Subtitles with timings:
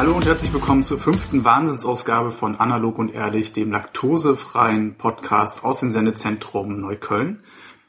[0.00, 5.80] Hallo und herzlich willkommen zur fünften Wahnsinnsausgabe von Analog und Ehrlich, dem laktosefreien Podcast aus
[5.80, 7.44] dem Sendezentrum Neukölln.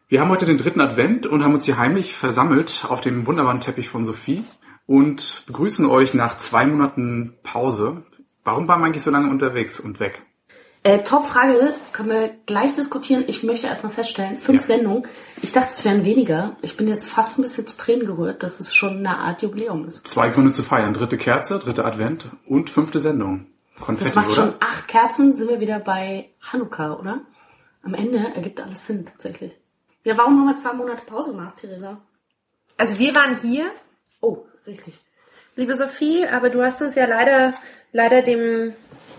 [0.09, 3.61] Wir haben heute den dritten Advent und haben uns hier heimlich versammelt auf dem wunderbaren
[3.61, 4.43] Teppich von Sophie
[4.85, 8.03] und begrüßen euch nach zwei Monaten Pause.
[8.43, 10.25] Warum waren wir eigentlich so lange unterwegs und weg?
[10.84, 13.23] Äh, Top-Frage, können wir gleich diskutieren.
[13.27, 14.76] Ich möchte erstmal feststellen, fünf Ja.
[14.77, 15.04] Sendungen.
[15.44, 16.55] Ich dachte, es wären weniger.
[16.63, 19.85] Ich bin jetzt fast ein bisschen zu Tränen gerührt, dass es schon eine Art Jubiläum
[19.88, 20.07] ist.
[20.07, 20.95] Zwei Gründe zu feiern.
[20.95, 23.46] Dritte Kerze, dritte Advent und fünfte Sendung.
[23.79, 24.35] Konfetti, Das macht oder?
[24.35, 27.21] schon acht Kerzen, sind wir wieder bei Hanukkah, oder?
[27.84, 29.55] Am Ende ergibt alles Sinn, tatsächlich.
[30.04, 31.99] Ja, warum haben wir zwei Monate Pause gemacht, Theresa?
[32.77, 33.71] Also wir waren hier,
[34.20, 34.99] Oh, richtig.
[35.55, 37.54] liebe Sophie, aber du hast uns ja leider,
[37.91, 38.74] leider dem,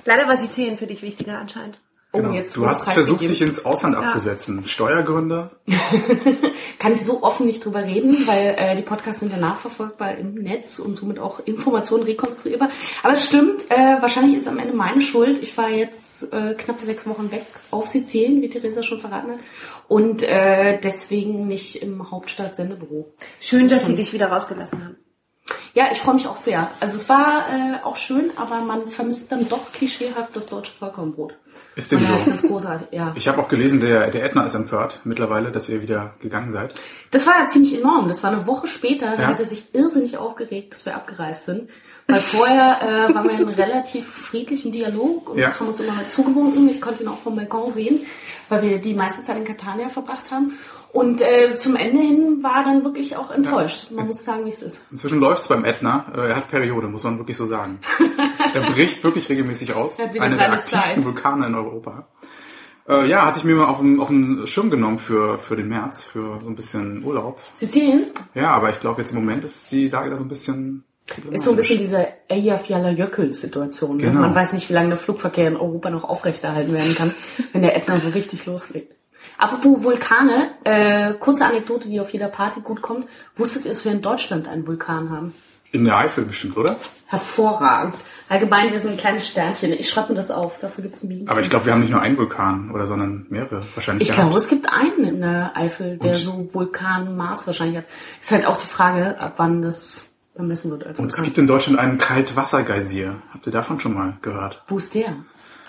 [0.04, 1.78] leider war Sizilien für dich wichtiger anscheinend.
[2.12, 2.30] Genau.
[2.30, 3.38] Oh, jetzt du hast Preis versucht, gegeben.
[3.38, 4.68] dich ins Ausland abzusetzen.
[4.68, 5.50] Steuergründe?
[6.78, 10.34] Kann ich so offen nicht drüber reden, weil äh, die Podcasts sind ja nachverfolgbar im
[10.34, 12.68] Netz und somit auch Informationen rekonstruierbar.
[13.02, 15.38] Aber es stimmt, äh, wahrscheinlich ist am Ende meine Schuld.
[15.38, 19.40] Ich war jetzt äh, knappe sechs Wochen weg auf Sizilien, wie Theresa schon verraten hat.
[19.88, 23.14] Und äh, deswegen nicht im Hauptstadt-Sendebüro.
[23.40, 24.96] Schön, dass sie dich wieder rausgelassen haben.
[25.74, 26.70] Ja, ich freue mich auch sehr.
[26.80, 31.34] Also es war äh, auch schön, aber man vermisst dann doch klischeehaft das deutsche Vollkornbrot.
[31.74, 32.30] Ist dem das ist so?
[32.30, 33.12] ganz großartig, ja.
[33.16, 36.74] Ich habe auch gelesen, der, der Ätna ist empört mittlerweile, dass ihr wieder gegangen seid.
[37.10, 38.08] Das war ja ziemlich enorm.
[38.08, 39.16] Das war eine Woche später.
[39.16, 39.28] Da Ja.
[39.28, 41.70] hat er sich irrsinnig aufgeregt, dass wir abgereist sind.
[42.08, 45.58] Weil vorher äh, waren wir in relativ friedlichem Dialog und Ja.
[45.58, 46.68] haben uns immer zugewunken.
[46.68, 48.00] Ich konnte ihn auch vom Balkon sehen,
[48.50, 50.58] weil wir die meiste Zeit in Catania verbracht haben.
[50.92, 53.90] Und äh, zum Ende hin war dann wirklich auch enttäuscht.
[53.92, 54.82] Man muss sagen, wie es ist.
[54.90, 56.04] Inzwischen läuft's beim Ätna.
[56.14, 57.80] Äh, Er hat Periode, muss man wirklich so sagen.
[58.54, 59.98] er bricht wirklich regelmäßig aus.
[59.98, 61.04] Er Einer der aktivsten Zeit.
[61.04, 62.06] Vulkane in Europa.
[62.86, 65.68] Äh, ja, hatte ich mir mal auf den, auf den Schirm genommen für, für den
[65.68, 67.40] März, für so ein bisschen Urlaub.
[67.54, 70.84] Sizilien Ja, aber ich glaube, jetzt im Moment ist die Lage da so ein bisschen...
[71.30, 73.96] ist so ein bisschen diese Eyjafjallajökull-Situation.
[73.96, 74.02] Ne?
[74.04, 74.20] Genau.
[74.20, 77.14] Man weiß nicht, wie lange der Flugverkehr in Europa noch aufrechterhalten werden kann,
[77.52, 78.94] wenn der Ätna so richtig loslegt.
[79.42, 83.08] Apropos Vulkane, äh, kurze Anekdote, die auf jeder Party gut kommt.
[83.34, 85.34] Wusstet ihr, dass wir in Deutschland einen Vulkan haben?
[85.72, 86.76] In der Eifel bestimmt, oder?
[87.08, 87.96] Hervorragend.
[88.28, 89.72] Allgemein, wir sind ein kleines Sternchen.
[89.72, 91.28] Ich schreibe mir das auf, dafür gibt's ein Bienen.
[91.28, 94.08] Aber ich glaube, wir haben nicht nur einen Vulkan, oder sondern mehrere wahrscheinlich.
[94.08, 97.86] Ich glaube, es gibt einen in der Eifel, der so Vulkanmaß wahrscheinlich hat.
[98.20, 101.48] Ist halt auch die Frage, ab wann das bemessen wird als Und es gibt in
[101.48, 103.16] Deutschland einen Kaltwassergeysir.
[103.34, 104.62] Habt ihr davon schon mal gehört?
[104.68, 105.16] Wo ist der?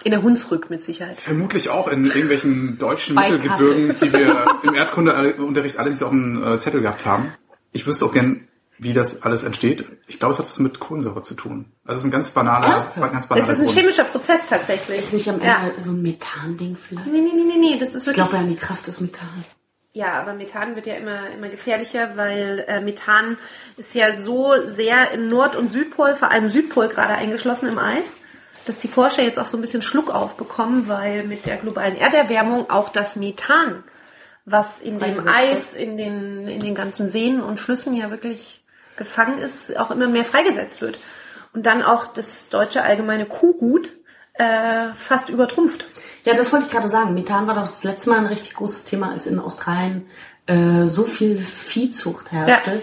[0.03, 1.19] In der Hunsrück mit Sicherheit.
[1.19, 6.43] Vermutlich auch in irgendwelchen deutschen Bei Mittelgebirgen, die wir im Erdkundeunterricht alle nicht auf dem
[6.43, 7.33] äh, Zettel gehabt haben.
[7.71, 8.47] Ich wüsste auch gern,
[8.77, 9.85] wie das alles entsteht.
[10.07, 11.65] Ich glaube, es hat was mit Kohlensäure zu tun.
[11.85, 13.11] Also es ist ein ganz banaler, Ernsthaft?
[13.13, 13.77] ganz Das banaler ist ein Grund.
[13.77, 14.99] chemischer Prozess tatsächlich.
[14.99, 15.71] Ist nicht am Ende Ja.
[15.79, 17.07] so ein Methan-Ding vielleicht?
[17.07, 18.15] Nee, nee, nee, nee, nee, das ist Ich wirklich...
[18.15, 19.29] glaube ja an die Kraft des Methan.
[19.95, 23.37] Ja, aber Methan wird ja immer, immer gefährlicher, weil äh, Methan
[23.77, 28.17] ist ja so sehr in Nord- und Südpol, vor allem Südpol gerade eingeschlossen im Eis,
[28.65, 32.69] dass die Forscher jetzt auch so ein bisschen Schluck aufbekommen, weil mit der globalen Erderwärmung
[32.69, 33.83] auch das Methan,
[34.45, 38.63] was in dem Eis, in den, in den ganzen Seen und Flüssen ja wirklich
[38.97, 40.97] gefangen ist, auch immer mehr freigesetzt wird.
[41.53, 43.89] Und dann auch das deutsche allgemeine Kuhgut
[44.33, 45.85] äh, fast übertrumpft.
[46.25, 47.13] Ja, das wollte ich gerade sagen.
[47.13, 50.07] Methan war doch das letzte Mal ein richtig großes Thema, als in Australien
[50.47, 52.77] äh, so viel Viehzucht herrschte, Ja.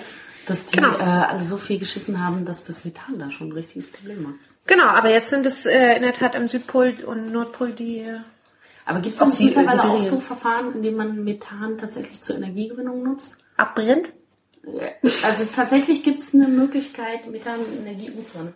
[0.47, 0.97] dass die Genau.
[0.99, 4.33] äh, alle so viel geschissen haben, dass das Methan da schon ein richtiges Problem war.
[4.71, 7.99] Genau, aber jetzt sind es äh, in der Tat am Südpol und Nordpol die.
[8.03, 8.21] Äh,
[8.87, 13.03] Aber gibt es Auch mittlerweile auch so Verfahren, in denen man Methan tatsächlich zur Energiegewinnung
[13.03, 13.37] nutzt?
[13.57, 14.11] abbrennt.
[15.25, 18.55] Also tatsächlich gibt es eine Möglichkeit, Methan in Energie umzuwandeln.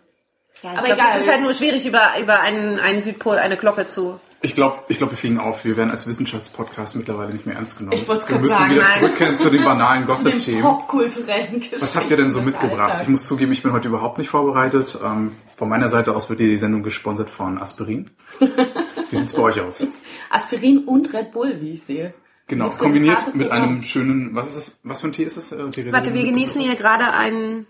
[0.63, 3.57] Ja, Aber glaub, egal, Es ist halt nur schwierig, über, über einen, einen Südpol eine
[3.57, 4.17] Glocke zu.
[4.45, 5.65] Ich glaube, ich glaub, wir fliegen auf.
[5.65, 7.97] Wir werden als Wissenschaftspodcast mittlerweile nicht mehr ernst genommen.
[7.97, 8.99] Ich wir müssen sagen, wieder nein.
[8.99, 10.61] zurückkehren zu den banalen Gossip-Themen.
[10.61, 11.63] popkulturellen.
[11.79, 12.79] Was habt ihr denn so mitgebracht?
[12.91, 13.01] Alltags.
[13.01, 14.99] Ich muss zugeben, ich bin heute überhaupt nicht vorbereitet.
[15.03, 18.11] Ähm, von meiner Seite aus wird die Sendung gesponsert von Aspirin.
[18.39, 19.87] Wie sieht's bei euch aus?
[20.29, 22.13] Aspirin und Red Bull, wie ich sehe.
[22.45, 25.53] Genau, kombiniert mit einem schönen, was ist das, was für ein Tee ist das?
[25.53, 27.65] Äh, Warte, wir genießen hier gerade einen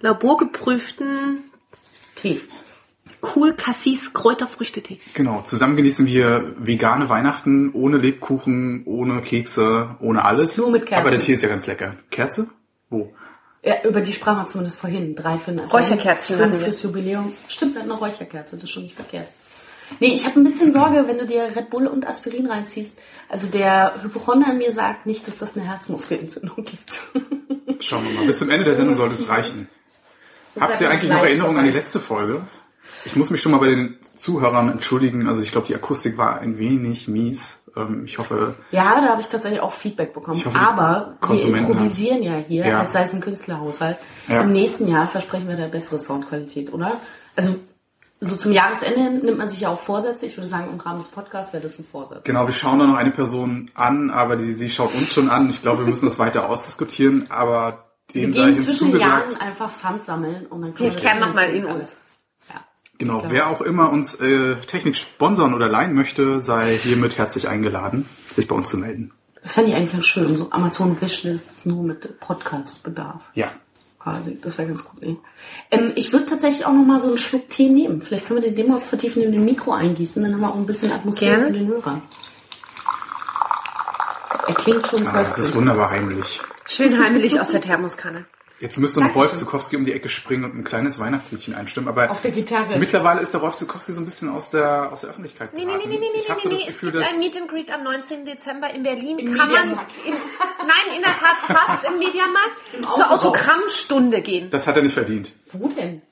[0.00, 1.44] laborgeprüften
[2.14, 2.42] Tee.
[3.22, 4.98] Cool Cassis Kräuterfrüchtetee.
[5.14, 10.56] Genau, zusammen genießen wir vegane Weihnachten, ohne Lebkuchen, ohne Kekse, ohne alles.
[10.56, 11.00] Nur mit Kerzen.
[11.00, 11.94] Aber der Tee ist ja ganz lecker.
[12.10, 12.48] Kerze?
[12.88, 13.12] Wo?
[13.62, 15.14] Ja, über die sprachen wir zumindest vorhin.
[15.14, 16.58] Drei für eine Räucherkerzen Fünf wir.
[16.60, 17.32] fürs Jubiläum.
[17.48, 19.28] Stimmt, wir hatten eine Räucherkerze, das ist schon nicht verkehrt.
[19.98, 22.98] Nee, ich habe ein bisschen Sorge, wenn du dir Red Bull und Aspirin reinziehst.
[23.28, 27.08] Also der Hypochonder in mir sagt nicht, dass das eine Herzmuskelentzündung gibt.
[27.80, 28.26] Schauen wir mal.
[28.26, 29.68] Bis zum Ende der Sendung sollte es reichen.
[30.58, 32.42] Habt ihr eigentlich noch Erinnerungen an die letzte Folge?
[33.04, 35.26] Ich muss mich schon mal bei den Zuhörern entschuldigen.
[35.28, 37.62] Also ich glaube, die Akustik war ein wenig mies.
[37.76, 40.36] Ähm, Ich hoffe, Ja, da habe ich tatsächlich auch Feedback bekommen.
[40.36, 42.80] Ich hoffe, Aber wir improvisieren ja hier, Ja.
[42.80, 43.96] als sei es ein Künstlerhaushalt.
[44.28, 44.42] Ja.
[44.42, 46.92] Im nächsten Jahr versprechen wir da bessere Soundqualität, oder?
[47.36, 47.56] Also
[48.22, 50.26] so zum Jahresende nimmt man sich ja auch Vorsätze.
[50.26, 52.24] Ich würde sagen, im Rahmen des Podcasts wäre das ein Vorsatz.
[52.24, 55.48] genau, wir schauen da noch eine Person an, aber die, sie schaut uns schon an.
[55.48, 59.32] Ich glaube, wir müssen das weiter ausdiskutieren, aber Wir dem sei gehen zwischen den hinzugesagt.
[59.32, 61.96] Jahren einfach Pfand sammeln und dann können Wir das kehren noch mal finanzieren in uns.
[62.50, 62.60] Ja.
[63.00, 67.48] Genau, glaube- wer auch immer uns äh, Technik sponsern oder leihen möchte, sei hiermit herzlich
[67.48, 69.10] eingeladen, sich bei uns zu melden.
[69.42, 70.36] Das fände ich eigentlich ganz schön.
[70.36, 73.22] So Amazon Wishlists nur mit Podcast-Bedarf.
[73.34, 73.48] Ja.
[73.98, 74.38] Quasi.
[74.42, 75.00] Das wäre ganz gut.
[75.02, 75.16] Nee.
[75.70, 78.00] Ähm, ich würde tatsächlich auch noch mal so einen Schluck Tee nehmen.
[78.02, 80.22] Vielleicht können wir den demonstrativ neben dem Mikro eingießen.
[80.22, 81.46] Dann haben wir auch ein bisschen Atmosphäre Gerne.
[81.46, 82.00] für den Hörer.
[84.46, 85.56] Er klingt schon Ah, das ist köstlich.
[85.56, 86.40] wunderbar heimlich.
[86.66, 88.24] Schön heimelig aus der Thermoskanne.
[88.60, 89.38] Jetzt müsste noch Rolf Dankeschön.
[89.46, 92.78] Zukowski um die Ecke springen und ein kleines Weihnachtsliedchen einstimmen, aber Auf der Gitarre.
[92.78, 95.72] mittlerweile ist der Rolf Zukowski so ein bisschen aus der, aus der Öffentlichkeit Nee, nee,
[95.72, 95.88] geraten.
[95.88, 97.12] nee, nee, nee, ich habe nee, so nee, das Es Gefühl, gibt dass...
[97.14, 98.24] ein Meet and Greet am 19.
[98.26, 99.18] Dezember in Berlin.
[99.18, 99.92] Im Kann man Mediamarkt.
[100.06, 103.10] im, nein, in der Tat fast im Mediamarkt Im zur.
[103.10, 104.50] Autogrammstunde gehen.
[104.50, 105.32] Das hat er nicht verdient.
[105.52, 106.02] Wo denn?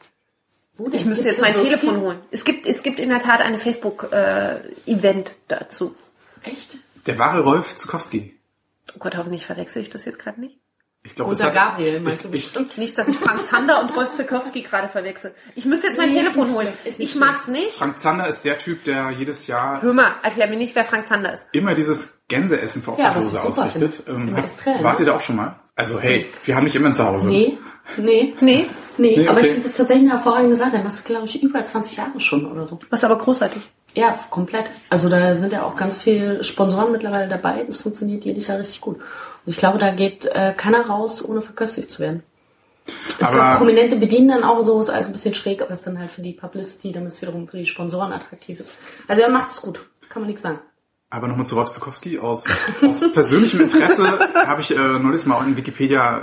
[0.76, 0.94] Wo denn?
[1.00, 1.52] Ich müsste jetzt mein?
[1.54, 2.18] Telefon holen.
[2.30, 5.94] Es gibt, es gibt in der Tat eine Facebook-Event dazu.
[6.44, 6.76] Echt?
[7.06, 8.34] Der wahre Rolf Zukowski.
[8.94, 10.56] Oh Gott, hoffentlich verwechsel ich das jetzt gerade nicht.
[11.08, 12.76] Ich glaube, Oder Gabriel, meinst du ich, ich, bestimmt?
[12.78, 15.34] Nicht, dass ich Frank Zander und Rolf Zukowski gerade verwechsel.
[15.54, 16.68] Ich müsste jetzt mein Nee, Telefon holen.
[16.82, 17.74] schlimm, Ich mach's nicht.
[17.76, 21.08] Frank Zander ist der Typ, der jedes Jahr Hör mal, erklär mir nicht, wer Frank
[21.08, 21.46] Zander ist.
[21.52, 23.94] immer dieses Gänseessen für Ja, super, ausrichtet.
[24.04, 24.28] finde ich.
[24.36, 25.06] Ähm, Estrell, wart ne?
[25.06, 25.56] ihr da auch schon mal?
[25.74, 27.28] Also hey, wir haben nicht immer zu Hause.
[27.30, 27.56] Nee,
[27.96, 28.66] nee, Nee,
[28.98, 29.16] nee.
[29.16, 29.46] Nee, Aber okay.
[29.46, 30.72] ich finde das tatsächlich eine hervorragende Sache.
[30.72, 32.78] Der macht glaube ich, über 20 Jahre schon oder so.
[32.90, 33.62] was aber großartig.
[33.94, 34.66] Ja, komplett.
[34.90, 37.62] Also da sind ja auch ganz viele Sponsoren mittlerweile dabei.
[37.66, 39.00] Das funktioniert jedes Jahr richtig gut.
[39.48, 42.22] Ich glaube, da geht äh, keiner raus, ohne verköstigt zu werden.
[42.86, 45.70] Ich Aber- glaube, Prominente bedienen dann auch und so, ist alles ein bisschen schräg, aber
[45.72, 48.72] ist dann halt für die Publicity, damit es wiederum für die Sponsoren attraktiv ist.
[49.08, 50.58] Also er macht es gut, kann man nichts sagen.
[51.10, 52.18] Aber nochmal zu Rolf Zukowski.
[52.18, 52.46] Aus,
[52.82, 56.22] aus persönlichem Interesse habe ich äh, neulich mal in Wikipedia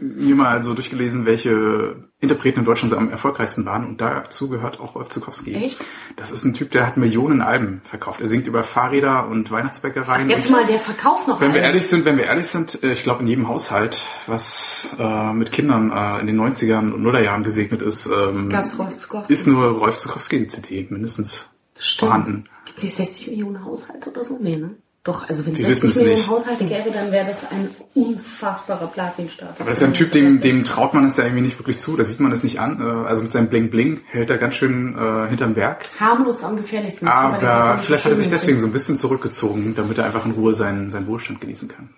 [0.00, 3.86] mir mal so durchgelesen, welche Interpreten in Deutschland so am erfolgreichsten waren.
[3.86, 5.54] Und dazu gehört auch Rolf Zukowski.
[5.54, 5.84] Echt?
[6.16, 8.20] Das ist ein Typ, der hat Millionen Alben verkauft.
[8.20, 10.28] Er singt über Fahrräder und Weihnachtsbäckereien.
[10.30, 11.66] Jetzt und mal der Verkauf noch Wenn wir ein.
[11.66, 15.52] ehrlich sind, wenn wir ehrlich sind, äh, ich glaube in jedem Haushalt, was äh, mit
[15.52, 19.32] Kindern äh, in den 90ern und Nullerjahren gesegnet ist, ähm, Gab's Rolf Zukowski?
[19.32, 22.08] ist nur Rolf Zukowski die CD mindestens Stimmt.
[22.08, 22.44] vorhanden.
[22.66, 24.38] Gibt es 60 Millionen Haushalte oder so?
[24.40, 24.76] Nee, ne?
[25.02, 26.26] Doch, also wenn es Wir 60 wissen's Millionen.
[26.28, 29.56] Haushalte gäbe, dann wäre das ein unfassbarer Platinstatus.
[29.58, 31.78] Aber das ist ja ein Typ, dem, dem traut man es ja irgendwie nicht wirklich
[31.78, 31.96] zu.
[31.96, 32.80] Da sieht man es nicht an.
[32.82, 35.84] Äh, Also mit seinem Bling Bling hält er ganz schön äh, hinterm Berg.
[35.98, 37.06] Harmlos am gefährlichsten.
[37.06, 40.32] Ich Aber vielleicht hat er sich deswegen so ein bisschen zurückgezogen, damit er einfach in
[40.32, 41.88] Ruhe seinen, seinen Wohlstand genießen kann.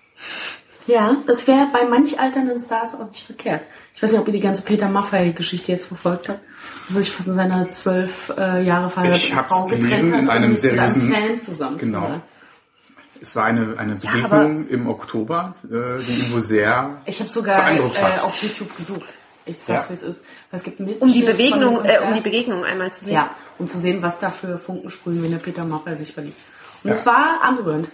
[0.87, 3.61] Ja, das wäre bei manch alternden Stars auch nicht verkehrt.
[3.95, 6.39] Ich weiß nicht, ob ihr die ganze Peter Maffay-Geschichte jetzt verfolgt habt.
[6.87, 10.25] Dass sich von seiner zwölf äh, Jahre Ich verheirateten hab's Frau getrennt gelesen hat in
[10.25, 11.77] und einem seriösen- Fan zusammen.
[11.77, 11.99] Genau.
[12.05, 12.21] oder?
[13.23, 17.97] Es war eine, eine Begegnung im Oktober, äh, die wohl sehr Ich habe sogar beeindruckt
[17.97, 19.05] äh, auf YouTube gesucht.
[19.45, 19.89] Ich sag's, Ja.
[19.91, 20.25] wie es ist.
[20.51, 23.13] Weil es gibt einen Um die Begegnung, äh, um die Begegnung einmal zu sehen.
[23.13, 26.37] Ja, um zu sehen, was da für Funken sprühen, wenn der Peter Maffay sich verliebt.
[26.83, 26.95] Und Ja.
[26.97, 27.87] es war anrührend.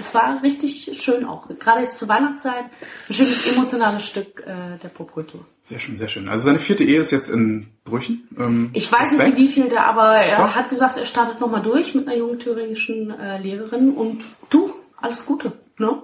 [0.00, 1.46] Es war richtig schön auch.
[1.58, 2.64] Gerade jetzt zur Weihnachtszeit.
[3.08, 5.44] Ein schönes emotionales Stück äh, der Popkultur.
[5.64, 6.28] Sehr schön, sehr schön.
[6.28, 8.26] Also seine vierte Ehe ist jetzt in Brüchen.
[8.38, 9.36] Ähm, Ich weiß Respekt.
[9.36, 10.54] nicht, wie viel da, aber er Doch.
[10.54, 13.90] hat gesagt, er startet nochmal durch mit einer jungen thüringischen äh, Lehrerin.
[13.92, 15.52] Und du, alles Gute.
[15.78, 16.00] Ne?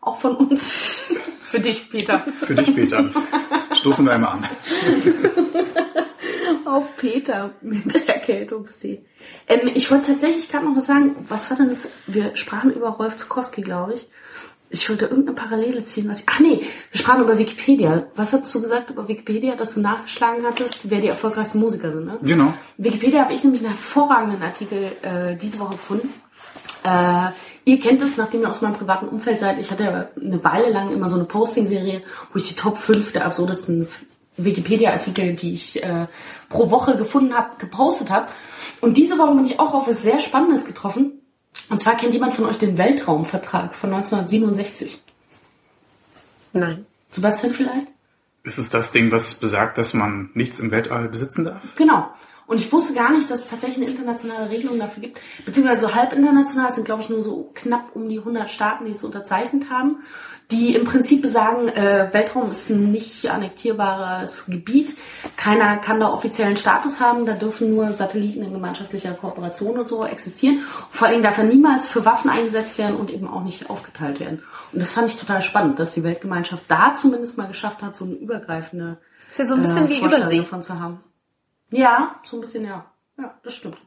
[0.00, 0.72] Auch von uns.
[1.42, 2.26] Für dich, Peter.
[2.40, 3.04] Für dich, Peter.
[3.74, 4.44] Stoßen wir einmal an.
[6.64, 9.04] Auf Peter mit Erkältungstee.
[9.48, 11.16] Ähm, ich wollte tatsächlich gerade noch was sagen.
[11.28, 11.88] Was war denn das?
[12.06, 14.08] Wir sprachen über Rolf Zukowski, glaube ich.
[14.70, 16.08] Ich wollte irgendeine Parallele ziehen.
[16.08, 16.60] Was ich, ach nee,
[16.90, 18.06] wir sprachen über Wikipedia.
[18.16, 22.06] Was hast du gesagt über Wikipedia, dass du nachgeschlagen hattest, wer die erfolgreichsten Musiker sind?
[22.06, 22.18] Ne?
[22.22, 22.54] Genau.
[22.76, 26.12] Wikipedia habe ich nämlich einen hervorragenden Artikel äh, diese Woche gefunden.
[26.82, 27.30] Äh,
[27.64, 29.58] ihr kennt es, nachdem ihr aus meinem privaten Umfeld seid.
[29.58, 33.12] Ich hatte ja eine Weile lang immer so eine Posting-Serie, wo ich die Top 5
[33.12, 33.86] der absurdesten
[34.36, 36.06] Wikipedia-Artikel, die ich äh,
[36.48, 38.28] pro Woche gefunden habe, gepostet habe.
[38.80, 41.20] Und diese Woche bin ich auch auf was sehr Spannendes getroffen.
[41.68, 45.02] Und zwar kennt jemand von euch den Weltraumvertrag von 1967.
[46.52, 46.86] Nein.
[47.10, 47.88] Sebastian vielleicht?
[48.42, 51.62] Ist es das Ding, was besagt, dass man nichts im Weltall besitzen darf?
[51.76, 52.08] Genau.
[52.46, 55.20] Und ich wusste gar nicht, dass es tatsächlich eine internationale Regelung dafür gibt.
[55.46, 58.84] Beziehungsweise so halb international es sind, glaube ich, nur so knapp um die 100 Staaten,
[58.84, 60.02] die es unterzeichnet haben,
[60.50, 64.94] die im Prinzip besagen, äh, Weltraum ist ein nicht annektierbares Gebiet.
[65.36, 67.24] Keiner kann da offiziellen Status haben.
[67.24, 70.60] Da dürfen nur Satelliten in gemeinschaftlicher Kooperation und so existieren.
[70.90, 74.20] Vor allen Dingen darf er niemals für Waffen eingesetzt werden und eben auch nicht aufgeteilt
[74.20, 74.42] werden.
[74.72, 78.04] Und das fand ich total spannend, dass die Weltgemeinschaft da zumindest mal geschafft hat, so
[78.04, 78.98] eine übergreifende
[79.30, 80.38] Ist ja so ein bisschen äh, wie Vorstellung Übersee.
[80.42, 81.00] davon zu haben.
[81.70, 82.84] Ja, so ein bisschen, ja.
[83.18, 83.78] Ja, das stimmt.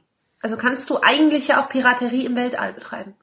[0.42, 3.16] Also kannst du eigentlich ja auch Piraterie im Weltall betreiben.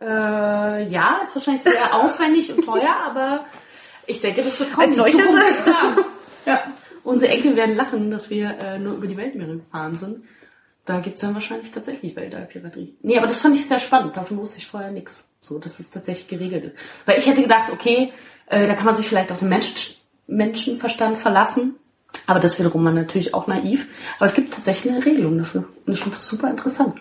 [0.00, 3.44] Äh, ja, ist wahrscheinlich sehr aufwendig und teuer, aber
[4.06, 4.98] ich denke, das wird kommen.
[4.98, 5.96] Als Die Zukunft ist- da.
[6.46, 6.62] Ja.
[7.04, 10.24] Unsere Enkel werden lachen, dass wir äh, nur über die Weltmeere gefahren sind.
[10.84, 12.96] Da gibt's dann wahrscheinlich tatsächlich Weltallpiraterie.
[13.02, 14.16] Nee, aber das fand ich sehr spannend.
[14.16, 15.28] Davon wusste ich vorher nichts.
[15.40, 16.76] So, dass es tatsächlich geregelt ist.
[17.06, 18.12] Weil ich hätte gedacht, okay,
[18.46, 21.76] äh, da kann man sich vielleicht auf den Mensch, Menschenverstand verlassen.
[22.26, 23.86] Aber das wiederum war natürlich auch naiv.
[24.16, 25.64] Aber es gibt tatsächlich eine Regelung dafür.
[25.86, 26.94] Und ich finde das super interessant.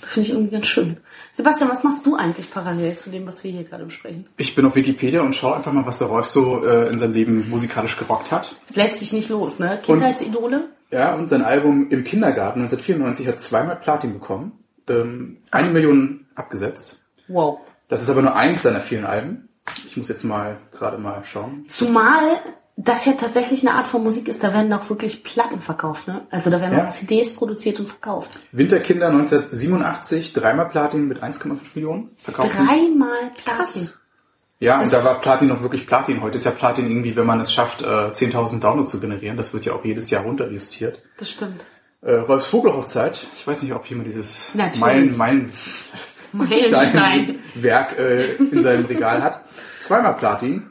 [0.00, 0.98] Das finde ich irgendwie ganz schön.
[1.32, 4.26] Sebastian, was machst du eigentlich parallel zu dem, was wir hier gerade besprechen?
[4.36, 7.12] Ich bin auf Wikipedia und schaue einfach mal, was der Rolf so äh, in seinem
[7.12, 8.56] Leben musikalisch gerockt hat.
[8.68, 9.78] Es lässt sich nicht los, ne?
[9.82, 10.68] Kindheitsidole?
[10.90, 14.52] Ja, und sein Album im Kindergarten 1994 hat zweimal Platin bekommen.
[14.88, 17.02] Ähm, eine Million abgesetzt.
[17.28, 17.58] Wow.
[17.88, 19.48] Das ist aber nur eins seiner vielen Alben.
[19.86, 21.64] Ich muss jetzt mal gerade mal schauen.
[21.66, 22.40] Zumal
[22.76, 26.26] das ja tatsächlich eine Art von Musik ist, da werden auch wirklich Platten verkauft, ne?
[26.30, 26.84] Also da werden Ja.
[26.84, 28.38] auch CDs produziert und verkauft.
[28.52, 32.50] Winterkinder 1987, dreimal Platin mit 1,5 Millionen verkauft.
[32.54, 33.90] Dreimal Platin.
[34.58, 36.22] Ja, und da war Platin noch wirklich Platin.
[36.22, 39.36] Heute ist ja Platin irgendwie, wenn man es schafft, äh, 10.000 Downloads zu generieren.
[39.36, 41.02] Das wird ja auch jedes Jahr runterjustiert.
[41.18, 41.60] Das stimmt.
[42.02, 43.26] Äh, Rolfs Vogelhochzeit.
[43.34, 44.80] Ich weiß nicht, ob jemand dieses Natürlich.
[44.80, 45.52] Meilen, Meilen,
[46.32, 47.38] Meilenstein.
[47.54, 49.42] Werk äh, in seinem Regal hat.
[49.80, 50.66] Zweimal Platin.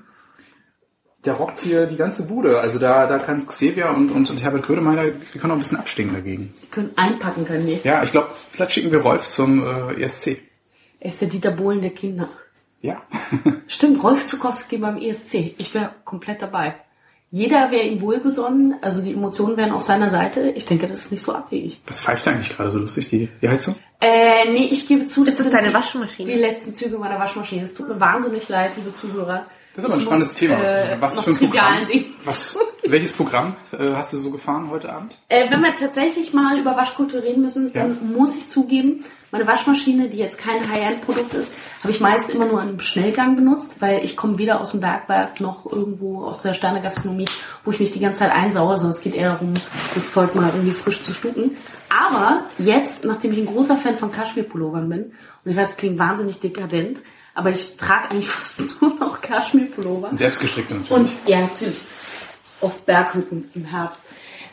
[1.26, 2.60] Der rockt hier die ganze Bude.
[2.60, 5.80] Also da, da kann Xavier und, und, und Herbert Grönemeyer, die können auch ein bisschen
[5.80, 6.54] abstinken dagegen.
[6.64, 7.80] Die können einpacken können die.
[7.84, 10.38] Ja, ich glaube, vielleicht schicken wir Rolf zum äh, ESC.
[11.00, 12.30] Er ist der Dieter Bohlen der Kinder.
[12.82, 13.02] Ja.
[13.68, 15.56] Stimmt, Rolf Zukowski beim ESC.
[15.58, 16.76] Ich wäre komplett dabei.
[17.32, 20.52] Jeder wäre ihm wohlgesonnen, also die Emotionen wären auf seiner Seite.
[20.56, 21.82] Ich denke, das ist nicht so abwegig.
[21.86, 23.76] Was pfeift da eigentlich gerade so lustig, die, die Heizung?
[24.00, 26.32] Äh, nee, ich gebe zu, das ist sind deine die, Waschmaschine.
[26.32, 27.64] Die letzten Züge meiner Waschmaschine.
[27.64, 29.46] Es tut mir wahnsinnig leid, liebe Zuhörer.
[29.76, 30.64] Das ist aber ein spannendes muss, Thema.
[30.64, 31.74] Äh, Was noch für ein Programm?
[32.24, 35.14] Was, welches Programm äh, hast du so gefahren heute Abend?
[35.28, 37.82] Äh, wenn wir tatsächlich mal über Waschkultur reden müssen, Ja.
[37.82, 42.46] dann muss ich zugeben, meine Waschmaschine, die jetzt kein High-End-Produkt ist, habe ich meist immer
[42.46, 46.54] nur im Schnellgang benutzt, weil ich komme weder aus dem Bergwerk noch irgendwo aus der
[46.54, 47.26] Sternegastronomie,
[47.66, 49.54] wo ich mich die ganze Zeit einsauere, sondern es geht eher darum,
[49.94, 51.58] das Zeug mal irgendwie frisch zu stucken.
[51.90, 55.02] Aber jetzt, nachdem ich ein großer Fan von Kaschmir-Pullovern bin,
[55.44, 57.02] und ich weiß, es klingt wahnsinnig dekadent,
[57.36, 60.14] aber ich trage eigentlich fast nur noch Kaschmir-Pullover.
[60.14, 60.92] Selbstgestrickte natürlich.
[60.92, 61.78] Und ja, natürlich.
[62.62, 64.02] Auf Berghütten im Herbst.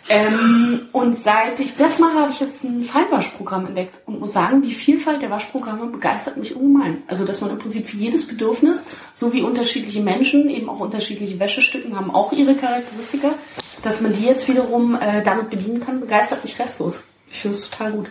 [0.09, 4.61] Ähm, und seit ich das mache, habe ich jetzt ein Feinwaschprogramm entdeckt und muss sagen,
[4.61, 7.03] die Vielfalt der Waschprogramme begeistert mich ungemein.
[7.07, 8.85] Also, dass man im Prinzip für jedes Bedürfnis,
[9.15, 13.35] so wie unterschiedliche Menschen, eben auch unterschiedliche Wäschestücken haben auch ihre Charakteristika,
[13.83, 17.03] dass man die jetzt wiederum äh, damit bedienen kann, begeistert mich restlos.
[17.31, 18.11] Ich finde es total gut.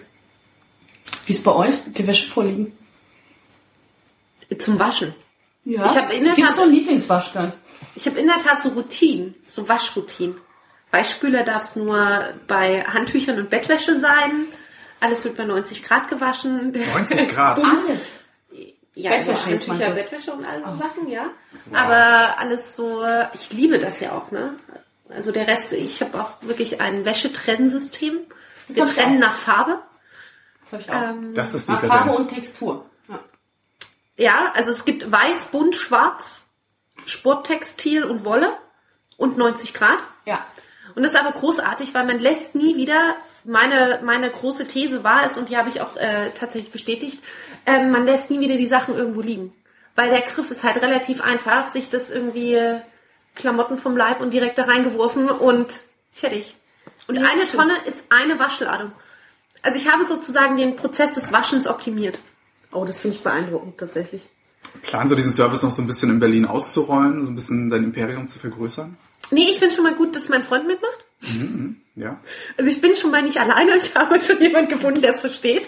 [1.25, 1.75] Wie ist bei euch?
[1.94, 2.72] Ihr Wäsche vorliegen?
[4.60, 5.13] Zum Waschen.
[5.63, 5.86] Ja.
[5.86, 7.53] Ich hab in der Gibt Tat- so einen Lieblingswaschgang?
[7.96, 10.38] Ich habe in der Tat so Routinen, so Waschroutinen.
[10.91, 14.46] Weichspüler darf es nur bei Handtüchern und Bettwäsche sein.
[15.00, 16.72] Alles wird bei 90 Grad gewaschen.
[16.93, 17.63] 90 Grad.
[17.63, 18.01] Alles.
[18.93, 19.96] Ja, Bettwäsche also Handtücher, du?
[19.96, 21.29] Bettwäsche und all so Sachen, ja.
[21.74, 23.03] Aber alles so,
[23.34, 24.55] ich liebe das ja auch, ne?
[25.10, 28.20] Also der Rest, ich habe auch wirklich ein Wäschetrennensystem.
[28.67, 29.79] Das Wir trennen nach Farbe.
[30.63, 31.10] Das habe ich auch.
[31.15, 32.03] Ähm, Das ist Nach dekadent.
[32.05, 32.86] Farbe und Textur.
[34.22, 34.51] Ja.
[34.54, 36.42] Also es gibt weiß, bunt, schwarz,
[37.06, 38.54] Sporttextil und Wolle
[39.18, 40.00] und 90 Grad.
[40.25, 40.46] ja.
[40.94, 45.25] Und das ist aber großartig, weil man lässt nie wieder, meine, meine große These war
[45.25, 47.24] es, und die habe ich auch äh, tatsächlich bestätigt,
[47.66, 49.54] ähm, man lässt nie wieder die Sachen irgendwo liegen.
[49.96, 52.82] Weil der Griff ist halt relativ einfach, sich das irgendwie äh,
[53.36, 55.72] Klamotten vom Leib und direkt da reingeworfen und
[56.12, 56.56] fertig.
[57.08, 57.54] Und Ja, eine stimmt.
[57.54, 58.92] Tonne ist eine Waschladung.
[59.62, 62.20] Also ich habe sozusagen den Prozess des Waschens optimiert.
[62.74, 64.22] Oh, das finde ich beeindruckend tatsächlich.
[64.84, 67.84] Plan so diesen Service noch so ein bisschen in Berlin auszurollen, so ein bisschen dein
[67.84, 68.96] Imperium zu vergrößern?
[69.32, 71.06] Nee, ich finde schon mal gut, dass mein Freund mitmacht.
[71.96, 72.20] Ja.
[72.58, 75.68] Also ich bin schon mal nicht alleine, ich habe schon jemanden gefunden, der es versteht.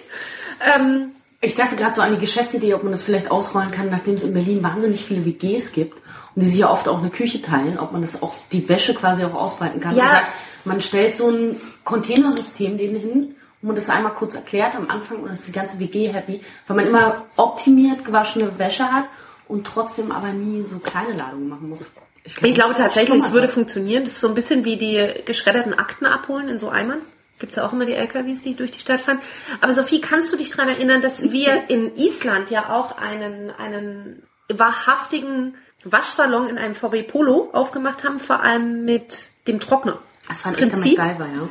[0.61, 4.15] Ähm, Ich dachte gerade so an die Geschäftsidee, ob man das vielleicht ausrollen kann, nachdem
[4.15, 5.97] es in Berlin wahnsinnig viele WGs gibt
[6.35, 8.93] und die sich ja oft auch eine Küche teilen, ob man das auch die Wäsche
[8.93, 9.95] quasi auch ausbreiten kann.
[9.95, 10.03] Ja.
[10.03, 10.27] Man sagt,
[10.65, 15.25] man stellt so ein Containersystem denen hin, man das einmal kurz erklärt am Anfang und
[15.25, 19.05] dann ist die ganze WG happy, weil man immer optimiert gewaschene Wäsche hat
[19.47, 21.85] und trotzdem aber nie so kleine Ladungen machen muss.
[22.25, 23.53] Ich glaube tatsächlich, es würde was.
[23.53, 24.05] funktionieren.
[24.05, 26.99] Das ist so ein bisschen wie die geschredderten Akten abholen in so Eimern.
[27.39, 29.19] Gibt's ja auch immer die LKWs, die durch die Stadt fahren.
[29.59, 34.23] Aber Sophie, kannst du dich daran erinnern, dass wir in Island ja auch einen, einen
[34.47, 39.99] wahrhaftigen Waschsalon in einem VW Polo aufgemacht haben, vor allem mit dem Trockner?
[40.29, 40.97] Das war ein echter Prinzip?
[40.97, 41.49] MacGyver, ja.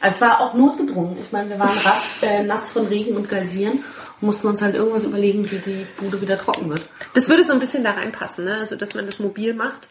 [0.00, 1.18] Es war auch notgedrungen.
[1.20, 3.72] Ich meine, wir waren rast, äh, nass von Regen und Geysirn
[4.20, 6.82] und mussten uns halt irgendwas überlegen, wie die Bude wieder trocken wird.
[7.14, 8.58] Das würde so ein bisschen da reinpassen, ne?
[8.58, 9.88] Also, dass man das mobil macht.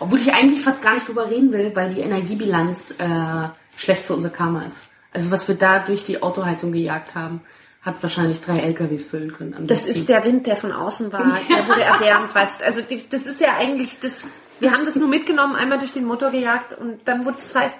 [0.00, 4.14] Obwohl ich eigentlich fast gar nicht drüber reden will, weil die Energiebilanz äh, schlecht für
[4.14, 4.88] unser Karma ist.
[5.12, 7.40] Also was wir da durch die Autoheizung gejagt haben,
[7.82, 9.66] hat wahrscheinlich drei LKWs füllen können.
[9.66, 11.24] Das ist der Wind, der von außen war.
[11.48, 12.62] Der wurde erwärmt, weißt.
[12.62, 14.24] Also, das ist ja eigentlich das,
[14.60, 17.72] wir haben das nur mitgenommen, einmal durch den Motor gejagt und dann wurde es heiß.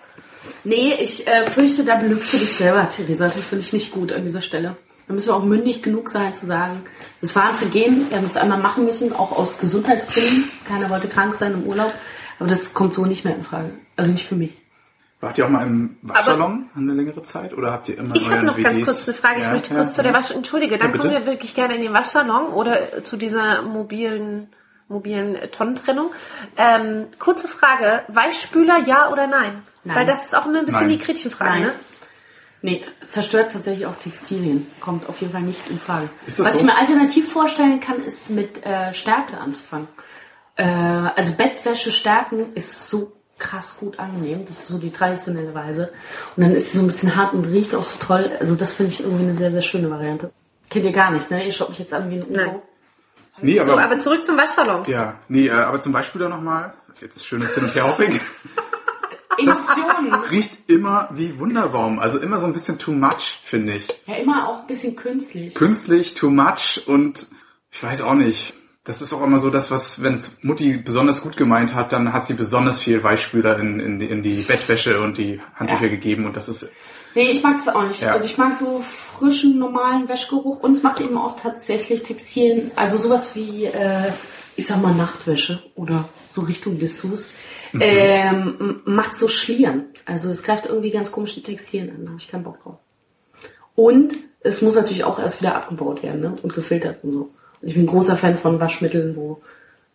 [0.65, 3.29] Nee, ich äh, fürchte, da belügst du dich selber, Theresa.
[3.29, 4.77] Das finde ich nicht gut an dieser Stelle.
[5.07, 6.83] Da müssen wir auch mündig genug sein zu sagen,
[7.23, 10.45] das war ein Vergehen, wir haben es einmal machen müssen, auch aus Gesundheitsgründen.
[10.71, 11.93] Keiner wollte krank sein im Urlaub.
[12.39, 13.71] Aber das kommt so nicht mehr in Frage.
[13.97, 14.55] Also nicht für mich.
[15.21, 18.47] Wart ihr auch mal im Waschsalon eine längere Zeit oder habt ihr immer Ich habe
[18.47, 18.85] noch ganz WGs?
[18.85, 19.39] kurz eine Frage.
[19.41, 20.19] Ich Ja, möchte ja, kurz zu der ja.
[20.19, 20.31] Wasch...
[20.31, 24.49] Entschuldige, dann Ja, kommen wir wirklich gerne in den Waschsalon oder zu dieser mobilen
[24.91, 26.11] mobilen Tonnentrennung.
[26.57, 29.63] Ähm, kurze Frage, Weichspüler ja oder nein?
[29.89, 29.97] Nein.
[29.97, 30.91] Weil das ist auch immer ein bisschen Nein.
[30.91, 31.63] die Gretchenfrage, Nein.
[31.63, 31.73] ne?
[32.61, 34.67] Nee, zerstört tatsächlich auch Textilien.
[34.81, 36.09] Kommt auf jeden Fall nicht in Frage.
[36.27, 36.45] Was so?
[36.45, 39.87] ich mir alternativ vorstellen kann, ist mit äh, Stärke anzufangen.
[40.57, 44.45] Äh, also Bettwäsche stärken ist so krass gut angenehm.
[44.45, 45.93] Das ist so die traditionelle Weise.
[46.37, 48.29] Und dann ist sie so ein bisschen hart und riecht auch so toll.
[48.41, 50.33] Also das finde ich irgendwie eine sehr, sehr schöne Variante.
[50.69, 51.47] Kennt ihr gar nicht, ne?
[51.47, 52.37] Ihr schaut mich jetzt an wie ein Uno.
[52.37, 52.63] Nein.
[53.41, 54.83] Nee, So, aber, aber zurück zum Waschsalon.
[54.89, 58.19] ja, nee, äh, aber zum Beispiel da nochmal, jetzt schönes Hin und Her hopping,
[59.39, 60.15] Emotionen.
[60.31, 63.87] riecht immer wie Wunderbaum, also immer so ein bisschen too much, finde ich.
[64.07, 65.55] ja, immer auch ein bisschen künstlich.
[65.55, 67.27] Künstlich, too much und
[67.71, 68.55] ich weiß auch nicht.
[68.85, 72.25] Das ist auch immer so das, was, wenn Mutti besonders gut gemeint hat, dann hat
[72.27, 75.89] sie besonders viel Weichspüler in, in, die- in die Bettwäsche und die Handtücher Ja.
[75.89, 76.71] gegeben und das ist,
[77.15, 78.01] Nee, ich mag das auch nicht.
[78.03, 78.13] Ja.
[78.13, 82.97] Also ich mag so frischen, normalen Wäschgeruch und es macht eben auch tatsächlich Textilien, also
[82.99, 84.11] sowas wie, äh,
[84.59, 87.33] ich sag mal Nachtwäsche oder so Richtung Dessous,
[87.73, 87.81] Mhm.
[87.83, 89.85] ähm, macht so Schlieren.
[90.05, 92.77] Also es greift irgendwie ganz komisch die Textilien an, da habe ich keinen Bock drauf.
[93.75, 96.35] Und es muss natürlich auch erst wieder abgebaut werden ne?
[96.43, 97.21] und gefiltert und so.
[97.61, 99.41] Und ich bin ein großer Fan von Waschmitteln, wo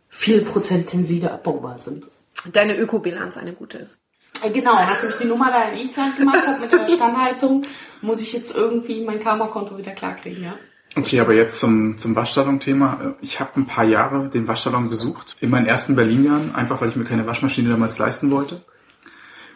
[0.08, 2.06] viele Prozent Tenside abbaubar sind.
[2.52, 3.98] Deine Ökobilanz eine gute ist.
[4.44, 7.64] Äh, Genau, nachdem ich die Nummer da in Island gemacht habe mit der Standheizung,
[8.02, 10.56] muss ich jetzt irgendwie mein Karma-Konto wieder klarkriegen, ja.
[10.96, 13.16] Okay, aber jetzt zum, zum Waschsalon-Thema.
[13.22, 16.96] Ich habe ein paar Jahre den Waschsalon besucht, in meinen ersten Berlin-Jahren, einfach weil ich
[16.96, 18.64] mir keine Waschmaschine damals leisten wollte.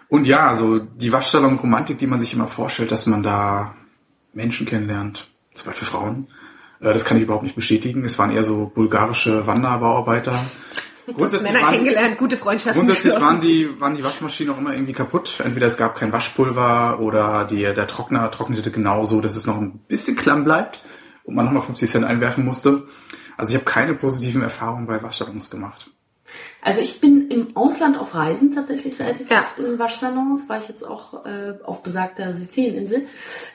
[0.10, 3.76] Und ja, so die Waschsalon-Romantik, die man sich immer vorstellt, dass man da
[4.34, 6.28] Menschen kennenlernt, zum Beispiel Frauen,
[6.80, 8.04] äh, das kann ich überhaupt nicht bestätigen.
[8.04, 10.40] Es waren eher so bulgarische Wanderbauarbeiter.
[11.06, 12.84] Grundsätzlich Männer waren, kennengelernt, gute Freundschaften.
[12.84, 15.40] Grundsätzlich waren die, waren die Waschmaschinen auch immer irgendwie kaputt.
[15.44, 19.80] Entweder es gab kein Waschpulver oder die, der Trockner trocknete genauso, dass es noch ein
[19.88, 20.82] bisschen klamm bleibt
[21.28, 22.88] und man nochmal 50 Cent einwerfen musste.
[23.38, 25.92] Also ich habe keine positiven Erfahrungen bei Waschsalons gemacht.
[26.62, 29.42] Also ich bin im Ausland auf Reisen tatsächlich relativ Ja.
[29.42, 33.04] oft in Waschsalons, war ich jetzt auch äh, auf besagter Sizilieninsel.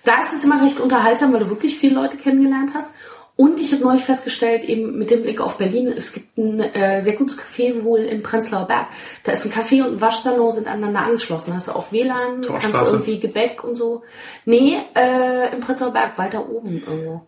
[0.05, 2.93] Da ist es immer recht unterhaltsam, weil du wirklich viele Leute kennengelernt hast.
[3.35, 7.01] Und ich habe neulich festgestellt, eben mit dem Blick auf Berlin, es gibt ein äh,
[7.01, 8.89] sehr gutes Café wohl im Prenzlauer Berg.
[9.25, 11.55] Da ist ein Café und ein Waschsalon sind aneinander angeschlossen.
[11.55, 14.03] Hast du auch WLAN, kannst du irgendwie Gebäck und so.
[14.45, 17.27] Nee, äh, im Prenzlauer Berg weiter oben irgendwo.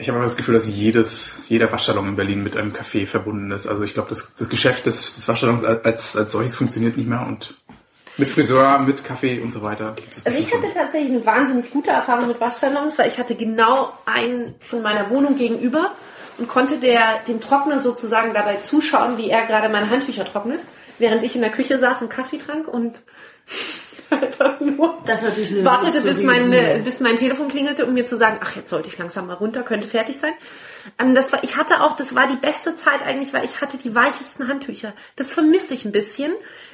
[0.00, 3.50] Ich habe aber das Gefühl, dass jedes, jeder Waschsalon in Berlin mit einem Café verbunden
[3.50, 3.66] ist.
[3.66, 7.26] Also ich glaube, das, das Geschäft des, des Waschsalons als, als solches funktioniert nicht mehr
[7.26, 7.54] und
[8.16, 9.94] mit Friseur, mit Kaffee und so weiter.
[10.24, 14.54] Also ich hatte tatsächlich eine wahnsinnig gute Erfahrung mit Waschsalons, weil ich hatte genau einen
[14.60, 15.92] von meiner Wohnung gegenüber
[16.38, 20.60] und konnte der, dem Trockner sozusagen dabei zuschauen, wie er gerade meine Handtücher trocknet,
[20.98, 23.00] während ich in der Küche saß und Kaffee trank und
[24.22, 26.50] einfach nur Das ist natürlich eine wartete, bis mein,
[26.84, 29.62] bis mein Telefon klingelte, um mir zu sagen, ach, jetzt sollte ich langsam mal runter,
[29.62, 30.32] könnte fertig sein.
[30.98, 33.78] Ähm, das war, ich hatte auch, das war die beste Zeit eigentlich, weil ich hatte
[33.78, 34.92] die weichesten Handtücher.
[35.16, 36.32] Das vermisse ich ein bisschen.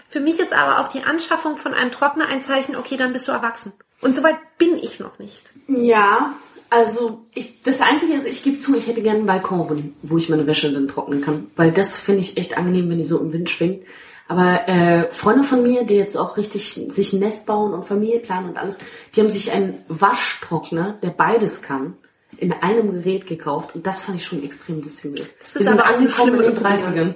[0.09, 3.29] Für mich ist aber auch die Anschaffung von einem Trockner ein Zeichen, okay, dann bist
[3.29, 3.73] du erwachsen.
[4.01, 5.43] Und soweit bin ich noch nicht.
[5.69, 6.35] Ja,
[6.71, 10.19] also ich, das Einzige ist, ich gebe zu, ich hätte gerne einen Balkon, wo, wo
[10.19, 11.51] ich meine Wäsche dann trocknen kann.
[11.57, 13.87] Weil das finde ich echt angenehm, wenn die so im Wind schwingt.
[14.29, 18.19] Aber äh, Freunde von mir, die jetzt auch richtig sich ein Nest bauen und Familie
[18.19, 18.79] planen und alles,
[19.15, 21.95] die haben sich einen Waschtrockner, der beides kann,
[22.39, 23.75] in einem Gerät gekauft.
[23.75, 25.05] Und das fand ich schon extrem ist
[25.55, 27.15] Wir sind angekommen in den schlimme 30ern.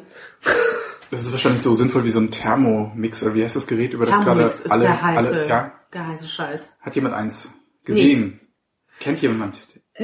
[1.11, 4.05] Das ist wahrscheinlich so sinnvoll wie so ein Thermomix, oder wie heißt das Gerät, über
[4.05, 6.69] das gerade Thermomix ist alle, der heiße, alle, ja, der heiße Scheiß.
[6.81, 7.49] hat jemand eins
[7.85, 8.41] gesehen?
[9.01, 9.59] Kennt jemand?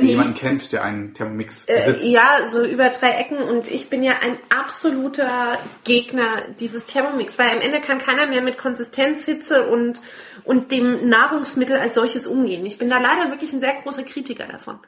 [0.05, 2.05] Jemanden kennt, der einen Thermomix besitzt.
[2.05, 7.39] Äh, ja, so über drei Ecken und ich bin ja ein absoluter Gegner dieses Thermomix,
[7.39, 10.01] weil am Ende kann keiner mehr mit Konsistenz, Hitze und,
[10.45, 12.67] und dem Nahrungsmittel als solches umgehen.
[12.67, 14.79] Ich bin da leider wirklich ein sehr großer Kritiker davon.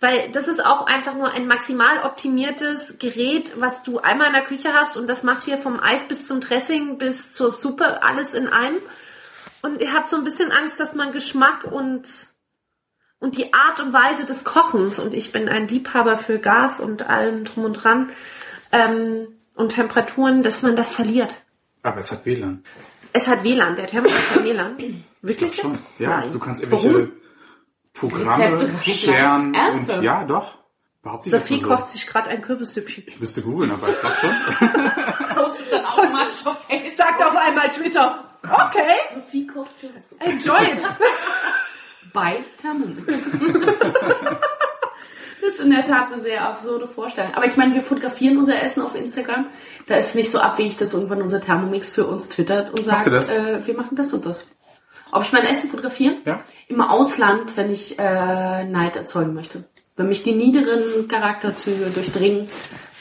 [0.00, 4.44] Weil das ist auch einfach nur ein maximal optimiertes Gerät, was du einmal in der
[4.44, 8.32] Küche hast und das macht dir vom Eis bis zum Dressing bis zur Suppe alles
[8.32, 8.78] in einem.
[9.62, 12.08] Und ihr habt so ein bisschen Angst, dass man Geschmack und
[13.20, 17.08] und die Art und Weise des Kochens, und ich bin ein Liebhaber für Gas und
[17.08, 18.10] allem drum und dran,
[18.72, 21.42] ähm, und Temperaturen, dass man das verliert.
[21.82, 22.62] Aber es hat WLAN.
[23.12, 25.04] Es hat WLAN, der Thermomix hat WLAN.
[25.22, 25.54] Wirklich?
[25.54, 25.78] Schon.
[25.98, 26.32] Ja, Nein.
[26.32, 27.12] du kannst irgendwelche Warum?
[27.92, 30.58] Programme scheren und ja, doch.
[31.02, 31.76] Behaupte ich jetzt Sophie mal so.
[31.76, 33.04] kocht sich gerade ein Kürbissüppchen.
[33.06, 34.30] Ich müsste googeln, aber ich glaube schon.
[35.34, 36.92] Postet dann automatisch auf Facebook.
[36.96, 38.24] Sagt auf einmal Twitter.
[38.42, 40.14] Okay, Sophie kocht Kürbisse.
[40.20, 40.82] enjoy it.
[42.12, 43.14] Bei Thermomix.
[45.40, 47.34] Das ist in der Tat eine sehr absurde Vorstellung.
[47.34, 49.46] Aber ich meine, wir fotografieren unser Essen auf Instagram.
[49.86, 53.06] Da ist nicht so abwegig, dass irgendwann unser Thermomix für uns twittert und sagt?
[53.06, 54.44] Äh, wir machen das und das.
[55.12, 56.18] Ob ich mein Essen fotografieren?
[56.24, 56.44] Ja.
[56.68, 59.64] Im Ausland, wenn ich äh, Neid erzeugen möchte.
[59.96, 62.48] Wenn mich die niederen Charakterzüge durchdringen,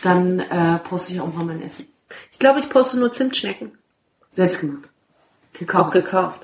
[0.01, 1.87] dann äh, poste ich auch mal mein Essen.
[2.31, 3.77] Ich glaube, ich poste nur Zimtschnecken.
[4.31, 4.89] Selbst gemacht.
[5.73, 6.41] Auch Gekauft.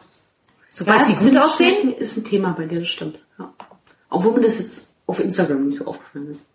[0.78, 1.94] Sobald Ja, sie gut aussehen.
[1.94, 3.18] Ist ein Thema bei dir, das stimmt.
[3.40, 3.54] Ja.
[4.10, 6.48] Obwohl mir das jetzt auf Instagram nicht so aufgefallen ist.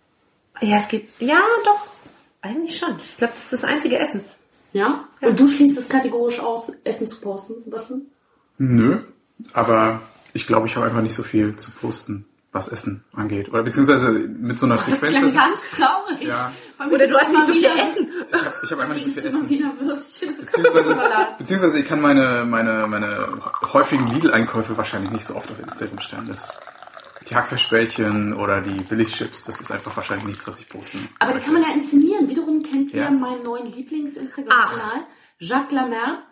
[0.61, 1.09] Ja, es geht.
[1.21, 1.87] Ja, doch.
[2.43, 2.97] Eigentlich schon.
[3.03, 4.23] Ich glaube, das ist das einzige Essen.
[4.75, 5.05] Ja?
[5.23, 8.03] Und du schließt es kategorisch aus, Essen zu posten, Sebastian?
[8.59, 8.99] Nö,
[9.55, 10.03] aber
[10.35, 13.49] ich glaube, ich habe einfach nicht so viel zu posten, was Essen angeht.
[13.49, 15.21] Oder beziehungsweise mit so einer Das Frequenz.
[15.21, 16.29] das ist- ganz traurig.
[16.29, 16.53] Ja.
[16.91, 18.09] Oder du hast nicht so immer viel wieder- Essen.
[18.65, 19.49] ich habe einfach nicht so viel Essen.
[19.49, 20.37] wieder Würstchen.
[20.37, 20.97] Beziehungsweise,
[21.39, 23.29] beziehungsweise ich kann meine, meine, meine
[23.73, 26.27] häufigen Lidl-Einkäufe wahrscheinlich nicht so oft auf Instagram stellen.
[26.27, 26.59] Das,
[27.29, 31.41] die Hackfleischbällchen oder die Billigchips, das ist einfach wahrscheinlich nichts, was ich posten Aber die
[31.41, 32.29] kann man ja inszenieren.
[32.29, 33.11] Wiederum kennt ihr Ja.
[33.13, 35.05] meinen neuen Lieblings-Instagram-Kanal,
[35.39, 36.25] Jacques Lamer.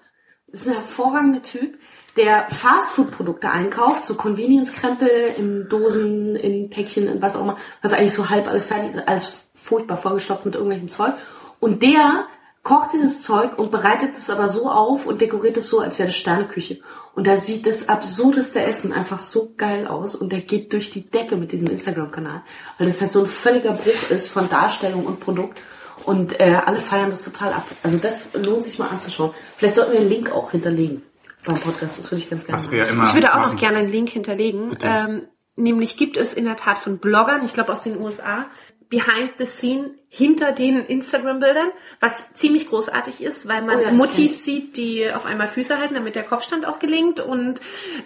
[0.50, 1.78] Das ist ein hervorragender Typ,
[2.18, 8.12] der Fastfood-Produkte einkauft, so Convenience-Krempel in Dosen, in Päckchen, in was auch immer, was eigentlich
[8.12, 11.14] so halb alles fertig ist, alles furchtbar vollgestopft mit irgendwelchem Zeug.
[11.60, 12.26] Und der
[12.64, 16.08] kocht dieses Zeug und bereitet es aber so auf und dekoriert es so, als wäre
[16.08, 16.80] das Sterneküche.
[17.14, 21.08] Und da sieht das absurdeste Essen einfach so geil aus und der geht durch die
[21.08, 22.42] Decke mit diesem Instagram-Kanal,
[22.78, 25.58] weil das halt so ein völliger Bruch ist von Darstellung und Produkt.
[26.04, 27.66] Und äh, alle feiern das total ab.
[27.82, 29.32] Also das lohnt sich mal anzuschauen.
[29.56, 31.02] Vielleicht sollten wir einen Link auch hinterlegen
[31.44, 31.98] beim Podcast.
[31.98, 33.52] Das würde ich ganz gerne Was wir ja immer Ich würde auch machen.
[33.52, 34.76] noch gerne einen Link hinterlegen.
[34.82, 38.46] Ähm, nämlich gibt es in der Tat von Bloggern, ich glaube aus den USA,
[38.88, 41.68] Behind the Scene hinter den Instagram-Bildern,
[42.00, 45.94] was ziemlich großartig ist, weil man Oh ja, Muttis sieht, die auf einmal Füße halten,
[45.94, 47.60] damit der Kopfstand auch gelingt und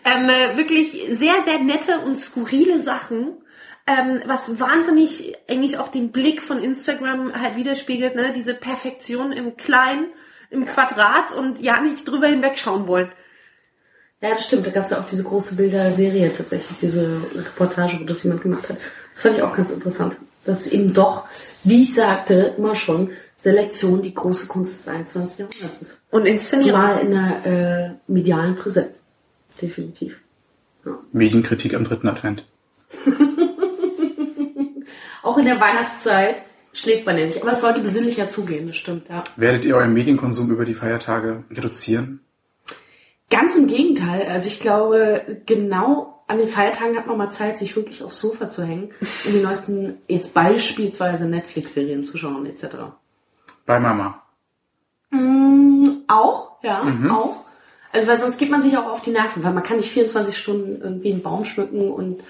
[0.05, 3.37] ähm, äh, wirklich sehr, sehr nette und skurrile Sachen,
[3.87, 8.33] ähm, was wahnsinnig eigentlich auch den Blick von Instagram halt widerspiegelt, ne?
[8.35, 10.07] diese Perfektion im Kleinen,
[10.51, 13.13] im Quadrat und ja nicht drüber hinwegschauen wollen.
[14.23, 14.67] Ja, das stimmt.
[14.67, 18.69] Da gab es ja auch diese große Bilderserie tatsächlich, diese Reportage, wo das jemand gemacht
[18.69, 18.79] hat.
[19.13, 20.17] Das fand ich auch ganz interessant.
[20.45, 21.25] Dass eben doch,
[21.65, 25.41] wie ich sagte, immer schon, Selektion die große Kunst des 21.
[25.41, 26.01] Jahrhunderts ist.
[26.11, 26.81] Und Inszenierung.
[26.81, 28.95] Zumal in der äh, medialen Präsenz.
[29.61, 30.17] Definitiv.
[31.11, 32.47] Medienkritik am dritten Advent.
[35.25, 37.43] Auch in der Weihnachtszeit schläft man ja nicht.
[37.43, 39.25] Aber es sollte besinnlicher zugehen, das stimmt, ja.
[39.37, 42.21] Werdet ihr euren Medienkonsum über die Feiertage reduzieren?
[43.33, 44.29] Ganz im Gegenteil.
[44.31, 48.51] Also ich glaube, genau an den Feiertagen hat man mal Zeit, sich wirklich aufs Sofa
[48.51, 52.77] zu hängen und die neuesten, jetzt beispielsweise Netflix-Serien zu schauen, etc.
[53.65, 54.23] Bei Mama.
[55.11, 57.45] Mm, auch, ja, auch.
[57.91, 60.37] Also weil sonst geht man sich auch auf die Nerven, weil man kann nicht 24
[60.37, 62.21] Stunden irgendwie einen Baum schmücken und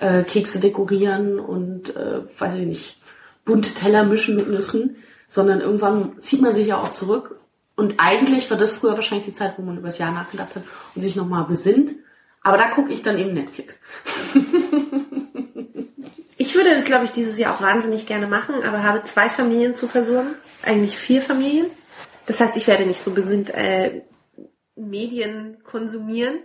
[0.00, 3.00] äh, Kekse dekorieren und äh, weiß ich nicht,
[3.44, 4.96] bunte Teller mischen mit Nüssen,
[5.26, 7.40] sondern irgendwann zieht man sich ja auch zurück.
[7.76, 10.62] Und eigentlich war das früher wahrscheinlich die Zeit, wo man über das Jahr nachgedacht hat
[10.94, 11.92] und sich nochmal besinnt.
[12.42, 13.78] Aber da gucke ich dann eben Netflix.
[16.38, 19.76] Ich würde das, glaube ich, dieses Jahr auch wahnsinnig gerne machen, aber habe zwei Familien
[19.76, 20.34] zu versorgen.
[20.64, 21.66] Eigentlich vier Familien.
[22.26, 24.02] Das heißt, ich werde nicht so besinnt äh,
[24.74, 26.40] Medien konsumieren,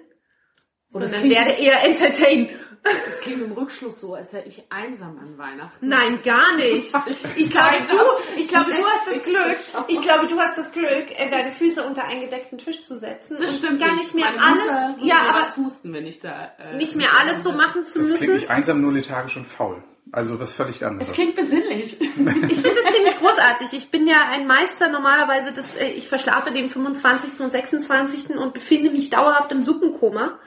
[0.93, 2.49] Oh, das sondern werde eher entertain.
[2.83, 5.87] Das klingt im Rückschluss so, als wäre ich einsam an Weihnachten.
[5.87, 6.93] Nein, gar nicht.
[7.35, 9.85] Ich glaube, du, ich glaube, du hast das Glück.
[9.87, 13.37] Ich glaube, du hast das Glück, äh, deine Füße unter einen gedeckten Tisch zu setzen.
[13.39, 14.13] Das und stimmt gar nicht.
[14.13, 14.95] mehr Meine alles.
[15.01, 16.51] Ja, aber was husten, wenn ich da...
[16.59, 18.33] Äh, nicht das mehr so alles so machen zu Das klingt müssen.
[18.35, 19.83] nicht einsam, nur lethargisch und faul.
[20.11, 21.09] Also was völlig anderes.
[21.09, 21.99] Es klingt besinnlich.
[21.99, 23.73] Ich finde es ziemlich großartig.
[23.73, 27.39] Ich bin ja ein Meister normalerweise, des, äh, ich verschlafe den 25.
[27.41, 28.37] und 26.
[28.37, 30.39] und befinde mich dauerhaft im Suppenkoma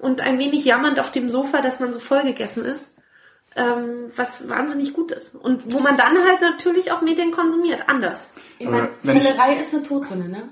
[0.00, 2.90] und ein wenig jammernd auf dem Sofa, dass man so voll gegessen ist.
[3.56, 5.34] ähm, was wahnsinnig gut ist.
[5.34, 8.28] Und wo man dann halt natürlich auch Medien konsumiert, anders.
[8.60, 10.48] Ich meine, Völlerei ist eine Todsünde, ne?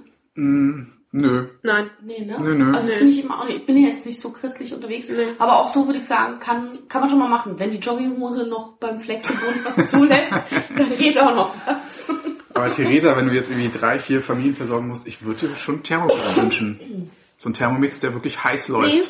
[1.10, 1.46] Nö.
[1.62, 1.90] Nein.
[2.04, 2.36] Nee, ne?
[2.40, 2.74] Nö, nö.
[2.74, 3.58] Also finde ich immer auch nicht.
[3.58, 5.06] Ich bin ja jetzt nicht so christlich unterwegs,
[5.38, 7.58] aber auch so würde ich sagen, kann, kann man schon mal machen.
[7.58, 10.32] Wenn die Jogginghose noch beim Flexibund was zulässt,
[10.76, 12.10] dann geht auch noch was.
[12.52, 15.82] Aber Theresa, wenn du jetzt irgendwie drei, vier Familien versorgen musst, ich würde dir schon
[15.82, 17.10] Thermomix wünschen.
[17.38, 18.92] So ein Thermomix, der wirklich heiß läuft.
[18.94, 19.02] Nee.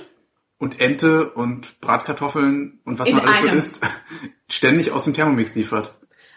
[0.58, 3.56] Und Ente und Bratkartoffeln und was In man alles so einem.
[3.56, 3.80] isst,
[4.48, 5.94] ständig aus dem Thermomix liefert.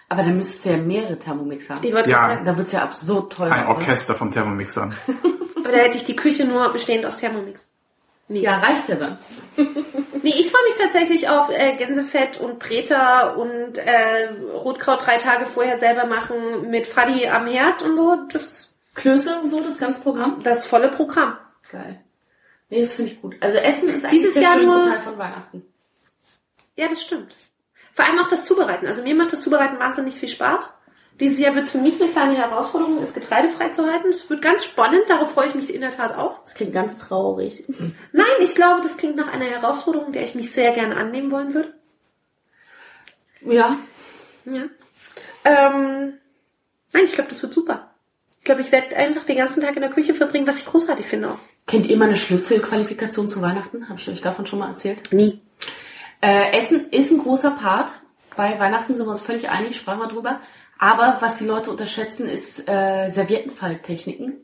[0.10, 1.84] Aber dann müsstest du ja mehrere Thermomix haben.
[1.84, 2.20] Ich wollte Ja.
[2.20, 3.52] gerade sagen, Da wird's ja absurd teuer.
[3.52, 3.76] Ein oder?
[3.78, 4.94] Orchester von Thermomixern.
[5.64, 7.72] aber da hätte ich die Küche nur bestehend aus Thermomix.
[8.28, 9.18] Ja, reicht ja dann.
[10.24, 15.48] Nee, ich freue mich tatsächlich auf äh, Gänsefett und Preta und äh, Rotkraut drei Tage
[15.48, 18.18] vorher selber machen mit Fadi am Herd und so.
[18.32, 20.44] Das, Klöße und so, das ganze Programm.
[20.44, 21.38] das volle Programm.
[21.72, 22.02] Geil.
[22.72, 23.36] Nee, das finde ich gut.
[23.42, 25.64] Also Essen ist eigentlich Dieses der Jahr schönste nur- Teil von Weihnachten.
[26.78, 27.36] Ja, das stimmt.
[27.94, 28.88] Vor allem auch das Zubereiten.
[28.88, 30.74] Also mir macht das Zubereiten wahnsinnig viel Spaß.
[31.20, 34.08] Dieses Jahr wird es für mich eine kleine Herausforderung, es getreidefrei zu halten.
[34.08, 36.42] Es wird ganz spannend, darauf freue ich mich in der Tat auch.
[36.44, 37.66] Das klingt ganz traurig.
[38.14, 41.54] Nein, ich glaube, das klingt nach einer Herausforderung, der ich mich sehr gerne annehmen wollen
[41.54, 41.74] würde.
[43.42, 43.78] Ja.
[44.46, 44.64] Ja.
[45.44, 46.14] Ähm,
[46.94, 47.94] nein, ich glaube, das wird super.
[48.40, 51.06] Ich glaube, ich werde einfach den ganzen Tag in der Küche verbringen, was ich großartig
[51.06, 51.40] finde auch.
[51.68, 53.88] Kennt ihr meine Schlüsselqualifikation zu Weihnachten?
[53.88, 55.14] Habe ich euch davon schon mal erzählt?
[55.14, 55.42] Nie.
[56.22, 57.92] Äh, Essen ist ein großer Part.
[58.36, 60.40] Bei Weihnachten sind wir uns völlig einig, sprachen wir drüber.
[60.78, 64.38] Aber was die Leute unterschätzen, ist äh, Serviettenfalttechniken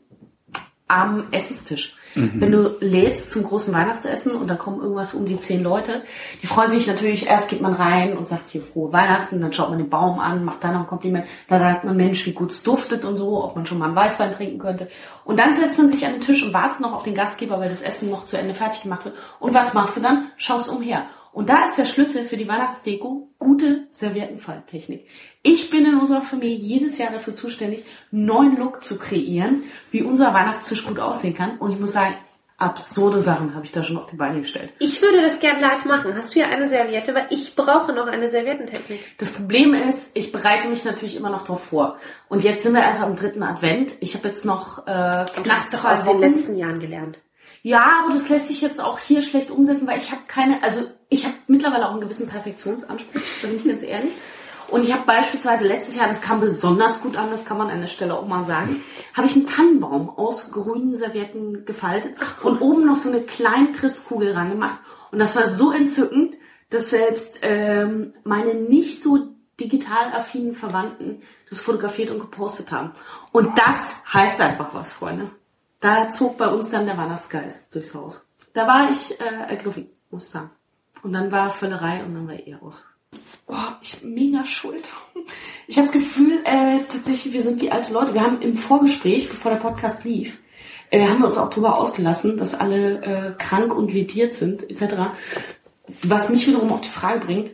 [0.86, 1.96] am Essenstisch.
[2.34, 6.02] Wenn du lädst zum großen Weihnachtsessen und da kommen irgendwas um die zehn Leute,
[6.42, 9.70] die freuen sich natürlich, erst geht man rein und sagt hier frohe Weihnachten, dann schaut
[9.70, 12.50] man den Baum an, macht dann noch ein Kompliment, dann sagt man, Mensch, wie gut
[12.50, 14.88] es duftet und so, ob man schon mal einen Weißwein trinken könnte.
[15.24, 17.70] Und dann setzt man sich an den Tisch und wartet noch auf den Gastgeber, weil
[17.70, 19.16] das Essen noch zu Ende fertig gemacht wird.
[19.40, 20.30] Und was machst du dann?
[20.36, 21.06] Schaust umher.
[21.32, 25.06] Und da ist der Schlüssel für die Weihnachtsdeko gute Serviettenfalttechnik.
[25.42, 30.02] Ich bin in unserer Familie jedes Jahr dafür zuständig, einen neuen Look zu kreieren, wie
[30.02, 31.58] unser Weihnachtstisch gut aussehen kann.
[31.58, 32.14] Und ich muss sagen,
[32.58, 34.70] absurde Sachen habe ich da schon auf die Beine gestellt.
[34.80, 36.12] Ich würde das gern live machen.
[36.16, 37.14] Hast du hier eine Serviette?
[37.14, 39.00] Weil ich brauche noch eine Serviettentechnik.
[39.18, 41.98] Das Problem ist, ich bereite mich natürlich immer noch drauf vor.
[42.28, 43.94] Und jetzt sind wir erst am dritten Advent.
[44.00, 46.20] Ich habe jetzt noch äh, Du knapp zwei aus den Wochen.
[46.20, 47.20] letzten Jahren gelernt.
[47.62, 50.80] Ja, aber das lässt sich jetzt auch hier schlecht umsetzen, weil ich habe keine, also
[51.08, 54.12] ich habe mittlerweile auch einen gewissen Perfektionsanspruch, bin ich ganz ehrlich.
[54.68, 57.80] Und ich habe beispielsweise letztes Jahr, das kam besonders gut an, das kann man an
[57.80, 58.82] der Stelle auch mal sagen,
[59.14, 64.32] habe ich einen Tannenbaum aus grünen Servietten gefaltet und oben noch so eine kleine Christkugel
[64.32, 64.78] rangemacht.
[65.10, 66.36] Und das war so entzückend,
[66.68, 69.28] dass selbst ähm, meine nicht so
[69.58, 72.92] digital affinen Verwandten das fotografiert und gepostet haben.
[73.32, 75.30] Und das heißt einfach was, Freunde.
[75.80, 78.26] Da zog bei uns dann der Weihnachtsgeist durchs Haus.
[78.52, 80.50] Da war ich äh, ergriffen, muss ich sagen.
[81.02, 82.84] Und dann war Völlerei und dann war er aus.
[83.48, 84.88] Oh, ich mega Schuld.
[85.66, 88.12] Ich habe das Gefühl, äh, tatsächlich, wir sind wie alte Leute.
[88.12, 90.38] Wir haben im Vorgespräch, bevor der Podcast lief,
[90.90, 94.96] äh, haben wir uns auch darüber ausgelassen, dass alle äh, krank und lediert sind, etc.
[96.02, 97.50] Was mich wiederum auf die Frage bringt,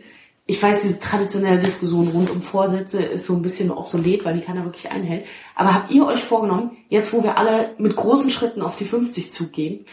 [0.47, 4.45] ich weiß, diese traditionelle Diskussion rund um Vorsätze ist so ein bisschen obsolet, weil die
[4.45, 5.25] keiner wirklich einhält.
[5.55, 9.33] Aber habt ihr euch vorgenommen, jetzt wo wir alle mit großen Schritten auf die 50
[9.33, 9.87] zugehen,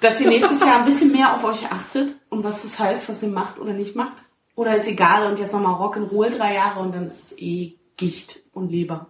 [0.00, 3.22] dass ihr nächstes Jahr ein bisschen mehr auf euch achtet und was das heißt, was
[3.22, 4.14] ihr macht oder nicht macht?
[4.58, 8.40] Oder ist egal und jetzt nochmal Rock'n'Roll drei Jahre und dann ist es eh Gicht
[8.52, 9.06] und Leber?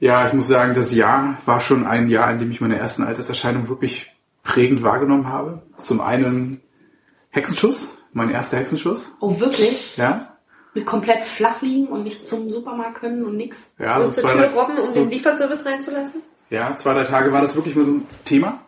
[0.00, 3.04] Ja, ich muss sagen, das Jahr war schon ein Jahr, in dem ich meine ersten
[3.04, 5.62] Alterserscheinungen wirklich prägend wahrgenommen habe.
[5.78, 6.60] Zum einen
[7.30, 9.16] Hexenschuss, mein erster Hexenschuss.
[9.20, 9.96] Oh, wirklich?
[9.96, 10.36] Ja,
[10.74, 13.72] Mit komplett flach liegen und nicht zum Supermarkt können und nix?
[13.78, 16.20] ja, so und zur zwei, Tür drei, robben, um so, den Lieferservice reinzulassen?
[16.50, 18.60] ja, zwei, drei Tage war das wirklich mal so ein Thema.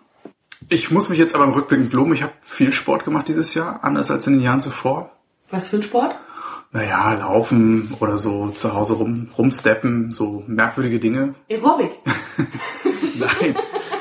[0.70, 2.14] Ich muss mich jetzt aber im Rückblick loben.
[2.14, 5.12] Ich habe viel Sport gemacht dieses Jahr, anders als in den Jahren zuvor.
[5.50, 6.16] Was für ein Sport?
[6.72, 11.34] Naja, laufen oder so zu Hause rum, rumsteppen, so merkwürdige Dinge.
[11.50, 11.92] Aerobic.
[13.14, 13.56] Nein,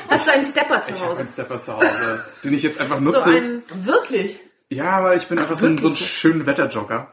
[0.08, 1.20] Hast du einen Stepper zu ich habe Hause?
[1.20, 3.24] einen Stepper zu Hause, den ich jetzt einfach So nutze.
[3.24, 4.38] einen, Wirklich?
[4.68, 7.12] Ja, weil ich bin einfach so ein, so ein schöner Wetterjogger.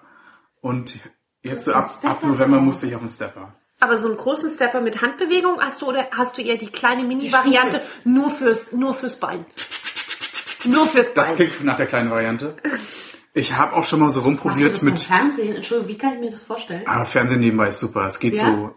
[0.62, 1.00] Und
[1.41, 3.54] jetzt so ab, ab November musste ich auf einen Stepper.
[3.80, 7.04] aber so einen großen Stepper mit Handbewegung hast du oder hast du eher die kleine
[7.04, 9.46] Mini-Variante nur fürs, nur fürs Bein?
[10.65, 11.36] Nur fürs Das Bein.
[11.36, 12.56] klingt nach der kleinen Variante.
[13.34, 15.56] Ich habe auch schon mal so rumprobiert mit Fernsehen?
[15.56, 16.84] Entschuldigung, wie kann ich mir das vorstellen?
[16.86, 18.06] ah, Fernsehen nebenbei ist super.
[18.06, 18.46] Es geht Ja?
[18.46, 18.76] so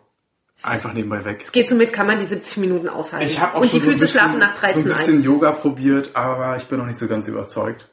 [0.63, 1.53] einfach nebenbei weg.
[1.53, 3.27] Geht so mit, kann man die 70 Minuten aushalten.
[3.27, 4.89] Ich habe auch Und schon die so ein Füße bisschen, schlafen nach so 13 ein
[4.89, 5.23] bisschen ein.
[5.23, 7.91] Yoga probiert, aber ich bin noch nicht so ganz überzeugt.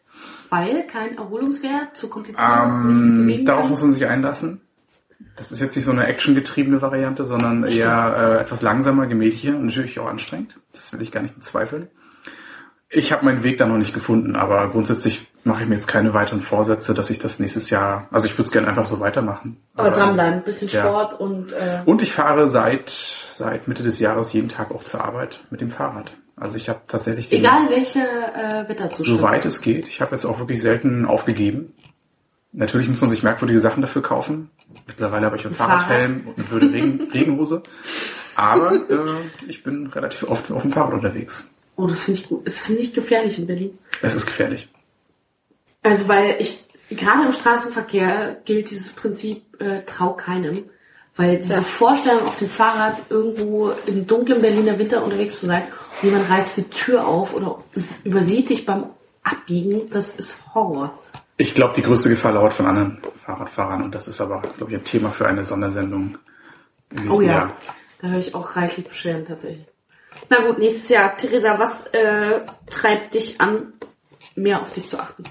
[0.50, 2.48] Weil kein Erholungswert, zu kompliziert,
[2.86, 3.72] nichts Ähm, bewegen darauf kann?
[3.72, 4.62] muss man sich einlassen.
[5.36, 9.66] Das ist jetzt nicht so eine actiongetriebene Variante, sondern eher äh, etwas langsamer, gemächlicher und
[9.66, 10.60] natürlich auch anstrengend.
[10.74, 11.90] Das will ich gar nicht bezweifeln.
[12.94, 16.14] Ich habe meinen Weg da noch nicht gefunden, aber grundsätzlich mache ich mir jetzt keine
[16.14, 19.58] weiteren Vorsätze, dass ich das nächstes Jahr, also ich würde es gerne einfach so weitermachen.
[19.76, 20.82] Aber, dranbleiben, ein bisschen ja.
[20.82, 22.92] Sport und äh, Und ich fahre seit
[23.34, 26.12] seit Mitte des Jahres jeden Tag auch zur Arbeit mit dem Fahrrad.
[26.36, 29.20] Also ich habe tatsächlich den, egal welche äh, Wetterzustand.
[29.20, 29.88] soweit es geht.
[29.88, 31.74] Ich habe jetzt auch wirklich selten aufgegeben.
[32.52, 34.50] Natürlich muss man sich merkwürdige Sachen dafür kaufen.
[34.88, 35.84] Mittlerweile habe ich einen Fahrrad.
[35.84, 37.64] Fahrradhelm und eine blöde Regen, Regenhose.
[38.36, 39.06] Aber äh,
[39.48, 41.53] ich bin relativ oft auf dem Fahrrad unterwegs.
[41.76, 42.42] Oh, das finde ich gut.
[42.46, 43.78] Es ist nicht gefährlich in Berlin.
[44.02, 44.70] Es ist gefährlich.
[45.82, 50.64] Also weil ich gerade im Straßenverkehr gilt dieses Prinzip äh, trau keinem,
[51.16, 51.62] weil diese Ja.
[51.62, 55.64] Vorstellung auf dem Fahrrad irgendwo im dunklen Berliner Winter unterwegs zu sein
[56.02, 57.64] und jemand reißt die Tür auf oder
[58.04, 58.86] übersieht dich beim
[59.24, 60.98] Abbiegen, das ist Horror.
[61.38, 64.78] Ich glaube, die größte Gefahr lauert von anderen Fahrradfahrern und das ist aber, glaube ich,
[64.78, 66.18] ein Thema für eine Sondersendung.
[67.10, 67.58] Oh ja, Jahr.
[68.02, 69.66] da höre ich auch reichlich Beschwerden tatsächlich.
[70.30, 71.16] Na gut, nächstes Jahr.
[71.18, 73.74] Theresa, was äh, treibt dich an,
[74.36, 75.24] mehr auf dich zu achten?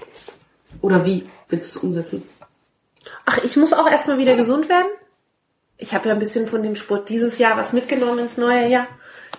[0.81, 2.23] Oder wie willst du es umsetzen?
[3.25, 4.87] Ach, ich muss auch erstmal wieder gesund werden.
[5.77, 8.87] Ich habe ja ein bisschen von dem Sport dieses Jahr was mitgenommen ins neue Jahr.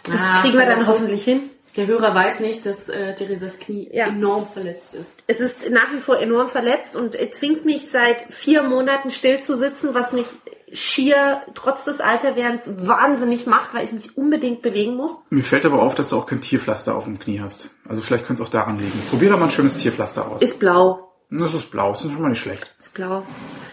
[0.05, 1.49] Das Ah, kriegen wir dann hoffentlich hin.
[1.77, 4.07] Der Hörer weiß nicht, dass äh, Theresas Knie Ja.
[4.07, 5.11] enorm verletzt ist.
[5.27, 9.41] Es ist nach wie vor enorm verletzt und es zwingt mich seit vier Monaten still
[9.41, 10.27] zu sitzen, was mich
[10.75, 15.13] schier trotz des Alterwerdens wahnsinnig macht, weil ich mich unbedingt bewegen muss.
[15.31, 17.71] Mir fällt aber auf, dass du auch kein Tierpflaster auf dem Knie hast.
[17.89, 19.01] Also vielleicht könnte es auch daran liegen.
[19.11, 20.43] Probier doch mal ein schönes Tierpflaster aus.
[20.43, 21.13] Ist blau.
[21.31, 22.75] das ist blau, das ist schon mal nicht schlecht.
[22.79, 23.25] Ist blau.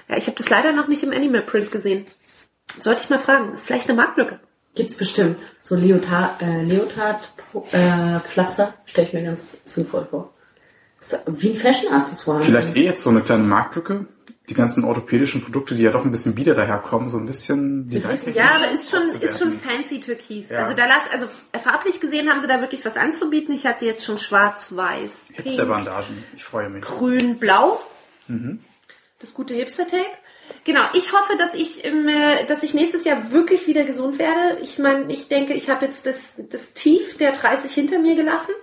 [0.08, 2.06] Ja, ich habe das leider noch nicht im Animal Print gesehen.
[2.80, 3.54] Sollte ich mal fragen.
[3.54, 4.40] Ist vielleicht eine Marktlücke.
[4.76, 5.42] Gibt's bestimmt.
[5.62, 7.34] So Leotard, äh, Leotard
[7.72, 10.34] äh, Pflaster stelle ich mir ganz sinnvoll vor.
[11.00, 12.44] Ist wie ein Fashion-Accessoire.
[12.44, 14.06] Vielleicht eh jetzt so eine kleine Marktlücke.
[14.52, 18.36] Die ganzen orthopädischen Produkte, die ja doch ein bisschen bieder daherkommen, so ein bisschen designtechnisch.
[18.36, 20.50] Ja, aber ist schon, ist schon fancy Türkis.
[20.50, 20.64] Ja.
[20.64, 21.28] Also da lass, also
[21.64, 23.54] farblich gesehen haben sie da wirklich was anzubieten.
[23.54, 26.22] Ich hatte jetzt schon schwarz, weiß, pink, Hipster-Bandagen.
[26.36, 26.84] Ich freue mich.
[26.84, 27.80] grün, blau.
[29.20, 30.06] Das gute Hipster-Tape.
[30.66, 34.60] Genau, ich hoffe, dass ich, im, äh, dass ich nächstes Jahr wirklich wieder gesund werde.
[34.62, 38.54] Ich meine, ich denke, ich habe jetzt das, das Tief der 30 hinter mir gelassen.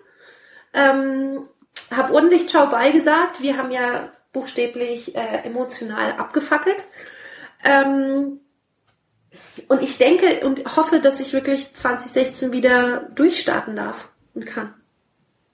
[0.74, 1.48] Ähm,
[1.90, 3.40] habe ordentlich Ciao beigesagt.
[3.40, 6.78] Wir haben ja buchstäblich äh, emotional abgefackelt.
[7.64, 8.40] Ähm,
[9.68, 14.74] und ich denke und hoffe, dass ich wirklich 2016 wieder durchstarten darf und kann.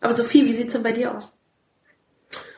[0.00, 1.38] Aber Sophie, wie sieht's denn bei dir aus?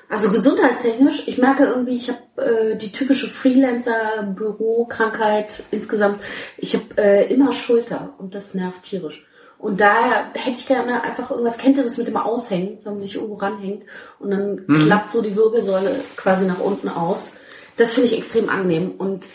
[0.08, 6.22] Also gesundheitstechnisch, ich merke irgendwie, ich habe äh, die typische Freelancer-Büro-Krankheit insgesamt.
[6.58, 9.26] Ich habe äh, immer Schulter und das nervt tierisch.
[9.66, 13.00] Und daher hätte ich gerne einfach irgendwas, kennt ihr das mit dem Aushängen, wenn man
[13.00, 13.84] sich irgendwo ranhängt
[14.20, 17.32] und dann klappt so die Wirbelsäule quasi nach unten aus.
[17.76, 18.92] Das finde ich extrem angenehm.
[18.92, 19.26] Und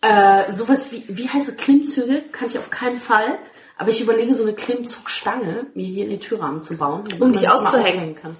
[0.00, 3.38] äh, sowas wie, wie heißt es, Klimmzüge kann ich auf keinen Fall.
[3.78, 7.30] Aber ich überlege, so eine Klimmzugstange mir hier in den Türrahmen zu bauen, damit Um
[7.30, 7.86] man dich auszuhängen.
[7.86, 8.32] aushängen kann.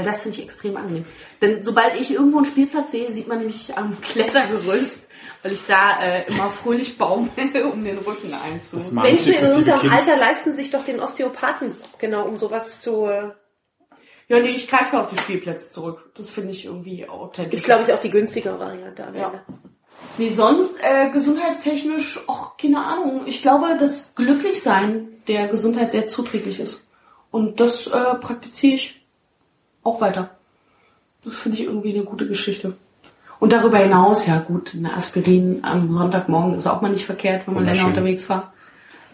[0.00, 1.04] Weil das finde ich extrem angenehm.
[1.42, 5.06] Denn sobald ich irgendwo einen Spielplatz sehe, sieht man mich am Klettergerüst,
[5.42, 7.28] weil ich da äh, immer fröhlich baumel,
[7.70, 8.78] um den Rücken einzu.
[8.94, 9.92] Menschen in unserem Kind.
[9.92, 13.04] Alter leisten sich doch den Osteopathen, genau, um sowas zu.
[13.06, 13.30] Äh,
[14.28, 16.12] Ja, nee, ich greife da auf die Spielplätze zurück.
[16.16, 17.60] Das finde ich irgendwie authentisch.
[17.60, 19.26] ist, glaube ich, auch die günstigere Variante am Ja.
[19.26, 19.42] Ende.
[20.16, 23.22] Nee, sonst äh, gesundheitstechnisch, auch keine Ahnung.
[23.26, 26.88] Ich glaube, das Glücklichsein der Gesundheit sehr zuträglich ist.
[27.30, 28.99] Und das äh, praktiziere ich
[29.82, 30.30] auch weiter.
[31.24, 32.76] Das finde ich irgendwie eine gute Geschichte.
[33.38, 37.54] Und darüber hinaus, ja gut, eine Aspirin am Sonntagmorgen ist auch mal nicht verkehrt, wenn
[37.54, 38.52] man länger unterwegs war.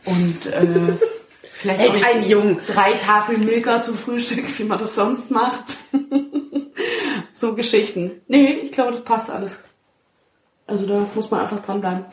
[0.05, 0.97] Und äh,
[1.53, 2.61] vielleicht Hält auch einen jung.
[2.67, 5.65] drei Tafeln Milka zum Frühstück, wie man das sonst macht.
[7.33, 8.21] so Geschichten.
[8.27, 9.61] Nee, ich glaube, das passt alles.
[10.67, 12.05] Also da muss man einfach dranbleiben.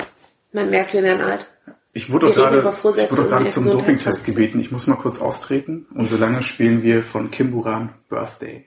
[0.52, 1.52] Man merkt, wir werden alt.
[1.96, 3.66] Ich wurde doch gerade, ich wurde gerade zum.
[3.66, 4.60] Dopingtest gebeten.
[4.60, 5.86] Ich muss mal kurz austreten.
[5.94, 8.66] Und solange spielen wir von Kim Buran Birthday.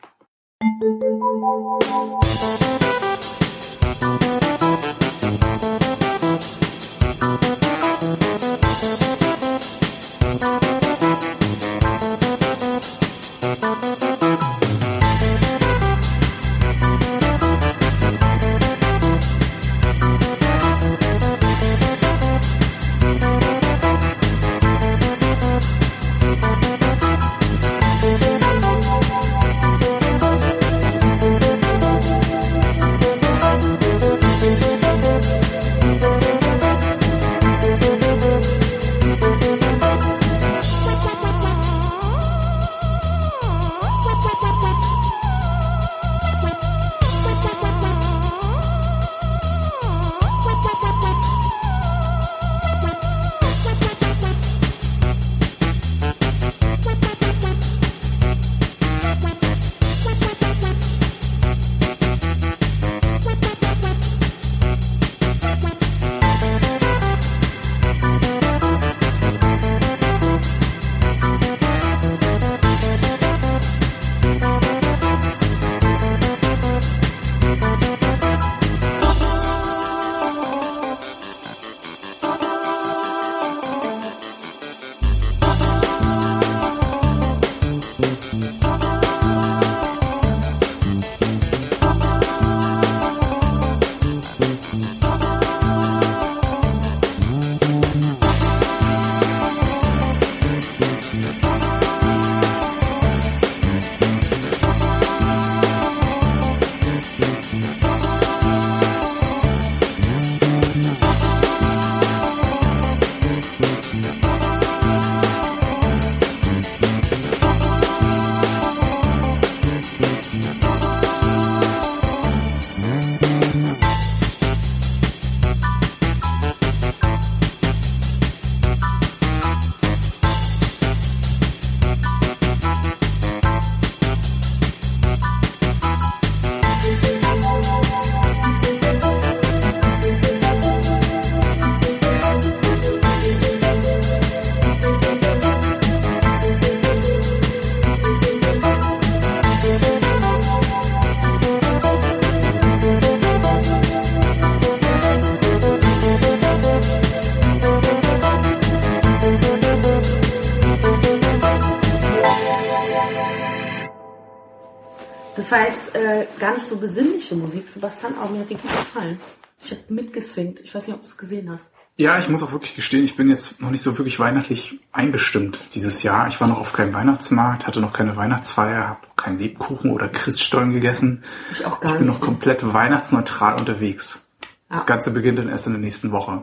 [166.39, 169.19] Gar nicht so besinnliche Musik, Sebastian, aber mir hat die gut gefallen.
[169.63, 170.61] Ich habe mitgeswingt.
[170.61, 171.67] Ich weiß nicht, ob du es gesehen hast.
[171.99, 175.59] Ja, ich muss auch wirklich gestehen, ich bin jetzt noch nicht so wirklich weihnachtlich eingestimmt
[175.75, 176.29] dieses Jahr.
[176.29, 180.73] Ich war noch auf keinem Weihnachtsmarkt, hatte noch keine Weihnachtsfeier, habe keinen Lebkuchen oder Christstollen
[180.73, 181.25] gegessen.
[181.51, 182.19] Ich auch gar Ich bin nicht.
[182.21, 184.29] noch komplett weihnachtsneutral unterwegs.
[184.69, 184.87] Das Ja.
[184.87, 186.43] Ganze beginnt dann erst in der nächsten Woche.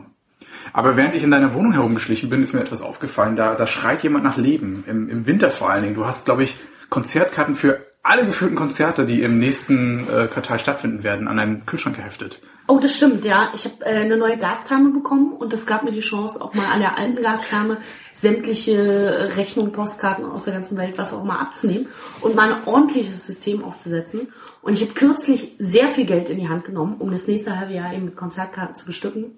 [0.72, 3.36] Aber während ich in deiner Wohnung herumgeschlichen bin, ist mir etwas aufgefallen.
[3.36, 4.82] Da, da schreit jemand nach Leben.
[4.88, 5.94] Im, Im Winter vor allen Dingen.
[5.94, 6.56] Du hast, glaube ich,
[6.90, 11.96] Konzertkarten für alle geführten Konzerte, die im nächsten äh, Quartal stattfinden werden, an einen Kühlschrank
[11.96, 12.40] geheftet.
[12.66, 13.50] Oh, das stimmt, ja.
[13.54, 16.66] Ich habe äh, eine neue Gastherme bekommen und das gab mir die Chance, auch mal
[16.72, 17.78] an der alten Gastherme
[18.12, 21.88] sämtliche Rechnungen, Postkarten aus der ganzen Welt, was auch immer abzunehmen
[22.20, 24.28] und mal ein ordentliches System aufzusetzen.
[24.60, 27.72] Und ich habe kürzlich sehr viel Geld in die Hand genommen, um das nächste halbe
[27.72, 29.32] Jahr eben Konzertkarten zu bestücken.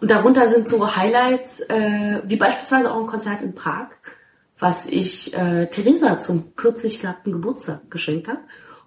[0.00, 3.88] Und darunter sind so Highlights, äh, wie beispielsweise auch ein Konzert in Prag,
[4.60, 8.40] was ich äh, Theresa zum kürzlich gehabten Geburtstag geschenkt habe,